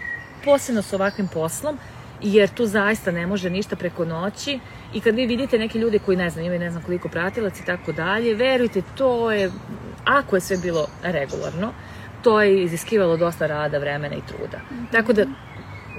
posebno 0.45 0.83
s 0.83 0.93
ovakvim 0.93 1.29
poslom, 1.29 1.79
jer 2.23 2.49
tu 2.49 2.67
zaista 2.67 3.11
ne 3.11 3.27
može 3.27 3.51
ništa 3.51 3.77
preko 3.77 4.05
noći 4.05 4.59
i 4.95 5.01
kad 5.01 5.15
vi 5.15 5.27
vidite 5.27 5.59
neke 5.59 5.79
ljude 5.79 5.99
koji 5.99 6.17
ne 6.17 6.31
znam, 6.31 6.45
imaju 6.45 6.61
ne 6.61 6.71
znam 6.71 6.83
koliko 6.83 7.09
pratilaca 7.09 7.63
i 7.63 7.67
tako 7.67 7.93
dalje, 7.93 8.35
verujte, 8.35 8.83
to 8.95 9.33
je, 9.33 9.51
ako 10.05 10.37
je 10.37 10.41
sve 10.41 10.57
bilo 10.57 10.87
regularno, 11.03 11.73
to 12.23 12.43
je 12.43 12.63
iziskivalo 12.63 13.17
dosta 13.17 13.47
rada, 13.47 13.79
vremena 13.79 14.15
i 14.17 14.27
truda. 14.29 14.59
Mm 14.59 14.75
-hmm. 14.75 14.93
Tako 14.93 15.13
da 15.13 15.25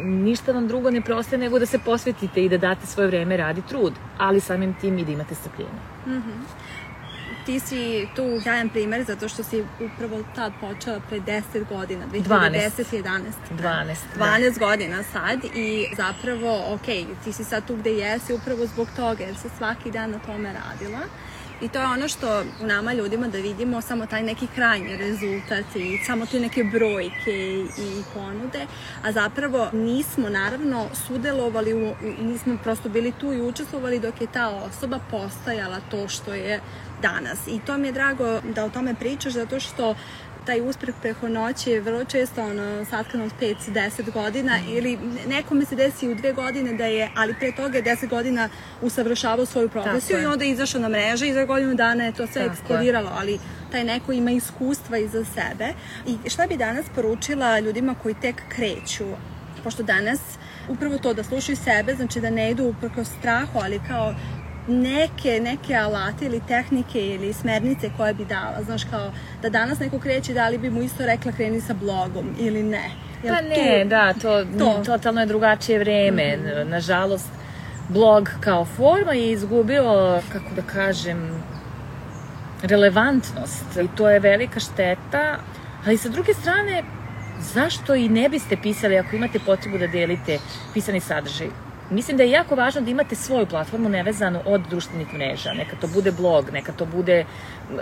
ništa 0.04 0.52
vam 0.52 0.68
drugo 0.68 0.92
ne 0.92 1.02
proste 1.02 1.38
nego 1.38 1.60
da 1.60 1.66
se 1.66 1.80
posvetite 1.80 2.44
i 2.44 2.50
da 2.50 2.58
date 2.58 2.88
svoje 2.88 3.08
vreme 3.08 3.38
radi 3.38 3.62
trud, 3.70 3.94
ali 4.18 4.40
samim 4.40 4.74
tim 4.74 5.00
i 5.00 5.06
da 5.06 5.12
imate 5.12 5.36
strpljenje. 5.36 5.80
Mm 6.08 6.12
-hmm 6.12 6.67
ti 7.48 7.60
si 7.60 8.08
tu 8.16 8.42
sjajan 8.44 8.70
primer 8.70 9.04
zato 9.04 9.30
što 9.30 9.44
si 9.44 9.64
upravo 9.80 10.24
tad 10.36 10.52
počela 10.62 11.00
pre 11.10 11.20
10 11.20 11.68
godina, 11.70 12.06
2010 12.08 12.84
11. 12.92 13.32
12. 13.52 13.96
12 14.18 14.60
da. 14.60 14.66
godina 14.66 15.04
sad 15.04 15.40
i 15.56 15.88
zapravo, 15.98 16.74
ok, 16.74 16.86
ti 17.24 17.34
si 17.34 17.44
sad 17.44 17.68
tu 17.68 17.76
gde 17.76 17.92
jesi 17.92 18.34
upravo 18.34 18.66
zbog 18.66 18.88
toga 18.96 19.24
jer 19.24 19.36
se 19.36 19.50
svaki 19.58 19.92
dan 19.92 20.12
na 20.12 20.20
tome 20.20 20.54
radila. 20.54 21.00
I 21.62 21.70
to 21.70 21.80
je 21.80 21.86
ono 21.86 22.08
što 22.08 22.44
u 22.62 22.66
nama 22.66 22.94
ljudima 22.94 23.28
da 23.28 23.38
vidimo 23.38 23.82
samo 23.82 24.06
taj 24.06 24.24
neki 24.24 24.48
krajnji 24.56 24.98
rezultat 24.98 25.76
i 25.76 25.98
samo 26.06 26.26
te 26.26 26.40
neke 26.40 26.64
brojke 26.64 27.66
i 27.78 28.04
ponude, 28.14 28.68
a 29.04 29.12
zapravo 29.12 29.70
nismo 29.74 30.30
naravno 30.30 30.88
sudelovali, 31.08 31.74
u, 31.74 31.96
nismo 32.22 32.58
prosto 32.64 32.90
bili 32.90 33.14
tu 33.20 33.34
i 33.34 33.42
učestvovali 33.42 34.00
dok 34.00 34.22
je 34.22 34.28
ta 34.28 34.50
osoba 34.50 35.00
postajala 35.12 35.80
to 35.92 36.08
što 36.08 36.34
je 36.34 36.62
danas. 37.02 37.48
I 37.48 37.60
to 37.66 37.78
mi 37.78 37.88
je 37.88 37.92
drago 37.92 38.42
da 38.56 38.66
o 38.66 38.70
tome 38.70 38.96
pričaš 38.96 39.34
zato 39.34 39.60
što 39.60 39.96
taj 40.48 40.62
uspeh 40.62 40.96
preko 41.02 41.28
noći 41.30 41.72
je 41.72 41.82
vrlo 41.82 42.04
često 42.04 42.44
ono, 42.44 42.86
satkan 42.86 43.22
od 43.22 43.32
5-10 43.42 44.12
godina 44.12 44.58
mm. 44.58 44.70
ili 44.70 45.00
nekome 45.28 45.66
se 45.66 45.76
desi 45.76 46.10
u 46.10 46.16
dve 46.16 46.34
godine 46.34 46.74
da 46.74 46.86
je, 46.86 47.10
ali 47.16 47.36
pre 47.40 47.52
toga 47.52 47.78
je 47.78 47.84
10 47.84 48.10
godina 48.10 48.50
usavršavao 48.82 49.46
svoju 49.46 49.70
profesiju 49.70 50.22
i 50.22 50.26
onda 50.26 50.46
je 50.46 50.52
izašao 50.52 50.82
na 50.82 50.90
mreže 50.90 51.28
i 51.28 51.34
za 51.34 51.46
godinu 51.46 51.76
dana 51.76 52.04
je 52.04 52.12
to 52.12 52.28
sve 52.28 52.42
Tako 52.42 52.54
eksplodiralo, 52.54 53.12
ali 53.18 53.40
taj 53.72 53.84
neko 53.84 54.12
ima 54.12 54.32
iskustva 54.32 54.98
iza 54.98 55.26
sebe. 55.26 55.74
I 56.08 56.30
šta 56.30 56.48
bi 56.48 56.58
danas 56.58 56.86
poručila 56.96 57.60
ljudima 57.60 57.96
koji 58.04 58.16
tek 58.22 58.36
kreću? 58.50 59.06
Pošto 59.64 59.84
danas 59.84 60.20
upravo 60.70 60.98
to 60.98 61.14
da 61.14 61.24
slušaju 61.24 61.56
sebe, 61.56 61.96
znači 61.96 62.20
da 62.20 62.30
ne 62.30 62.52
idu 62.52 62.66
uprko 62.66 63.04
strahu, 63.04 63.60
ali 63.60 63.82
kao 63.88 64.14
neke, 64.68 65.40
neke 65.44 65.76
alate 65.76 66.26
ili 66.26 66.42
tehnike 66.48 67.08
ili 67.08 67.34
smernice 67.34 67.90
koje 67.98 68.14
bi 68.14 68.26
dala, 68.26 68.64
znaš 68.64 68.84
kao 68.84 69.12
da 69.42 69.50
danas 69.50 69.80
neko 69.80 70.00
kreće 70.00 70.34
da 70.34 70.50
li 70.50 70.58
bi 70.58 70.70
mu 70.70 70.82
isto 70.82 71.06
rekla 71.06 71.32
kreni 71.32 71.62
sa 71.62 71.74
blogom 71.74 72.36
ili 72.40 72.64
ne. 72.64 72.92
Jel 73.24 73.36
pa 73.36 73.42
ne, 73.42 73.84
tu, 73.84 73.90
da, 73.90 74.14
to, 74.14 74.46
to 74.60 74.82
totalno 74.86 75.22
je 75.22 75.26
drugačije 75.26 75.80
vreme. 75.80 76.38
Mm 76.38 76.42
-hmm. 76.42 76.70
Nažalost, 76.70 77.30
blog 77.90 78.30
kao 78.40 78.66
forma 78.66 79.14
je 79.14 79.32
izgubio, 79.32 80.22
kako 80.32 80.56
da 80.56 80.62
kažem, 80.62 81.44
relevantnost 82.64 83.78
i 83.84 83.88
to 83.98 84.10
je 84.10 84.20
velika 84.20 84.60
šteta, 84.60 85.38
ali 85.86 85.98
sa 85.98 86.10
druge 86.10 86.34
strane, 86.34 86.84
zašto 87.40 87.96
i 87.96 88.10
ne 88.10 88.30
biste 88.30 88.58
pisali 88.64 88.98
ako 88.98 89.16
imate 89.16 89.40
potrebu 89.40 89.78
da 89.78 89.88
delite 89.88 90.40
pisani 90.74 91.00
sadržaj? 91.00 91.48
Mislim 91.90 92.18
da 92.18 92.24
je 92.24 92.30
jako 92.30 92.56
važno 92.56 92.82
da 92.82 92.92
imate 92.92 93.16
svoju 93.16 93.46
platformu 93.46 93.90
nevezanu 93.90 94.40
od 94.46 94.62
društvenih 94.70 95.14
mreža. 95.14 95.54
Neka 95.54 95.76
to 95.82 95.88
bude 95.88 96.12
blog, 96.12 96.50
neka 96.54 96.72
to 96.72 96.86
bude 96.86 97.26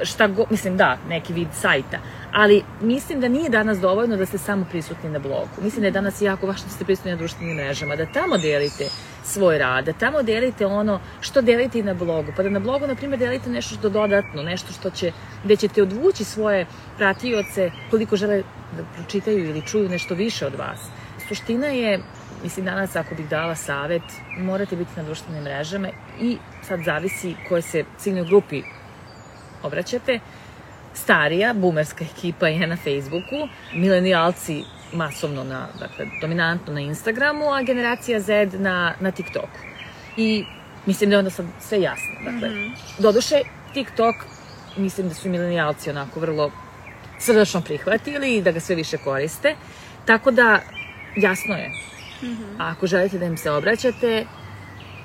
šta 0.03 0.27
go, 0.27 0.45
mislim 0.49 0.77
da, 0.77 0.97
neki 1.09 1.33
vid 1.33 1.47
sajta. 1.53 1.97
Ali 2.31 2.63
mislim 2.81 3.19
da 3.19 3.27
nije 3.27 3.49
danas 3.49 3.79
dovoljno 3.79 4.17
da 4.17 4.25
ste 4.25 4.37
samo 4.37 4.65
prisutni 4.69 5.09
na 5.09 5.19
blogu. 5.19 5.49
Mislim 5.61 5.81
da 5.81 5.87
je 5.87 5.91
danas 5.91 6.21
jako 6.21 6.47
važno 6.47 6.65
da 6.65 6.71
ste 6.71 6.85
prisutni 6.85 7.11
na 7.11 7.17
društvenim 7.17 7.55
mrežama, 7.55 7.95
da 7.95 8.05
tamo 8.05 8.37
delite 8.37 8.89
svoj 9.23 9.57
rad, 9.57 9.85
da 9.85 9.93
tamo 9.93 10.23
delite 10.23 10.65
ono 10.65 10.99
što 11.21 11.41
delite 11.41 11.79
i 11.79 11.83
na 11.83 11.93
blogu. 11.93 12.31
Pa 12.37 12.43
da 12.43 12.49
na 12.49 12.59
blogu, 12.59 12.87
na 12.87 12.95
primjer, 12.95 13.19
delite 13.19 13.49
nešto 13.49 13.75
što 13.75 13.89
dodatno, 13.89 14.43
nešto 14.43 14.73
što 14.73 14.89
će, 14.89 15.11
gde 15.43 15.55
ćete 15.55 15.83
odvući 15.83 16.23
svoje 16.23 16.65
pratioce 16.97 17.71
koliko 17.89 18.15
žele 18.15 18.43
da 18.77 18.83
pročitaju 18.95 19.49
ili 19.49 19.61
čuju 19.61 19.89
nešto 19.89 20.15
više 20.15 20.45
od 20.45 20.55
vas. 20.55 20.79
Suština 21.27 21.67
je 21.67 21.99
Mislim, 22.43 22.65
danas 22.65 22.95
ako 22.95 23.15
bih 23.15 23.29
dala 23.29 23.55
savet, 23.55 24.01
morate 24.37 24.75
biti 24.75 24.91
na 24.95 25.03
društvenim 25.03 25.43
mrežama 25.43 25.87
i 26.21 26.37
sad 26.67 26.79
zavisi 26.85 27.35
koje 27.49 27.61
se 27.61 27.83
ciljnoj 27.97 28.25
grupi 28.25 28.61
obraćate. 29.63 30.19
Starija, 30.93 31.53
bumerska 31.53 32.05
ekipa 32.15 32.47
je 32.47 32.67
na 32.67 32.75
Facebooku, 32.75 33.47
milenijalci 33.73 34.63
masovno 34.93 35.43
na, 35.43 35.67
dakle, 35.79 36.05
dominantno 36.21 36.73
na 36.73 36.81
Instagramu, 36.81 37.53
a 37.53 37.61
generacija 37.61 38.19
Z 38.19 38.47
na, 38.59 38.93
na 38.99 39.11
TikToku. 39.11 39.59
I 40.17 40.45
Mislim 40.85 41.09
da 41.09 41.13
je 41.15 41.19
onda 41.19 41.29
sad 41.29 41.45
sve 41.59 41.81
jasno. 41.81 42.31
Dakle, 42.31 42.49
doduše, 42.99 43.41
TikTok, 43.73 44.15
mislim 44.77 45.07
da 45.07 45.13
su 45.13 45.29
milenijalci 45.29 45.89
onako 45.89 46.19
vrlo 46.19 46.51
srdačno 47.19 47.61
prihvatili 47.61 48.35
i 48.35 48.41
da 48.41 48.51
ga 48.51 48.59
sve 48.59 48.75
više 48.75 48.97
koriste. 48.97 49.55
Tako 50.05 50.31
da, 50.31 50.59
jasno 51.15 51.55
je. 51.55 51.71
A 52.59 52.71
ako 52.71 52.87
želite 52.87 53.17
da 53.17 53.25
im 53.25 53.37
se 53.37 53.51
obraćate, 53.51 54.25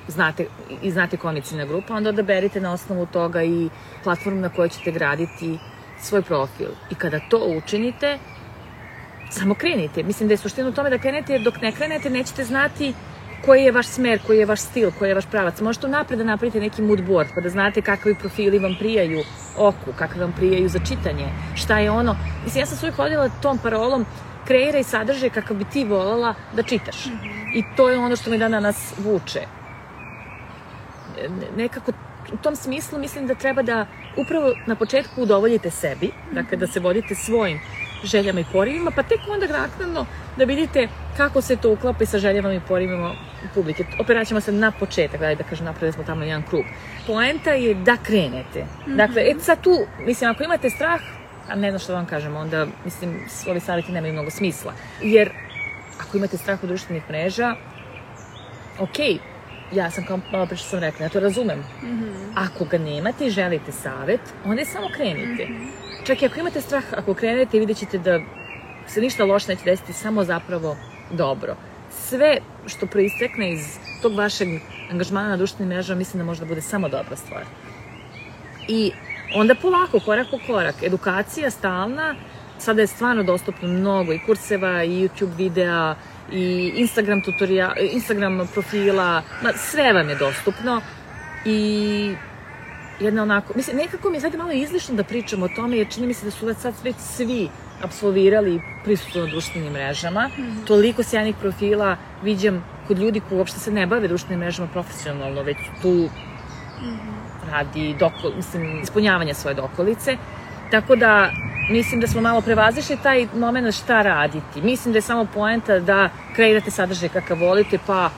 znate, 0.09 0.47
i 0.83 0.91
znate 0.91 1.17
koja 1.17 1.43
ciljna 1.43 1.65
grupa, 1.65 1.95
onda 1.95 2.09
odaberite 2.09 2.61
na 2.61 2.73
osnovu 2.73 3.07
toga 3.07 3.43
i 3.43 3.69
platformu 4.05 4.41
na 4.41 4.49
kojoj 4.49 4.69
ćete 4.69 4.91
graditi 4.91 5.59
svoj 6.01 6.23
profil. 6.23 6.69
I 6.91 6.95
kada 6.95 7.21
to 7.31 7.39
učinite, 7.59 8.19
samo 9.31 9.55
krenite. 9.55 10.03
Mislim 10.03 10.29
da 10.29 10.33
je 10.33 10.39
suština 10.39 10.69
u 10.69 10.73
tome 10.73 10.91
da 10.91 10.99
krenete, 10.99 11.33
jer 11.33 11.43
dok 11.43 11.61
ne 11.61 11.73
krenete 11.73 12.11
nećete 12.11 12.45
znati 12.45 12.95
koji 13.45 13.65
je 13.65 13.73
vaš 13.73 13.87
smer, 13.87 14.19
koji 14.27 14.39
je 14.39 14.47
vaš 14.47 14.61
stil, 14.61 14.91
koji 14.99 15.09
je 15.09 15.15
vaš 15.15 15.27
pravac. 15.27 15.61
Možete 15.61 15.87
unapred 15.87 16.19
da 16.19 16.25
napravite 16.25 16.61
neki 16.61 16.83
mood 16.83 17.05
board, 17.07 17.29
pa 17.35 17.41
da 17.41 17.49
znate 17.49 17.83
kakvi 17.83 18.15
profili 18.15 18.59
vam 18.59 18.77
prijaju 18.79 19.23
oku, 19.57 19.93
kakvi 19.99 20.21
vam 20.21 20.33
prijaju 20.33 20.69
za 20.69 20.79
čitanje, 20.79 21.27
šta 21.55 21.79
je 21.79 21.91
ono. 21.91 22.17
Mislim, 22.45 22.63
ja 22.63 22.67
sam 22.67 22.79
uvijek 22.83 22.97
hodila 22.97 23.29
tom 23.43 23.59
parolom, 23.59 24.07
kreiraj 24.51 24.83
sadržaj 24.85 25.31
kakav 25.31 25.57
bi 25.57 25.65
ti 25.65 25.85
volala 25.85 26.35
da 26.53 26.63
čitaš. 26.63 27.07
I 27.55 27.63
to 27.77 27.89
je 27.89 27.99
ono 27.99 28.17
što 28.17 28.31
me 28.31 28.39
danas 28.39 28.95
vuče. 28.99 29.41
Ne- 31.29 31.63
Nekako 31.63 31.93
u 32.33 32.37
tom 32.37 32.57
smislu 32.57 32.99
mislim 32.99 33.27
da 33.27 33.35
treba 33.35 33.63
da 33.63 33.87
upravo 34.17 34.53
na 34.67 34.75
početku 34.75 35.23
udovoljite 35.23 35.71
sebi, 35.71 36.11
dakle 36.33 36.57
da 36.57 36.67
se 36.67 36.81
vodite 36.81 37.15
svojim 37.15 37.61
željama 38.05 38.41
i 38.41 38.45
porivima, 38.53 38.91
pa 38.97 39.03
tek 39.03 39.21
onda 39.29 39.47
naknadno 39.47 40.07
da 40.37 40.45
vidite 40.45 40.89
kako 41.17 41.43
se 41.43 41.57
to 41.57 41.73
uklapa 41.73 42.03
i 42.03 42.07
sa 42.07 42.19
željama 42.19 42.53
i 42.55 42.61
porivima 42.69 43.15
publike. 43.55 43.85
Opet 44.01 44.17
vraćamo 44.17 44.41
se 44.41 44.53
na 44.53 44.71
početak, 44.71 45.21
daj 45.21 45.37
da 45.37 45.45
kažem, 45.45 45.65
napravili 45.67 45.93
smo 45.93 46.05
tamo 46.05 46.25
jedan 46.25 46.43
krug. 46.43 46.65
Poenta 47.07 47.51
je 47.51 47.75
da 47.75 47.97
krenete. 47.97 48.67
Dakle, 48.87 49.23
e 49.23 49.35
sad 49.41 49.61
tu, 49.61 49.77
mislim, 50.07 50.31
ako 50.31 50.45
imate 50.45 50.71
strah, 50.71 51.01
a 51.49 51.55
ne 51.55 51.71
znam 51.71 51.79
što 51.79 51.93
da 51.93 51.99
vam 51.99 52.07
kažem, 52.07 52.37
onda, 52.37 52.67
mislim, 52.85 53.21
ovi 53.49 53.61
savjeti 53.61 53.93
nemaju 53.93 54.13
mnogo 54.13 54.31
smisla. 54.31 54.73
Jer, 55.03 55.31
ako 56.01 56.17
imate 56.17 56.37
strah 56.37 56.63
od 56.63 56.69
društvenih 56.69 57.03
mreža, 57.09 57.55
ok, 58.79 58.99
ja 59.73 59.91
sam 59.91 60.05
kao 60.05 60.21
malo 60.33 60.47
pre 60.47 60.57
što 60.57 60.69
sam 60.69 60.79
rekla, 60.79 61.07
ja 61.07 61.09
to 61.09 61.21
razumem. 61.21 61.65
Ako 62.35 62.65
ga 62.65 62.79
nemate 62.79 63.27
i 63.27 63.31
želite 63.31 63.73
savet, 63.73 64.21
onda 64.45 64.61
je 64.61 64.67
samo 64.67 64.89
krenite. 64.97 65.49
Čak 66.07 66.23
i 66.23 66.27
ako 66.27 66.41
imate 66.41 66.61
strah, 66.61 66.85
ako 66.97 67.15
krenete, 67.15 67.59
vidjet 67.59 67.79
ćete 67.79 67.99
da 67.99 68.21
se 68.87 69.01
ništa 69.01 69.25
loše 69.25 69.49
neće 69.49 69.65
desiti, 69.65 69.93
samo 69.93 70.25
zapravo 70.25 70.77
dobro. 71.11 71.57
Sve 71.91 72.39
što 72.67 72.87
proistekne 72.87 73.53
iz 73.53 73.79
tog 74.03 74.15
vašeg 74.15 74.49
angažmana 74.91 75.29
na 75.29 75.37
društvenim 75.37 75.69
mrežama, 75.69 75.99
mislim 75.99 76.19
da 76.19 76.25
može 76.25 76.41
da 76.41 76.47
bude 76.47 76.61
samo 76.61 76.89
dobra 76.89 77.17
stvar. 77.17 77.45
I 78.69 78.93
onda 79.35 79.55
polako, 79.55 80.01
korak 80.01 80.27
po 80.31 80.39
korak, 80.47 80.75
edukacija 80.83 81.51
stalna, 81.51 82.15
sada 82.59 82.81
je 82.81 82.87
stvarno 82.87 83.23
dostupno 83.23 83.69
mnogo 83.69 84.13
i 84.13 84.21
kurseva 84.27 84.85
i 84.85 84.89
YouTube 84.89 85.37
videa 85.37 85.95
i 86.33 86.73
Instagram 86.77 87.23
tutorial, 87.23 87.73
Instagram 87.93 88.49
profila, 88.53 89.23
ma 89.43 89.53
sve 89.53 89.93
vam 89.93 90.09
je 90.09 90.15
dostupno. 90.15 90.81
I 91.45 92.15
jedna 93.01 93.23
onako, 93.23 93.53
mislim, 93.57 93.77
nekako 93.77 94.11
mi 94.11 94.17
je 94.17 94.21
sad 94.21 94.35
malo 94.35 94.53
izlišno 94.53 94.95
da 94.95 95.05
pričam 95.05 95.43
o 95.43 95.49
tome, 95.49 95.77
jer 95.77 95.89
čini 95.91 96.07
mi 96.07 96.15
se 96.15 96.25
da 96.25 96.31
su 96.31 96.55
sad 96.55 96.75
već 96.85 96.97
svi 96.97 97.49
apsolvirali 97.83 98.55
i 98.55 98.61
prisutno 98.85 99.21
na 99.21 99.27
društvenim 99.27 99.73
mrežama. 99.73 100.31
Toliko 100.67 101.03
sjajnih 101.03 101.37
profila 101.41 101.97
viđam 102.23 102.65
kod 102.89 102.99
ljudi 102.99 103.21
koji 103.29 103.39
uopšte 103.39 103.61
se 103.61 103.71
ne 103.71 103.87
bave 103.87 104.09
društvenim 104.09 104.39
mrežama 104.39 104.69
profesionalno, 104.69 105.43
već 105.43 105.57
tu 105.83 106.09
radi 107.51 107.95
doko, 107.99 108.31
mislim, 108.37 108.81
ispunjavanja 108.83 109.35
svoje 109.35 109.55
dokolice. 109.55 110.17
Tako 110.71 110.97
da 110.97 111.31
mislim 111.71 112.01
da 112.01 112.07
smo 112.07 112.21
malo 112.21 112.41
prevazišli 112.41 112.97
taj 113.03 113.29
moment 113.35 113.75
šta 113.75 114.03
raditi. 114.03 114.63
Mislim 114.63 114.93
da 114.93 114.99
je 114.99 115.03
samo 115.03 115.25
poenta 115.35 115.79
da 115.79 116.09
kreirate 116.35 116.71
sadržaj 116.71 117.09
kakav 117.09 117.39
volite, 117.39 117.79
pa 117.87 118.11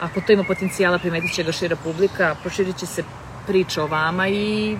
ako 0.00 0.20
to 0.20 0.32
ima 0.32 0.44
potencijala 0.44 0.98
primetit 0.98 1.34
će 1.34 1.42
ga 1.42 1.52
šira 1.52 1.76
publika, 1.76 2.34
proširit 2.42 2.76
će 2.76 2.86
se 2.86 3.02
priča 3.46 3.82
o 3.82 3.86
vama 3.86 4.28
i 4.28 4.76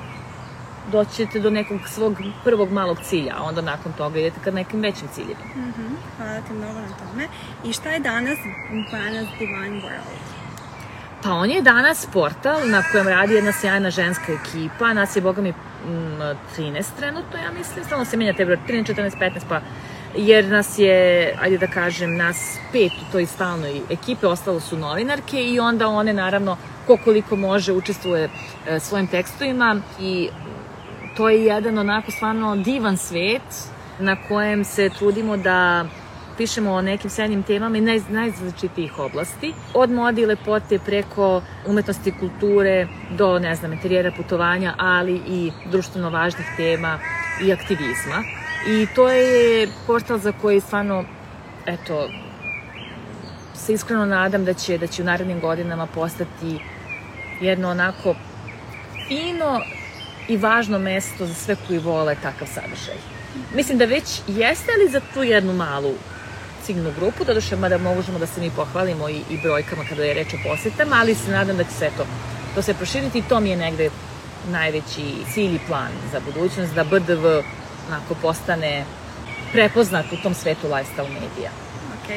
doći 0.93 1.17
ćete 1.17 1.41
do 1.41 1.51
nekog 1.51 1.81
svog 1.89 2.17
prvog 2.45 2.73
malog 2.73 2.99
cilja, 3.03 3.35
a 3.39 3.43
onda 3.43 3.61
nakon 3.61 3.93
toga 3.93 4.19
idete 4.19 4.41
ka 4.45 4.51
nekim 4.51 4.81
većim 4.81 5.09
ciljevima. 5.09 5.45
Mhm, 5.57 5.95
Hvala 6.17 6.41
ti 6.41 6.53
mnogo 6.53 6.81
na 6.81 6.89
tome. 6.89 7.29
I 7.65 7.73
šta 7.73 7.91
je 7.91 8.01
danas 8.01 8.39
Banas 8.93 9.27
Divine 9.39 9.83
World? 9.83 10.26
Pa 11.27 11.33
on 11.33 11.51
je 11.51 11.63
danas 11.63 12.07
portal 12.13 12.69
na 12.69 12.83
kojem 12.93 13.09
radi 13.09 13.35
jedna 13.35 13.53
sjajna 13.53 13.91
ženska 13.91 14.33
ekipa, 14.33 14.93
nas 14.93 15.17
je, 15.17 15.23
boga 15.23 15.43
mi, 15.43 15.51
mm, 15.51 15.55
13 16.57 16.85
trenutno, 16.99 17.39
ja 17.39 17.53
mislim, 17.59 17.85
stalno 17.85 18.05
se 18.05 18.17
menja 18.17 18.33
te 18.33 18.45
broj, 18.45 18.59
13, 18.69 18.95
14, 18.95 19.19
15, 19.21 19.41
pa 19.49 19.61
jer 20.17 20.45
nas 20.45 20.79
je, 20.79 21.35
ajde 21.41 21.59
da 21.59 21.67
kažem, 21.67 22.17
nas 22.17 22.59
pet 22.73 22.93
u 22.93 23.13
toj 23.13 23.27
stalnoj 23.27 23.81
ekipe, 23.91 24.27
ostalo 24.27 24.61
su 24.61 24.79
novinarke 24.79 25.43
i 25.43 25.61
onda 25.61 25.89
one, 25.89 26.13
naravno, 26.13 26.57
ko 26.87 26.97
koliko 27.05 27.37
može, 27.37 27.73
učestvuje 27.73 28.29
e, 28.69 28.81
svojim 28.81 29.07
tekstovima 29.07 29.77
i 30.01 30.29
to 31.17 31.29
je 31.29 31.45
jedan 31.45 31.79
onako 31.79 32.11
stvarno 32.11 32.57
divan 32.57 32.97
svet 32.97 33.69
na 33.99 34.17
kojem 34.29 34.65
se 34.65 34.91
trudimo 34.99 35.37
da 35.37 35.85
pišemo 36.37 36.73
o 36.73 36.83
nekim 36.83 37.11
sjajnim 37.11 37.43
temama 37.43 37.79
i 37.79 37.81
naj, 37.81 38.01
najrazličitijih 38.09 38.99
oblasti. 38.99 39.53
Od 39.75 39.91
mode 39.91 40.23
i 40.23 40.27
lepote 40.27 40.79
preko 40.79 41.43
umetnosti 41.67 42.11
i 42.11 42.19
kulture 42.21 42.89
do, 43.19 43.39
ne 43.39 43.55
znam, 43.55 43.73
interijera 43.73 44.13
putovanja, 44.17 44.75
ali 44.79 45.21
i 45.29 45.53
društveno 45.71 46.11
važnih 46.11 46.47
tema 46.57 46.99
i 47.43 47.53
aktivizma. 47.53 48.23
I 48.69 48.87
to 48.95 49.09
je 49.09 49.69
portal 49.87 50.19
za 50.19 50.33
koji 50.33 50.61
stvarno, 50.61 51.05
eto, 51.67 52.09
se 53.55 53.73
iskreno 53.73 54.07
nadam 54.07 54.45
da 54.45 54.55
će, 54.55 54.79
da 54.79 54.87
će 54.87 55.03
u 55.03 55.05
narednim 55.05 55.41
godinama 55.41 55.87
postati 55.87 56.59
jedno 57.41 57.71
onako 57.71 58.15
fino 59.09 59.61
i 60.29 60.37
važno 60.37 60.79
mesto 60.79 61.27
za 61.27 61.35
sve 61.35 61.57
koji 61.67 61.79
vole 61.79 62.17
takav 62.23 62.49
sadržaj. 62.55 62.97
Mislim 63.55 63.79
da 63.79 63.85
već 63.85 64.21
jeste, 64.27 64.73
ali 64.77 64.91
za 64.91 65.01
tu 65.15 65.23
jednu 65.23 65.53
malu 65.53 65.95
ciljnu 66.67 66.93
grupu, 66.99 67.25
doduše, 67.25 67.57
mada 67.57 67.79
možemo 67.79 68.19
da 68.19 68.27
se 68.27 68.41
mi 68.41 68.51
pohvalimo 68.51 69.09
i, 69.09 69.21
i 69.31 69.39
brojkama 69.43 69.85
kada 69.89 70.05
je 70.05 70.15
reč 70.15 70.35
o 70.35 70.39
posetama, 70.49 70.97
ali 71.01 71.15
se 71.15 71.31
nadam 71.31 71.57
da 71.57 71.65
će 71.65 71.71
se 71.71 71.91
to, 71.97 72.07
to 72.55 72.63
se 72.63 72.75
proširiti 72.75 73.19
i 73.19 73.23
to 73.29 73.41
mi 73.41 73.51
je 73.51 73.57
negde 73.57 73.91
najveći 74.51 75.05
cilj 75.35 75.55
i 75.55 75.61
plan 75.67 75.93
za 76.13 76.21
budućnost, 76.21 76.75
da 76.75 76.85
BDV 76.85 77.27
onako 77.89 78.15
postane 78.23 78.85
prepoznat 79.53 80.13
u 80.13 80.17
tom 80.23 80.35
svetu 80.35 80.67
lifestyle 80.69 81.09
medija. 81.09 81.51
Ok. 81.95 82.09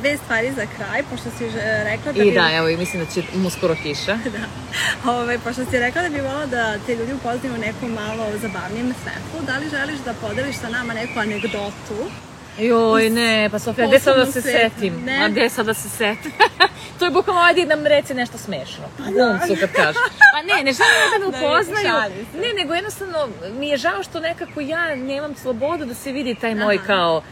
Dve 0.00 0.16
stvari 0.16 0.52
za 0.52 0.66
kraj, 0.76 1.02
pošto 1.10 1.30
si 1.38 1.44
rekla 1.84 2.12
da 2.12 2.22
I 2.22 2.30
bi... 2.30 2.34
da, 2.34 2.50
evo, 2.52 2.68
i 2.68 2.76
mislim 2.76 3.04
da 3.04 3.10
će 3.10 3.22
uskoro 3.46 3.74
kiša. 3.82 4.18
Ovaj, 5.16 5.38
pošto 5.38 5.64
si 5.64 5.78
rekla 5.78 6.02
da 6.02 6.08
bi 6.08 6.20
volila 6.20 6.46
da 6.46 6.78
te 6.86 6.94
ljudi 6.94 7.12
upoznaju 7.12 7.54
u 7.54 7.58
nekom 7.58 7.90
malo 7.92 8.24
zabavnijem 8.42 8.94
svetlu, 9.02 9.46
da 9.46 9.58
li 9.58 9.70
želiš 9.70 9.98
da 10.04 10.14
podeliš 10.14 10.56
sa 10.56 10.68
nama 10.68 10.94
neku 10.94 11.18
anegdotu? 11.18 12.10
Joj, 12.58 13.10
ne, 13.10 13.48
pa 13.52 13.58
Sofija, 13.58 13.86
gde 13.86 13.98
sad 13.98 14.16
da 14.16 14.26
se 14.26 14.42
setim? 14.42 15.02
ne. 15.04 15.24
A 15.24 15.28
gde 15.28 15.48
sad 15.48 15.66
da 15.66 15.74
se 15.74 15.88
setim? 15.88 16.32
to 16.98 17.04
je 17.04 17.10
bukvalno, 17.10 17.40
ajde 17.42 17.66
nam 17.66 17.86
reci 17.86 18.14
nešto 18.14 18.38
smešno. 18.38 18.84
Glumcu 18.98 19.60
kad 19.60 19.72
kažeš. 19.72 20.02
Pa 20.32 20.42
ne, 20.42 20.62
ne 20.64 20.72
želim 20.72 20.94
da 21.12 21.18
me 21.18 21.30
Ne, 21.30 21.38
upoznaju. 21.48 22.12
se. 22.32 22.38
Ne, 22.38 22.52
nego 22.54 22.74
jednostavno 22.74 23.28
mi 23.58 23.68
je 23.68 23.76
žao 23.76 24.02
što 24.02 24.20
nekako 24.20 24.60
ja 24.60 24.94
nemam 24.94 25.34
slobodu 25.34 25.84
da 25.84 25.94
se 25.94 26.12
vidi 26.12 26.34
taj 26.34 26.54
moj 26.54 26.78
kao 26.86 27.22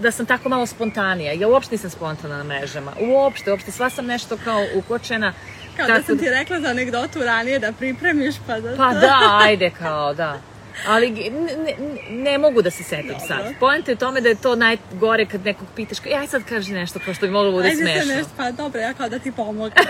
da 0.00 0.10
sam 0.10 0.26
tako 0.26 0.48
malo 0.48 0.66
spontanija. 0.66 1.32
Ja 1.32 1.48
uopšte 1.48 1.74
nisam 1.74 1.90
spontana 1.90 2.36
na 2.36 2.44
mrežama. 2.44 2.92
Uopšte, 3.00 3.50
uopšte. 3.50 3.70
Sva 3.72 3.90
sam 3.90 4.06
nešto 4.06 4.38
kao 4.44 4.64
ukočena. 4.74 5.32
Kao 5.76 5.86
da 5.86 5.94
Tako 5.94 6.06
sam 6.06 6.18
ti 6.18 6.30
rekla 6.30 6.60
za 6.60 6.68
anegdotu 6.68 7.18
ranije 7.18 7.58
da 7.58 7.72
pripremiš, 7.72 8.34
pa 8.46 8.60
da... 8.60 8.76
Pa 8.76 8.94
da, 8.94 9.38
ajde 9.42 9.70
kao, 9.70 10.14
da. 10.14 10.40
Ali 10.86 11.10
ne, 11.10 11.30
ne, 11.56 11.74
ne 12.10 12.38
mogu 12.38 12.62
da 12.62 12.70
se 12.70 12.82
setim 12.82 13.14
sad. 13.28 13.54
Poenta 13.60 13.90
je 13.90 13.94
u 13.94 13.98
tome 13.98 14.20
da 14.20 14.28
je 14.28 14.34
to 14.34 14.56
najgore 14.56 15.26
kad 15.26 15.44
nekog 15.44 15.68
pitaš, 15.76 16.00
kao, 16.00 16.12
"E, 16.12 16.16
aj 16.16 16.26
sad 16.26 16.44
kaži 16.44 16.72
nešto 16.72 16.98
kao 16.98 17.14
što 17.14 17.26
bi 17.26 17.32
moglo 17.32 17.50
da 17.50 17.56
bude 17.56 17.68
Ajde 17.68 17.76
se 17.76 17.82
smešno. 17.84 18.14
nešto, 18.14 18.30
pa 18.36 18.50
dobro, 18.52 18.80
ja 18.80 18.94
kao 18.94 19.08
da 19.08 19.18
ti 19.18 19.32
pomognem. 19.32 19.84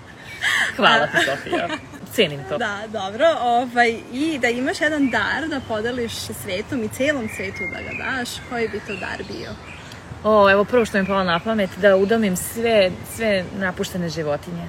Hvala 0.76 1.06
ti, 1.06 1.16
Sofija. 1.26 1.68
Cenim 2.12 2.40
to. 2.48 2.58
da, 2.58 2.78
dobro. 2.88 3.24
Ovaj, 3.40 3.96
I 4.12 4.38
da 4.38 4.48
imaš 4.48 4.80
jedan 4.80 5.10
dar 5.10 5.48
da 5.48 5.60
podeliš 5.68 6.12
svetom 6.12 6.82
i 6.82 6.88
celom 6.88 7.28
svetu 7.36 7.58
da 7.72 7.78
ga 7.80 7.90
daš, 8.04 8.28
koji 8.50 8.68
bi 8.68 8.80
to 8.80 8.92
dar 8.94 9.22
bio? 9.30 9.50
O, 10.24 10.50
evo 10.50 10.64
prvo 10.64 10.84
što 10.84 10.98
mi 10.98 11.04
je 11.04 11.08
palo 11.08 11.24
na 11.24 11.38
pamet, 11.40 11.70
da 11.76 11.96
udomim 11.96 12.36
sve, 12.36 12.90
sve 13.16 13.44
napuštene 13.56 14.08
životinje. 14.08 14.68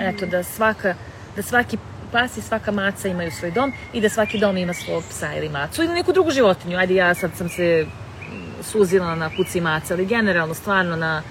Eto, 0.00 0.26
da 0.26 0.42
svaka, 0.42 0.94
da 1.36 1.42
svaki 1.42 1.76
pas 2.14 2.36
i 2.36 2.40
svaka 2.42 2.70
maca 2.70 3.08
imaju 3.08 3.30
svoj 3.30 3.50
dom 3.50 3.72
i 3.92 4.00
da 4.00 4.08
svaki 4.08 4.38
dom 4.38 4.56
ima 4.56 4.74
svog 4.74 5.02
psa 5.10 5.34
ili 5.34 5.48
macu 5.48 5.82
ili 5.82 5.94
neku 5.94 6.12
drugu 6.12 6.30
životinju. 6.30 6.78
Ajde, 6.78 6.94
ja 6.94 7.14
sad 7.14 7.30
sam 7.36 7.48
se 7.48 7.86
mm, 7.86 8.62
suzila 8.62 9.14
na 9.14 9.30
kuci 9.36 9.60
maca, 9.60 9.94
ali 9.94 10.06
generalno, 10.06 10.54
stvarno 10.54 10.96
na 10.96 11.22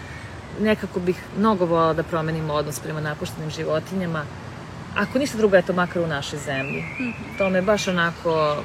nekako 0.59 0.99
bih 0.99 1.15
mnogo 1.37 1.65
volala 1.65 1.93
da 1.93 2.03
promenim 2.03 2.49
odnos 2.49 2.79
prema 2.79 3.01
napuštenim 3.01 3.49
životinjama. 3.49 4.25
Ako 4.95 5.19
ništa 5.19 5.37
drugo, 5.37 5.57
eto, 5.57 5.73
makar 5.73 6.01
u 6.01 6.07
našoj 6.07 6.39
zemlji. 6.39 6.81
Mm 6.81 7.03
-hmm. 7.03 7.37
To 7.37 7.49
me 7.49 7.61
baš 7.61 7.87
onako... 7.87 8.57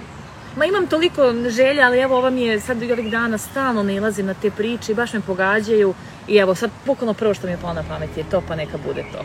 Ma 0.57 0.65
imam 0.65 0.87
toliko 0.87 1.33
želja, 1.49 1.87
ali 1.87 1.99
evo 1.99 2.17
ova 2.17 2.31
mi 2.31 2.43
je 2.43 2.61
sad 2.61 2.83
ovih 2.83 3.11
dana 3.11 3.39
stalno 3.39 3.83
nalazim 3.83 4.27
na 4.27 4.35
te 4.35 4.51
priče 4.51 4.93
i 4.93 4.95
baš 4.95 5.13
me 5.13 5.21
pogađaju. 5.21 5.95
I 6.29 6.37
evo 6.37 6.55
sad 6.55 6.71
bukvalno 6.87 7.15
prvo 7.15 7.35
što 7.35 7.47
mi 7.47 7.53
je 7.53 7.59
palo 7.63 7.75
na 7.75 7.83
pamet 7.89 8.17
je 8.17 8.25
to, 8.31 8.43
pa 8.49 8.57
neka 8.57 8.79
bude 8.87 9.05
to. 9.13 9.25